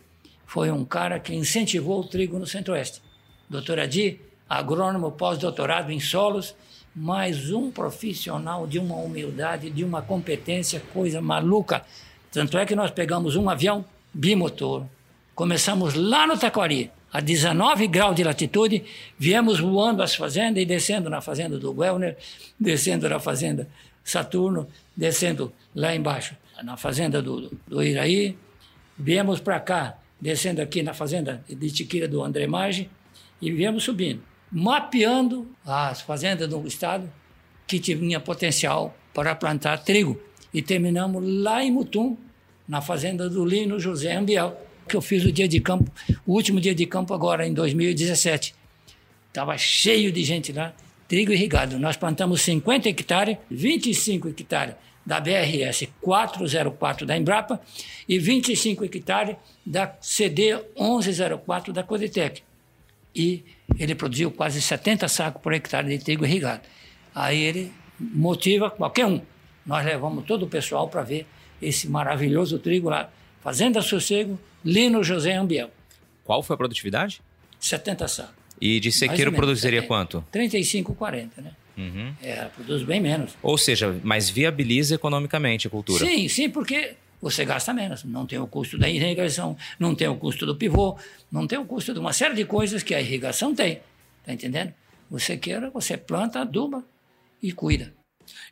Foi 0.47 0.71
um 0.71 0.83
cara 0.83 1.19
que 1.19 1.35
incentivou 1.35 1.99
o 1.99 2.03
trigo 2.03 2.39
no 2.39 2.47
Centro-Oeste. 2.47 2.99
Doutor 3.47 3.79
Adi, 3.79 4.19
agrônomo 4.49 5.11
pós-doutorado 5.11 5.91
em 5.91 5.99
solos, 5.99 6.55
mais 6.95 7.51
um 7.51 7.69
profissional 7.69 8.65
de 8.65 8.79
uma 8.79 8.95
humildade, 8.95 9.69
de 9.69 9.83
uma 9.83 10.01
competência, 10.01 10.81
coisa 10.91 11.21
maluca. 11.21 11.85
Tanto 12.31 12.57
é 12.57 12.65
que 12.65 12.75
nós 12.75 12.89
pegamos 12.89 13.35
um 13.35 13.47
avião 13.51 13.85
bimotor, 14.11 14.83
começamos 15.35 15.93
lá 15.93 16.25
no 16.25 16.37
Taquari, 16.39 16.91
a 17.11 17.19
19 17.19 17.87
graus 17.87 18.15
de 18.15 18.23
latitude, 18.23 18.83
viemos 19.17 19.59
voando 19.59 20.01
as 20.01 20.15
fazendas 20.15 20.63
e 20.63 20.65
descendo 20.65 21.09
na 21.09 21.21
fazenda 21.21 21.57
do 21.57 21.73
Guelner, 21.73 22.17
descendo 22.59 23.09
na 23.09 23.19
fazenda 23.19 23.67
Saturno, 24.03 24.67
descendo 24.95 25.53
lá 25.75 25.95
embaixo 25.95 26.35
na 26.63 26.77
fazenda 26.77 27.21
do, 27.21 27.51
do 27.67 27.83
Iraí, 27.83 28.37
viemos 28.97 29.39
para 29.39 29.59
cá, 29.59 29.97
descendo 30.19 30.61
aqui 30.61 30.83
na 30.83 30.93
fazenda 30.93 31.43
de 31.49 31.71
Tiquira 31.71 32.07
do 32.07 32.23
André 32.23 32.45
Maggi 32.45 32.89
e 33.41 33.51
viemos 33.51 33.83
subindo 33.83 34.21
mapeando 34.51 35.47
as 35.65 36.01
fazendas 36.01 36.47
do 36.49 36.67
estado 36.67 37.09
que 37.65 37.79
tinha 37.79 38.19
potencial 38.19 38.93
para 39.13 39.33
plantar 39.33 39.77
trigo. 39.77 40.19
E 40.53 40.61
terminamos 40.61 41.23
lá 41.25 41.63
em 41.63 41.71
Mutum, 41.71 42.17
na 42.67 42.81
fazenda 42.81 43.29
do 43.29 43.45
Lino 43.45 43.79
José 43.79 44.13
Ambiel, 44.13 44.57
que 44.87 44.95
eu 44.95 45.01
fiz 45.01 45.23
o 45.23 45.31
dia 45.31 45.47
de 45.47 45.59
campo, 45.59 45.91
o 46.25 46.33
último 46.33 46.59
dia 46.59 46.75
de 46.75 46.85
campo 46.85 47.13
agora, 47.13 47.47
em 47.47 47.53
2017. 47.53 48.55
Estava 49.27 49.57
cheio 49.57 50.11
de 50.11 50.23
gente 50.23 50.51
lá, 50.51 50.73
trigo 51.07 51.31
irrigado. 51.31 51.79
Nós 51.79 51.95
plantamos 51.95 52.41
50 52.41 52.89
hectares, 52.89 53.37
25 53.49 54.29
hectares 54.29 54.75
da 55.05 55.19
BRS 55.19 55.87
404 56.01 57.05
da 57.05 57.17
Embrapa 57.17 57.59
e 58.07 58.19
25 58.19 58.85
hectares 58.85 59.35
da 59.65 59.95
CD 59.99 60.55
1104 60.77 61.73
da 61.73 61.83
Coditec. 61.83 62.43
E 63.15 63.43
ele 63.77 63.95
produziu 63.95 64.31
quase 64.31 64.61
70 64.61 65.07
sacos 65.07 65.41
por 65.41 65.53
hectare 65.53 65.87
de 65.87 66.03
trigo 66.03 66.25
irrigado. 66.25 66.61
Aí 67.13 67.41
ele 67.41 67.71
motiva 67.99 68.69
qualquer 68.69 69.05
um. 69.05 69.21
Nós 69.65 69.85
levamos 69.85 70.25
todo 70.25 70.43
o 70.43 70.47
pessoal 70.47 70.87
para 70.87 71.03
ver 71.03 71.25
esse 71.61 71.87
maravilhoso 71.87 72.57
trigo 72.57 72.89
lá. 72.89 73.09
Fazenda 73.41 73.81
Sossego, 73.81 74.39
Lino 74.63 75.03
José 75.03 75.33
Ambiel. 75.33 75.71
Qual 76.23 76.43
foi 76.43 76.53
a 76.53 76.57
produtividade? 76.57 77.21
70 77.59 78.07
sacos. 78.07 78.35
E 78.59 78.79
de 78.79 78.91
sequeiro 78.91 79.31
produziria 79.31 79.81
quanto? 79.81 80.23
35, 80.31 80.93
40, 80.93 81.41
né? 81.41 81.51
Uhum. 81.77 82.13
É, 82.21 82.45
produz 82.45 82.83
bem 82.83 82.99
menos. 83.01 83.31
Ou 83.41 83.57
seja, 83.57 83.99
mas 84.03 84.29
viabiliza 84.29 84.95
economicamente 84.95 85.65
a 85.65 85.69
cultura. 85.69 86.05
Sim, 86.05 86.27
sim, 86.27 86.49
porque 86.49 86.93
você 87.19 87.43
gasta 87.43 87.73
menos. 87.73 88.03
Não 88.03 88.27
tem 88.27 88.37
o 88.37 88.45
custo 88.45 88.77
da 88.77 88.87
irrigação, 88.87 89.57
não 89.79 89.95
tem 89.95 90.07
o 90.07 90.15
custo 90.15 90.45
do 90.45 90.55
pivô, 90.55 90.97
não 91.31 91.47
tem 91.47 91.57
o 91.57 91.65
custo 91.65 91.93
de 91.93 91.99
uma 91.99 92.13
série 92.13 92.35
de 92.35 92.45
coisas 92.45 92.83
que 92.83 92.93
a 92.93 93.01
irrigação 93.01 93.55
tem. 93.55 93.81
Está 94.19 94.33
entendendo? 94.33 94.73
Você 95.09 95.35
queira, 95.37 95.69
você 95.71 95.97
planta, 95.97 96.41
aduba 96.41 96.83
e 97.41 97.51
cuida. 97.51 97.93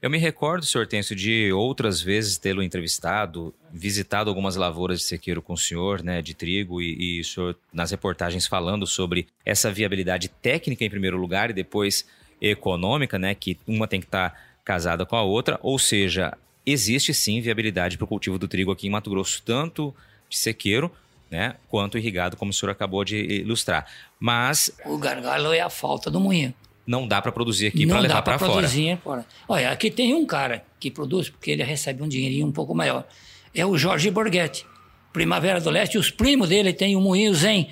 Eu 0.01 0.09
me 0.09 0.17
recordo, 0.17 0.65
senhor 0.65 0.87
Têncio, 0.87 1.13
de 1.13 1.51
outras 1.51 2.01
vezes 2.01 2.37
tê-lo 2.37 2.63
entrevistado, 2.63 3.53
visitado 3.69 4.29
algumas 4.29 4.55
lavouras 4.55 4.99
de 4.99 5.05
sequeiro 5.05 5.41
com 5.41 5.53
o 5.53 5.57
senhor, 5.57 6.01
né, 6.01 6.21
de 6.21 6.33
trigo, 6.33 6.81
e, 6.81 7.17
e 7.17 7.19
o 7.19 7.25
senhor 7.25 7.57
nas 7.73 7.91
reportagens 7.91 8.47
falando 8.47 8.87
sobre 8.87 9.27
essa 9.45 9.69
viabilidade 9.69 10.29
técnica 10.29 10.85
em 10.85 10.89
primeiro 10.89 11.17
lugar 11.17 11.49
e 11.49 11.53
depois 11.53 12.05
econômica, 12.41 13.19
né, 13.19 13.35
que 13.35 13.59
uma 13.67 13.89
tem 13.89 13.99
que 13.99 14.07
estar 14.07 14.29
tá 14.29 14.37
casada 14.63 15.05
com 15.05 15.17
a 15.17 15.21
outra, 15.21 15.59
ou 15.61 15.77
seja, 15.77 16.37
existe 16.65 17.13
sim 17.13 17.41
viabilidade 17.41 17.97
para 17.97 18.05
o 18.05 18.07
cultivo 18.07 18.39
do 18.39 18.47
trigo 18.47 18.71
aqui 18.71 18.87
em 18.87 18.89
Mato 18.89 19.09
Grosso, 19.09 19.43
tanto 19.43 19.93
de 20.29 20.37
sequeiro 20.37 20.89
né, 21.29 21.55
quanto 21.67 21.97
irrigado, 21.97 22.37
como 22.37 22.51
o 22.51 22.53
senhor 22.53 22.71
acabou 22.71 23.03
de 23.03 23.17
ilustrar. 23.17 23.85
Mas. 24.17 24.71
O 24.85 24.97
gargalo 24.97 25.53
é 25.53 25.59
a 25.59 25.69
falta 25.69 26.09
do 26.09 26.21
moinho. 26.21 26.53
Não 26.89 27.07
dá 27.07 27.21
para 27.21 27.31
produzir 27.31 27.67
aqui 27.67 27.85
para 27.85 27.99
levar 27.99 28.23
para 28.23 28.39
fora. 28.39 28.51
Produzir 28.53 28.97
fora. 29.03 29.23
Olha, 29.47 29.69
aqui 29.69 29.91
tem 29.91 30.11
um 30.15 30.25
cara 30.25 30.65
que 30.79 30.89
produz, 30.89 31.29
porque 31.29 31.51
ele 31.51 31.61
recebe 31.61 32.01
um 32.01 32.07
dinheirinho 32.07 32.47
um 32.47 32.51
pouco 32.51 32.73
maior. 32.73 33.07
É 33.53 33.63
o 33.63 33.77
Jorge 33.77 34.09
Borghetti. 34.09 34.65
Primavera 35.13 35.61
do 35.61 35.69
Leste, 35.69 35.99
os 35.99 36.09
primos 36.09 36.49
dele 36.49 36.73
têm 36.73 36.95
um 36.95 37.01
moinho 37.01 37.31
Zen, 37.35 37.69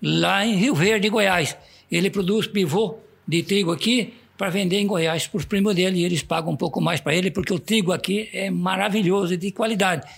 lá 0.00 0.46
em 0.46 0.54
Rio 0.54 0.74
Verde, 0.74 1.10
Goiás. 1.10 1.54
Ele 1.92 2.08
produz 2.08 2.46
pivô 2.46 2.96
de 3.28 3.42
trigo 3.42 3.70
aqui 3.70 4.14
para 4.34 4.48
vender 4.48 4.78
em 4.78 4.86
Goiás 4.86 5.26
para 5.26 5.36
os 5.36 5.44
primos 5.44 5.74
dele 5.74 5.98
e 5.98 6.04
eles 6.06 6.22
pagam 6.22 6.50
um 6.50 6.56
pouco 6.56 6.80
mais 6.80 7.02
para 7.02 7.14
ele 7.14 7.30
porque 7.30 7.52
o 7.52 7.58
trigo 7.58 7.92
aqui 7.92 8.30
é 8.32 8.48
maravilhoso 8.48 9.34
e 9.34 9.36
de 9.36 9.52
qualidade. 9.52 10.10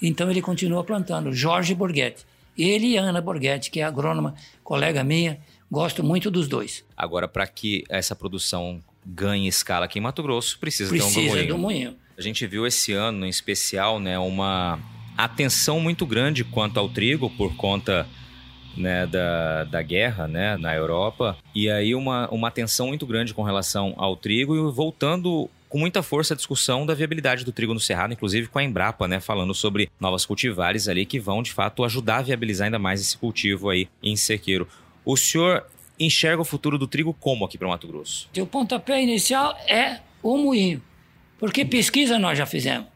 Então 0.00 0.30
ele 0.30 0.40
continua 0.40 0.84
plantando. 0.84 1.32
Jorge 1.32 1.74
Borghetti. 1.74 2.24
Ele 2.56 2.86
e 2.88 2.96
Ana 2.96 3.20
Borghetti, 3.20 3.68
que 3.68 3.80
é 3.80 3.82
agrônoma, 3.82 4.36
colega 4.62 5.02
minha, 5.02 5.40
gosto 5.70 6.02
muito 6.02 6.30
dos 6.30 6.48
dois. 6.48 6.84
Agora, 6.96 7.28
para 7.28 7.46
que 7.46 7.84
essa 7.88 8.16
produção 8.16 8.82
ganhe 9.04 9.48
escala 9.48 9.86
aqui 9.86 9.98
em 9.98 10.02
Mato 10.02 10.22
Grosso, 10.22 10.58
precisa, 10.58 10.90
precisa 10.90 11.14
ter 11.14 11.26
um 11.26 11.28
moinho. 11.30 11.48
do 11.48 11.58
moinho. 11.58 11.96
A 12.18 12.22
gente 12.22 12.46
viu 12.46 12.66
esse 12.66 12.92
ano, 12.92 13.24
em 13.24 13.30
especial, 13.30 13.98
né, 13.98 14.18
uma 14.18 14.78
atenção 15.16 15.80
muito 15.80 16.04
grande 16.04 16.44
quanto 16.44 16.78
ao 16.78 16.88
trigo 16.88 17.30
por 17.30 17.56
conta 17.56 18.06
né, 18.76 19.06
da, 19.06 19.64
da 19.64 19.82
guerra 19.82 20.28
né, 20.28 20.56
na 20.56 20.74
Europa, 20.74 21.36
e 21.54 21.70
aí 21.70 21.94
uma, 21.94 22.28
uma 22.30 22.50
tensão 22.50 22.88
muito 22.88 23.06
grande 23.06 23.34
com 23.34 23.42
relação 23.42 23.94
ao 23.96 24.16
trigo, 24.16 24.54
e 24.54 24.72
voltando 24.72 25.48
com 25.68 25.78
muita 25.78 26.02
força 26.02 26.34
a 26.34 26.36
discussão 26.36 26.84
da 26.84 26.94
viabilidade 26.94 27.44
do 27.44 27.52
trigo 27.52 27.72
no 27.72 27.78
Cerrado, 27.78 28.12
inclusive 28.12 28.48
com 28.48 28.58
a 28.58 28.64
Embrapa, 28.64 29.06
né, 29.06 29.20
falando 29.20 29.54
sobre 29.54 29.88
novas 30.00 30.26
cultivares 30.26 30.88
ali 30.88 31.06
que 31.06 31.20
vão, 31.20 31.42
de 31.42 31.52
fato, 31.52 31.84
ajudar 31.84 32.18
a 32.18 32.22
viabilizar 32.22 32.66
ainda 32.66 32.78
mais 32.78 33.00
esse 33.00 33.16
cultivo 33.16 33.70
aí 33.70 33.88
em 34.02 34.16
sequeiro. 34.16 34.66
O 35.04 35.16
senhor 35.16 35.66
enxerga 35.98 36.42
o 36.42 36.44
futuro 36.44 36.78
do 36.78 36.86
trigo 36.86 37.14
como 37.14 37.44
aqui 37.44 37.58
para 37.58 37.68
Mato 37.68 37.86
Grosso? 37.86 38.28
O 38.38 38.46
pontapé 38.46 39.02
inicial 39.02 39.56
é 39.68 40.00
o 40.22 40.36
moinho, 40.36 40.82
porque 41.38 41.64
pesquisa 41.64 42.18
nós 42.18 42.38
já 42.38 42.46
fizemos. 42.46 42.88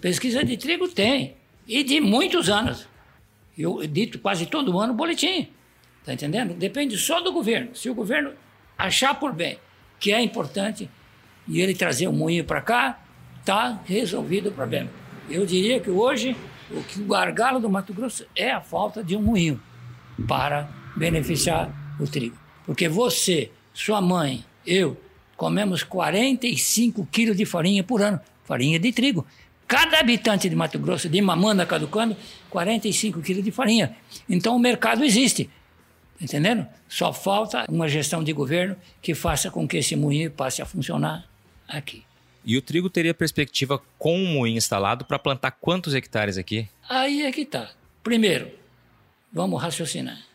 Pesquisa 0.00 0.44
de 0.44 0.56
trigo 0.56 0.88
tem, 0.88 1.36
e 1.66 1.84
de 1.84 2.00
muitos 2.00 2.48
anos. 2.48 2.88
Eu 3.56 3.82
edito 3.82 4.18
quase 4.18 4.46
todo 4.46 4.78
ano 4.78 4.94
boletim. 4.94 5.48
Está 6.00 6.14
entendendo? 6.14 6.54
Depende 6.54 6.96
só 6.96 7.20
do 7.20 7.32
governo. 7.32 7.74
Se 7.74 7.90
o 7.90 7.94
governo 7.94 8.32
achar 8.76 9.14
por 9.14 9.32
bem 9.32 9.58
que 9.98 10.12
é 10.12 10.20
importante 10.20 10.88
e 11.46 11.60
ele 11.60 11.74
trazer 11.74 12.08
o 12.08 12.12
moinho 12.12 12.44
para 12.44 12.62
cá, 12.62 13.02
está 13.38 13.80
resolvido 13.84 14.48
o 14.48 14.52
problema. 14.52 14.88
Eu 15.28 15.44
diria 15.44 15.78
que 15.78 15.90
hoje 15.90 16.34
o 16.70 17.04
gargalo 17.04 17.60
do 17.60 17.68
Mato 17.68 17.92
Grosso 17.92 18.26
é 18.34 18.50
a 18.50 18.60
falta 18.60 19.04
de 19.04 19.14
um 19.14 19.22
moinho 19.22 19.60
para 20.26 20.68
beneficiar 20.96 21.70
o 21.98 22.06
trigo. 22.06 22.36
Porque 22.66 22.88
você, 22.88 23.50
sua 23.72 24.00
mãe, 24.00 24.44
eu, 24.66 25.00
comemos 25.36 25.82
45 25.82 27.06
quilos 27.10 27.36
de 27.36 27.44
farinha 27.44 27.82
por 27.82 28.02
ano, 28.02 28.20
farinha 28.44 28.78
de 28.78 28.92
trigo. 28.92 29.26
Cada 29.66 30.00
habitante 30.00 30.48
de 30.48 30.56
Mato 30.56 30.78
Grosso, 30.78 31.08
de 31.08 31.20
Mamanda 31.22 31.64
Caducando, 31.64 32.16
45 32.50 33.20
quilos 33.22 33.44
de 33.44 33.50
farinha. 33.50 33.96
Então 34.28 34.56
o 34.56 34.58
mercado 34.58 35.04
existe. 35.04 35.48
Entendendo? 36.20 36.66
Só 36.88 37.12
falta 37.12 37.64
uma 37.68 37.88
gestão 37.88 38.22
de 38.22 38.32
governo 38.32 38.76
que 39.00 39.14
faça 39.14 39.50
com 39.50 39.66
que 39.66 39.78
esse 39.78 39.96
moinho 39.96 40.30
passe 40.30 40.60
a 40.60 40.66
funcionar 40.66 41.24
aqui. 41.66 42.02
E 42.44 42.56
o 42.56 42.62
trigo 42.62 42.90
teria 42.90 43.14
perspectiva 43.14 43.80
com 43.98 44.22
o 44.22 44.26
moinho 44.26 44.58
instalado 44.58 45.04
para 45.04 45.18
plantar 45.18 45.52
quantos 45.52 45.94
hectares 45.94 46.36
aqui? 46.36 46.68
Aí 46.88 47.22
é 47.22 47.32
que 47.32 47.42
está. 47.42 47.70
Primeiro, 48.02 48.50
vamos 49.32 49.62
raciocinar. 49.62 50.29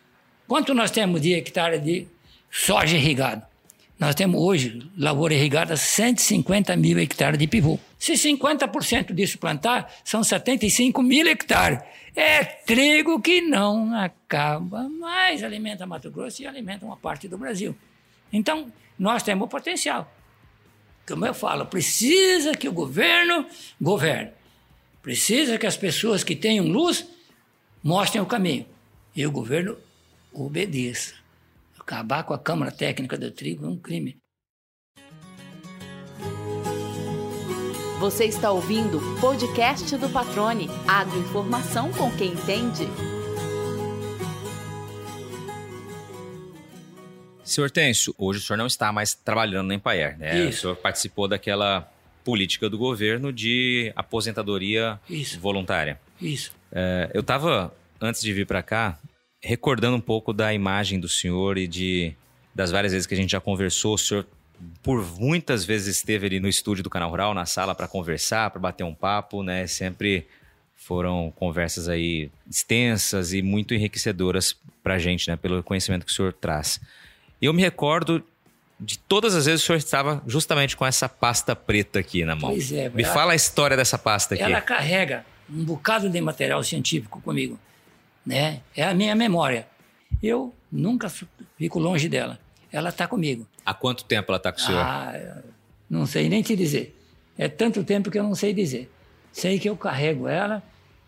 Quanto 0.47 0.73
nós 0.73 0.91
temos 0.91 1.21
de 1.21 1.33
hectare 1.33 1.79
de 1.79 2.07
soja 2.51 2.95
irrigado? 2.95 3.43
Nós 3.97 4.13
temos 4.13 4.41
hoje, 4.41 4.85
lavoura 4.97 5.33
irrigada, 5.33 5.77
150 5.77 6.75
mil 6.75 6.99
hectares 6.99 7.39
de 7.39 7.47
pivô. 7.47 7.79
Se 7.97 8.13
50% 8.13 9.13
disso 9.13 9.37
plantar, 9.37 9.91
são 10.03 10.23
75 10.23 11.01
mil 11.01 11.25
hectares. 11.27 11.79
É 12.13 12.43
trigo 12.43 13.21
que 13.21 13.41
não 13.41 13.95
acaba, 13.95 14.89
mas 14.89 15.43
alimenta 15.43 15.85
Mato 15.85 16.11
Grosso 16.11 16.41
e 16.41 16.47
alimenta 16.47 16.85
uma 16.85 16.97
parte 16.97 17.27
do 17.27 17.37
Brasil. 17.37 17.75
Então, 18.31 18.71
nós 18.99 19.23
temos 19.23 19.49
potencial. 19.49 20.13
Como 21.07 21.25
eu 21.25 21.33
falo, 21.33 21.65
precisa 21.65 22.53
que 22.53 22.67
o 22.67 22.73
governo 22.73 23.45
governe. 23.79 24.31
Precisa 25.01 25.57
que 25.57 25.65
as 25.65 25.77
pessoas 25.77 26.23
que 26.23 26.35
tenham 26.35 26.65
luz 26.65 27.07
mostrem 27.81 28.21
o 28.21 28.25
caminho. 28.25 28.65
E 29.15 29.25
o 29.25 29.31
governo 29.31 29.77
obedeça. 30.43 31.13
Acabar 31.79 32.23
com 32.23 32.33
a 32.33 32.39
Câmara 32.39 32.71
Técnica 32.71 33.17
do 33.17 33.31
Trigo 33.31 33.65
é 33.65 33.69
um 33.69 33.77
crime. 33.77 34.17
Você 37.99 38.25
está 38.25 38.51
ouvindo 38.51 38.97
o 38.97 39.21
podcast 39.21 39.95
do 39.97 40.09
Patrone. 40.09 40.67
Agroinformação 40.87 41.91
com 41.93 42.11
quem 42.17 42.33
entende. 42.33 42.87
Senhor 47.43 47.71
Têncio, 47.71 48.13
hoje 48.17 48.39
o 48.39 48.41
senhor 48.41 48.57
não 48.57 48.67
está 48.67 48.91
mais 48.91 49.13
trabalhando 49.13 49.67
na 49.67 49.75
Empaer, 49.75 50.17
né? 50.17 50.39
Isso. 50.39 50.57
O 50.57 50.61
senhor 50.61 50.75
participou 50.75 51.27
daquela 51.27 51.89
política 52.23 52.69
do 52.69 52.77
governo 52.77 53.31
de 53.31 53.93
aposentadoria 53.95 54.99
Isso. 55.09 55.39
voluntária. 55.39 55.99
Isso. 56.19 56.51
É, 56.71 57.09
eu 57.13 57.21
estava, 57.21 57.73
antes 58.01 58.21
de 58.21 58.33
vir 58.33 58.47
para 58.47 58.63
cá, 58.63 58.97
recordando 59.45 59.95
um 59.95 60.01
pouco 60.01 60.33
da 60.33 60.53
imagem 60.53 60.99
do 60.99 61.07
senhor 61.07 61.57
e 61.57 61.67
de 61.67 62.13
das 62.53 62.71
várias 62.71 62.93
vezes 62.93 63.05
que 63.05 63.13
a 63.13 63.17
gente 63.17 63.31
já 63.31 63.39
conversou. 63.39 63.93
O 63.93 63.97
senhor, 63.97 64.25
por 64.81 65.05
muitas 65.19 65.63
vezes, 65.65 65.97
esteve 65.97 66.25
ali 66.25 66.39
no 66.39 66.47
estúdio 66.47 66.83
do 66.83 66.89
Canal 66.89 67.09
Rural, 67.09 67.33
na 67.33 67.45
sala, 67.45 67.75
para 67.75 67.87
conversar, 67.87 68.49
para 68.49 68.59
bater 68.59 68.83
um 68.83 68.93
papo, 68.93 69.43
né? 69.43 69.67
Sempre 69.67 70.25
foram 70.75 71.31
conversas 71.35 71.89
aí 71.89 72.31
extensas 72.49 73.33
e 73.33 73.41
muito 73.41 73.73
enriquecedoras 73.73 74.57
para 74.81 74.95
a 74.95 74.99
gente, 74.99 75.29
né? 75.29 75.35
Pelo 75.35 75.61
conhecimento 75.61 76.05
que 76.05 76.11
o 76.11 76.15
senhor 76.15 76.33
traz. 76.33 76.79
Eu 77.41 77.53
me 77.53 77.61
recordo 77.61 78.23
de 78.79 78.97
todas 78.97 79.35
as 79.35 79.45
vezes 79.45 79.61
o 79.63 79.65
senhor 79.65 79.77
estava 79.77 80.23
justamente 80.25 80.75
com 80.75 80.85
essa 80.85 81.07
pasta 81.07 81.55
preta 81.55 81.99
aqui 81.99 82.25
na 82.25 82.35
mão. 82.35 82.51
Pois 82.51 82.71
é. 82.71 82.89
Me 82.89 83.03
ela, 83.03 83.13
fala 83.13 83.33
a 83.33 83.35
história 83.35 83.77
dessa 83.77 83.97
pasta 83.97 84.33
aqui. 84.35 84.43
Ela 84.43 84.61
carrega 84.61 85.25
um 85.49 85.63
bocado 85.63 86.09
de 86.09 86.19
material 86.21 86.63
científico 86.63 87.21
comigo, 87.21 87.59
né? 88.25 88.61
É 88.75 88.83
a 88.83 88.93
minha 88.93 89.15
memória. 89.15 89.67
Eu 90.21 90.53
nunca 90.71 91.09
fico 91.57 91.79
longe 91.79 92.09
dela. 92.09 92.39
Ela 92.71 92.89
está 92.89 93.07
comigo. 93.07 93.47
Há 93.65 93.73
quanto 93.73 94.03
tempo 94.03 94.31
ela 94.31 94.37
está 94.37 94.51
com 94.51 94.59
o 94.59 94.61
senhor? 94.61 94.81
Ah, 94.81 95.41
não 95.89 96.05
sei 96.05 96.27
nem 96.27 96.41
te 96.41 96.55
dizer. 96.55 96.97
É 97.37 97.47
tanto 97.47 97.83
tempo 97.83 98.09
que 98.09 98.17
eu 98.17 98.23
não 98.23 98.35
sei 98.35 98.53
dizer. 98.53 98.91
Sei 99.31 99.59
que 99.59 99.69
eu 99.69 99.75
carrego 99.75 100.27
ela 100.27 100.63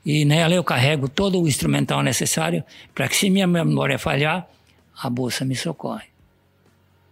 e 0.06 0.26
nela 0.26 0.54
eu 0.54 0.64
carrego 0.64 1.10
todo 1.10 1.42
o 1.42 1.48
instrumental 1.48 2.02
necessário 2.04 2.64
para 2.94 3.08
que 3.08 3.16
se 3.16 3.30
minha 3.30 3.48
memória 3.48 3.98
falhar, 3.98 4.48
a 5.02 5.10
bolsa 5.10 5.44
me 5.46 5.56
socorre. 5.56 6.06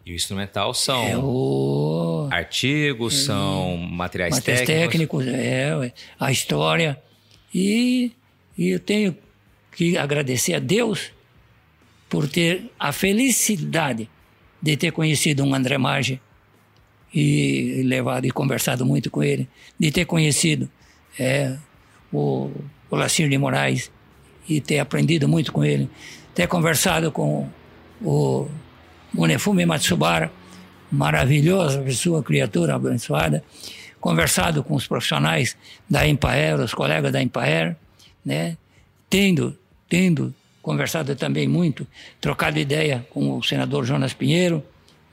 E 0.06 0.12
o 0.12 0.16
instrumental 0.16 0.74
são 0.74 1.04
é 1.04 1.18
o... 1.18 2.28
artigos, 2.32 3.22
é, 3.22 3.26
são 3.26 3.78
materiais, 3.78 4.36
materiais 4.36 4.68
técnicos. 4.68 5.26
técnicos, 5.26 5.28
é, 5.28 5.94
a 6.20 6.32
história. 6.32 7.02
E, 7.54 8.12
e 8.58 8.70
eu 8.70 8.80
tenho 8.80 9.18
que 9.76 9.98
agradecer 9.98 10.54
a 10.54 10.60
Deus 10.60 11.12
por 12.10 12.28
ter 12.28 12.72
a 12.80 12.92
felicidade 12.92 14.10
de 14.62 14.78
ter 14.78 14.92
conhecido 14.92 15.44
um 15.44 15.54
André 15.54 15.78
Marge 15.78 16.20
e 17.14 17.84
levado 17.86 18.26
e 18.26 18.32
conversado 18.32 18.86
muito 18.86 19.12
com 19.12 19.24
ele, 19.24 19.48
de 19.80 19.92
ter 19.92 20.06
conhecido 20.06 20.70
é, 21.20 21.56
o, 22.12 22.50
o 22.90 22.96
Lacir 22.96 23.30
de 23.30 23.38
Moraes 23.38 23.92
e 24.48 24.60
ter 24.60 24.80
aprendido 24.80 25.28
muito 25.28 25.52
com 25.52 25.64
ele, 25.64 25.90
ter 26.34 26.48
conversado 26.48 27.12
com 27.12 27.50
o 28.02 28.48
Munefume 29.14 29.66
Matsubara, 29.66 30.32
maravilhosa 30.92 31.82
pessoa, 31.82 32.24
criatura 32.24 32.76
abençoada, 32.76 33.44
conversado 34.00 34.64
com 34.64 34.76
os 34.76 34.88
profissionais 34.88 35.58
da 35.90 36.08
Empaer, 36.08 36.60
os 36.60 36.74
colegas 36.74 37.12
da 37.12 37.22
Empaer, 37.22 37.76
né? 38.24 38.58
tendo, 39.10 39.58
tendo 39.96 40.36
conversado 40.62 41.16
também 41.16 41.48
muito, 41.48 41.88
trocado 42.20 42.60
ideia 42.60 43.08
com 43.12 43.38
o 43.38 43.42
senador 43.42 43.86
Jonas 43.86 44.14
Pinheiro, 44.14 44.62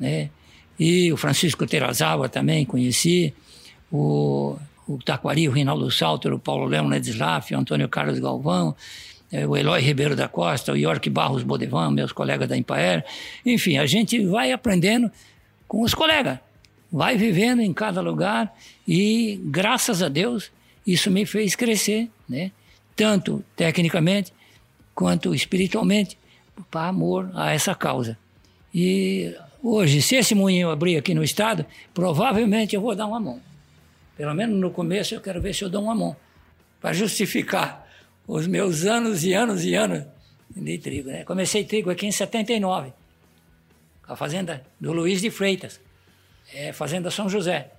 né? 0.01 0.28
e 0.76 1.12
o 1.12 1.16
Francisco 1.16 1.64
Terazawa 1.68 2.28
também 2.28 2.64
conheci, 2.64 3.33
o, 3.93 4.57
o 4.89 4.99
Taquari, 4.99 5.49
o 5.49 5.53
Rinaldo 5.53 5.89
Salter, 5.89 6.35
o 6.35 6.39
Paulo 6.39 6.66
Leão 6.66 6.89
Nedislaf, 6.89 7.55
o 7.55 7.59
Antônio 7.61 7.89
Carlos 7.89 8.18
Galvão, 8.18 8.74
é, 9.30 9.47
o 9.47 9.57
Eloy 9.57 9.80
Ribeiro 9.80 10.16
da 10.16 10.26
Costa, 10.26 10.72
o 10.72 10.76
York 10.76 11.09
Barros 11.09 11.45
Bodevan, 11.45 11.93
meus 11.93 12.11
colegas 12.11 12.49
da 12.49 12.57
Empaer. 12.57 13.05
Enfim, 13.47 13.78
a 13.78 13.87
gente 13.87 14.18
vai 14.26 14.51
aprendendo 14.51 15.09
com 15.68 15.83
os 15.83 15.95
colegas, 15.95 16.41
vai 16.91 17.16
vivendo 17.16 17.62
em 17.62 17.72
cada 17.72 18.01
lugar 18.01 18.53
e, 18.89 19.41
graças 19.45 20.03
a 20.03 20.09
Deus, 20.09 20.51
isso 20.85 21.09
me 21.09 21.24
fez 21.24 21.55
crescer, 21.55 22.11
né? 22.28 22.51
tanto 22.97 23.45
tecnicamente 23.55 24.33
quanto 24.95 25.34
espiritualmente, 25.34 26.18
para 26.70 26.88
amor 26.88 27.30
a 27.34 27.53
essa 27.53 27.74
causa. 27.74 28.18
E 28.74 29.34
hoje, 29.62 30.01
se 30.01 30.16
esse 30.16 30.34
moinho 30.34 30.70
abrir 30.70 30.97
aqui 30.97 31.14
no 31.14 31.22
estado, 31.22 31.64
provavelmente 31.93 32.74
eu 32.74 32.80
vou 32.80 32.95
dar 32.95 33.07
uma 33.07 33.20
mão. 33.20 33.40
Pelo 34.16 34.34
menos 34.34 34.59
no 34.59 34.70
começo 34.70 35.14
eu 35.14 35.20
quero 35.20 35.40
ver 35.40 35.55
se 35.55 35.64
eu 35.64 35.70
dou 35.70 35.82
uma 35.82 35.95
mão, 35.95 36.16
para 36.80 36.93
justificar 36.93 37.88
os 38.26 38.47
meus 38.47 38.84
anos 38.84 39.24
e 39.24 39.32
anos 39.32 39.64
e 39.64 39.74
anos 39.74 40.05
de 40.55 40.78
trigo. 40.78 41.09
Né? 41.09 41.24
Comecei 41.24 41.64
trigo 41.64 41.90
aqui 41.90 42.07
em 42.07 42.12
79, 42.12 42.93
com 44.07 44.12
a 44.12 44.16
fazenda 44.16 44.64
do 44.80 44.93
Luiz 44.93 45.20
de 45.20 45.30
Freitas, 45.30 45.80
é, 46.55 46.72
fazenda 46.72 47.11
São 47.11 47.28
José. 47.28 47.70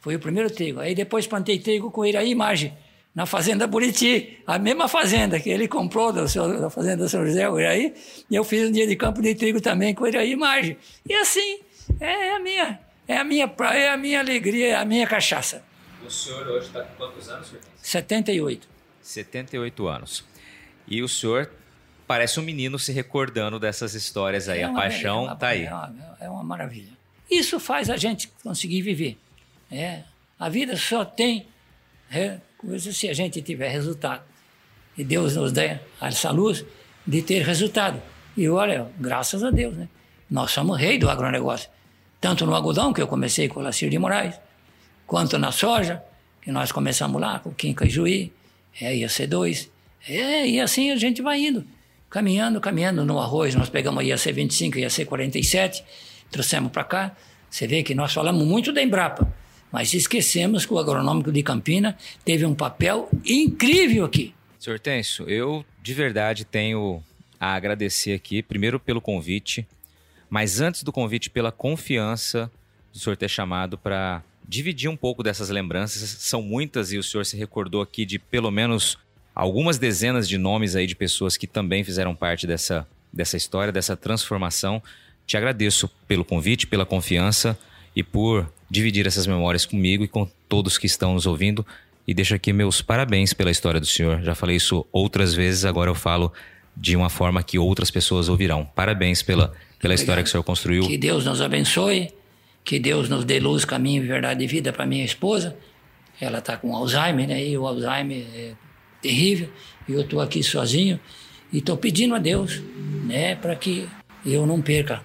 Foi 0.00 0.14
o 0.14 0.20
primeiro 0.20 0.50
trigo. 0.50 0.80
Aí 0.80 0.94
depois 0.94 1.26
plantei 1.26 1.58
trigo 1.58 1.90
com 1.90 2.04
Iraí 2.04 2.34
Marge, 2.34 2.72
na 3.16 3.24
fazenda 3.24 3.66
Buriti, 3.66 4.42
a 4.46 4.58
mesma 4.58 4.88
fazenda 4.88 5.40
que 5.40 5.48
ele 5.48 5.66
comprou 5.66 6.12
da, 6.12 6.24
da 6.24 6.68
fazenda 6.68 7.08
São 7.08 7.24
José, 7.24 7.48
o 7.48 7.58
Iraí, 7.58 7.94
e 8.30 8.36
eu 8.36 8.44
fiz 8.44 8.68
um 8.68 8.70
dia 8.70 8.86
de 8.86 8.94
campo 8.94 9.22
de 9.22 9.34
trigo 9.34 9.58
também 9.58 9.94
com 9.94 10.06
Iraí 10.06 10.36
Marge. 10.36 10.76
E 11.08 11.14
assim, 11.14 11.60
é 11.98 12.32
a 12.32 12.38
minha, 12.38 12.78
é 13.08 13.16
a 13.16 13.24
minha 13.24 13.48
praia, 13.48 13.84
é 13.84 13.88
a 13.88 13.96
minha 13.96 14.20
alegria, 14.20 14.68
é 14.68 14.74
a 14.74 14.84
minha 14.84 15.06
cachaça. 15.06 15.64
O 16.06 16.10
senhor 16.10 16.46
hoje 16.46 16.66
está 16.66 16.82
com 16.82 16.94
quantos 16.96 17.26
anos, 17.30 17.48
senhor? 17.48 17.62
78. 17.80 18.68
78 19.00 19.88
anos. 19.88 20.22
E 20.86 21.02
o 21.02 21.08
senhor 21.08 21.50
parece 22.06 22.38
um 22.38 22.42
menino 22.42 22.78
se 22.78 22.92
recordando 22.92 23.58
dessas 23.58 23.94
histórias 23.94 24.46
aí. 24.46 24.60
É 24.60 24.64
a 24.64 24.72
paixão 24.74 25.32
está 25.32 25.48
aí. 25.48 25.64
É 25.64 25.72
uma, 25.72 26.16
é 26.20 26.28
uma, 26.28 26.44
maravilha. 26.44 26.92
Isso 27.30 27.58
faz 27.58 27.88
a 27.88 27.96
gente 27.96 28.28
conseguir 28.42 28.82
viver. 28.82 29.16
É, 29.72 30.02
a 30.38 30.50
vida 30.50 30.76
só 30.76 31.02
tem 31.02 31.48
se 32.78 33.08
a 33.08 33.14
gente 33.14 33.42
tiver 33.42 33.68
resultado. 33.68 34.22
E 34.96 35.04
Deus 35.04 35.36
nos 35.36 35.52
dê 35.52 35.78
essa 36.00 36.30
luz 36.30 36.64
de 37.06 37.22
ter 37.22 37.42
resultado. 37.42 38.00
E 38.36 38.48
olha, 38.48 38.88
graças 38.98 39.44
a 39.44 39.50
Deus, 39.50 39.74
né? 39.74 39.88
Nós 40.30 40.50
somos 40.50 40.78
rei 40.78 40.98
do 40.98 41.08
agronegócio. 41.08 41.70
Tanto 42.20 42.44
no 42.44 42.54
algodão, 42.54 42.92
que 42.92 43.00
eu 43.00 43.06
comecei 43.06 43.48
com 43.48 43.60
o 43.60 43.62
Lacir 43.62 43.88
de 43.88 43.98
Moraes, 43.98 44.34
quanto 45.06 45.38
na 45.38 45.52
soja, 45.52 46.02
que 46.42 46.50
nós 46.50 46.72
começamos 46.72 47.20
lá 47.20 47.38
com 47.38 47.50
o 47.50 47.54
Quinca 47.54 47.86
e 47.86 47.90
Juí, 47.90 48.32
é, 48.80 48.96
ia 48.96 49.08
ser 49.08 49.26
dois. 49.26 49.70
É, 50.08 50.46
e 50.46 50.60
assim 50.60 50.90
a 50.90 50.96
gente 50.96 51.22
vai 51.22 51.40
indo, 51.40 51.64
caminhando, 52.10 52.60
caminhando 52.60 53.04
no 53.04 53.18
arroz. 53.18 53.54
Nós 53.54 53.68
pegamos 53.68 54.04
ia 54.04 54.16
ser 54.16 54.32
25, 54.32 54.78
ia 54.78 54.90
ser 54.90 55.04
47, 55.04 55.84
trouxemos 56.30 56.72
para 56.72 56.84
cá. 56.84 57.16
Você 57.50 57.66
vê 57.66 57.82
que 57.82 57.94
nós 57.94 58.12
falamos 58.12 58.46
muito 58.46 58.72
da 58.72 58.82
Embrapa, 58.82 59.32
mas 59.76 59.92
esquecemos 59.92 60.64
que 60.64 60.72
o 60.72 60.78
agronômico 60.78 61.30
de 61.30 61.42
Campina 61.42 61.98
teve 62.24 62.46
um 62.46 62.54
papel 62.54 63.10
incrível 63.22 64.06
aqui. 64.06 64.32
Senhor 64.58 64.80
Tenso, 64.80 65.24
eu 65.24 65.66
de 65.82 65.92
verdade 65.92 66.46
tenho 66.46 67.04
a 67.38 67.52
agradecer 67.52 68.14
aqui, 68.14 68.42
primeiro 68.42 68.80
pelo 68.80 69.02
convite, 69.02 69.68
mas 70.30 70.62
antes 70.62 70.82
do 70.82 70.90
convite, 70.90 71.28
pela 71.28 71.52
confiança 71.52 72.50
do 72.90 72.98
senhor 72.98 73.18
ter 73.18 73.28
chamado 73.28 73.76
para 73.76 74.22
dividir 74.48 74.88
um 74.88 74.96
pouco 74.96 75.22
dessas 75.22 75.50
lembranças. 75.50 76.08
São 76.20 76.40
muitas 76.40 76.90
e 76.90 76.96
o 76.96 77.02
senhor 77.02 77.26
se 77.26 77.36
recordou 77.36 77.82
aqui 77.82 78.06
de 78.06 78.18
pelo 78.18 78.50
menos 78.50 78.96
algumas 79.34 79.76
dezenas 79.76 80.26
de 80.26 80.38
nomes 80.38 80.74
aí 80.74 80.86
de 80.86 80.96
pessoas 80.96 81.36
que 81.36 81.46
também 81.46 81.84
fizeram 81.84 82.14
parte 82.14 82.46
dessa, 82.46 82.88
dessa 83.12 83.36
história, 83.36 83.70
dessa 83.70 83.94
transformação. 83.94 84.82
Te 85.26 85.36
agradeço 85.36 85.86
pelo 86.08 86.24
convite, 86.24 86.66
pela 86.66 86.86
confiança 86.86 87.58
e 87.96 88.02
por 88.02 88.52
dividir 88.70 89.06
essas 89.06 89.26
memórias 89.26 89.64
comigo 89.64 90.04
e 90.04 90.08
com 90.08 90.28
todos 90.48 90.78
que 90.78 90.86
estão 90.86 91.14
nos 91.14 91.26
ouvindo. 91.26 91.66
E 92.06 92.14
deixo 92.14 92.34
aqui 92.34 92.52
meus 92.52 92.80
parabéns 92.82 93.32
pela 93.32 93.50
história 93.50 93.80
do 93.80 93.86
senhor. 93.86 94.22
Já 94.22 94.34
falei 94.34 94.56
isso 94.56 94.86
outras 94.92 95.34
vezes, 95.34 95.64
agora 95.64 95.90
eu 95.90 95.94
falo 95.94 96.32
de 96.76 96.94
uma 96.94 97.08
forma 97.08 97.42
que 97.42 97.58
outras 97.58 97.90
pessoas 97.90 98.28
ouvirão. 98.28 98.64
Parabéns 98.76 99.22
pela, 99.22 99.52
pela 99.80 99.94
história 99.94 100.22
que 100.22 100.28
o 100.28 100.30
senhor 100.30 100.44
construiu. 100.44 100.86
Que 100.86 100.98
Deus 100.98 101.24
nos 101.24 101.40
abençoe 101.40 102.12
que 102.66 102.80
Deus 102.80 103.08
nos 103.08 103.24
dê 103.24 103.38
luz, 103.38 103.64
caminho 103.64 104.02
e 104.02 104.06
verdade 104.08 104.40
de 104.40 104.46
vida 104.48 104.72
para 104.72 104.84
minha 104.84 105.04
esposa. 105.04 105.56
Ela 106.20 106.38
está 106.38 106.56
com 106.56 106.74
Alzheimer, 106.74 107.28
né? 107.28 107.46
E 107.46 107.56
o 107.56 107.64
Alzheimer 107.64 108.26
é 108.34 108.54
terrível. 109.00 109.48
E 109.88 109.92
eu 109.92 110.00
estou 110.00 110.20
aqui 110.20 110.42
sozinho 110.42 110.98
e 111.52 111.58
estou 111.58 111.76
pedindo 111.76 112.16
a 112.16 112.18
Deus, 112.18 112.60
né, 113.04 113.36
para 113.36 113.54
que 113.54 113.88
eu 114.24 114.44
não 114.44 114.60
perca 114.60 115.00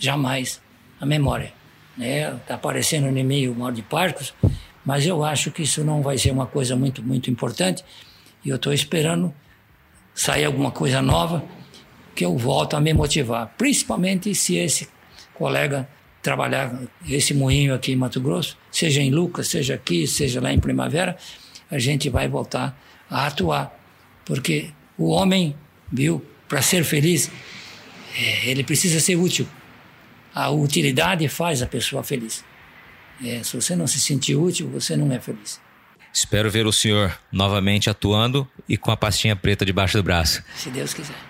jamais 0.00 0.60
a 1.00 1.06
memória. 1.06 1.52
Né? 1.96 2.30
Tá 2.46 2.54
aparecendo 2.54 3.10
no 3.10 3.18
e-mail 3.18 3.54
mal 3.54 3.70
de 3.70 3.82
Parcos, 3.82 4.34
mas 4.84 5.06
eu 5.06 5.24
acho 5.24 5.50
que 5.50 5.62
isso 5.62 5.84
não 5.84 6.02
vai 6.02 6.16
ser 6.16 6.30
uma 6.30 6.46
coisa 6.46 6.74
muito 6.76 7.02
muito 7.02 7.30
importante. 7.30 7.84
E 8.44 8.48
eu 8.48 8.56
estou 8.56 8.72
esperando 8.72 9.34
sair 10.14 10.44
alguma 10.44 10.70
coisa 10.70 11.02
nova 11.02 11.44
que 12.14 12.24
eu 12.24 12.36
volto 12.36 12.74
a 12.74 12.80
me 12.80 12.92
motivar, 12.92 13.54
principalmente 13.56 14.34
se 14.34 14.56
esse 14.56 14.88
colega 15.34 15.88
trabalhar 16.22 16.78
esse 17.08 17.32
moinho 17.32 17.74
aqui 17.74 17.92
em 17.92 17.96
Mato 17.96 18.20
Grosso, 18.20 18.56
seja 18.70 19.00
em 19.00 19.10
Lucas, 19.10 19.48
seja 19.48 19.74
aqui, 19.74 20.06
seja 20.06 20.40
lá 20.40 20.52
em 20.52 20.58
Primavera, 20.58 21.16
a 21.70 21.78
gente 21.78 22.10
vai 22.10 22.28
voltar 22.28 22.78
a 23.08 23.26
atuar. 23.26 23.74
Porque 24.24 24.70
o 24.98 25.08
homem, 25.08 25.56
viu, 25.90 26.24
para 26.48 26.60
ser 26.60 26.84
feliz, 26.84 27.30
é, 28.18 28.50
ele 28.50 28.62
precisa 28.62 29.00
ser 29.00 29.16
útil. 29.16 29.46
A 30.34 30.50
utilidade 30.50 31.26
faz 31.28 31.62
a 31.62 31.66
pessoa 31.66 32.02
feliz. 32.02 32.44
É, 33.24 33.42
se 33.42 33.54
você 33.54 33.76
não 33.76 33.86
se 33.86 34.00
sentir 34.00 34.34
útil, 34.34 34.68
você 34.68 34.96
não 34.96 35.12
é 35.12 35.20
feliz. 35.20 35.60
Espero 36.12 36.50
ver 36.50 36.66
o 36.66 36.72
senhor 36.72 37.16
novamente 37.30 37.88
atuando 37.88 38.48
e 38.68 38.76
com 38.76 38.90
a 38.90 38.96
pastinha 38.96 39.36
preta 39.36 39.64
debaixo 39.64 39.96
do 39.96 40.02
braço. 40.02 40.42
Se 40.56 40.70
Deus 40.70 40.92
quiser. 40.92 41.29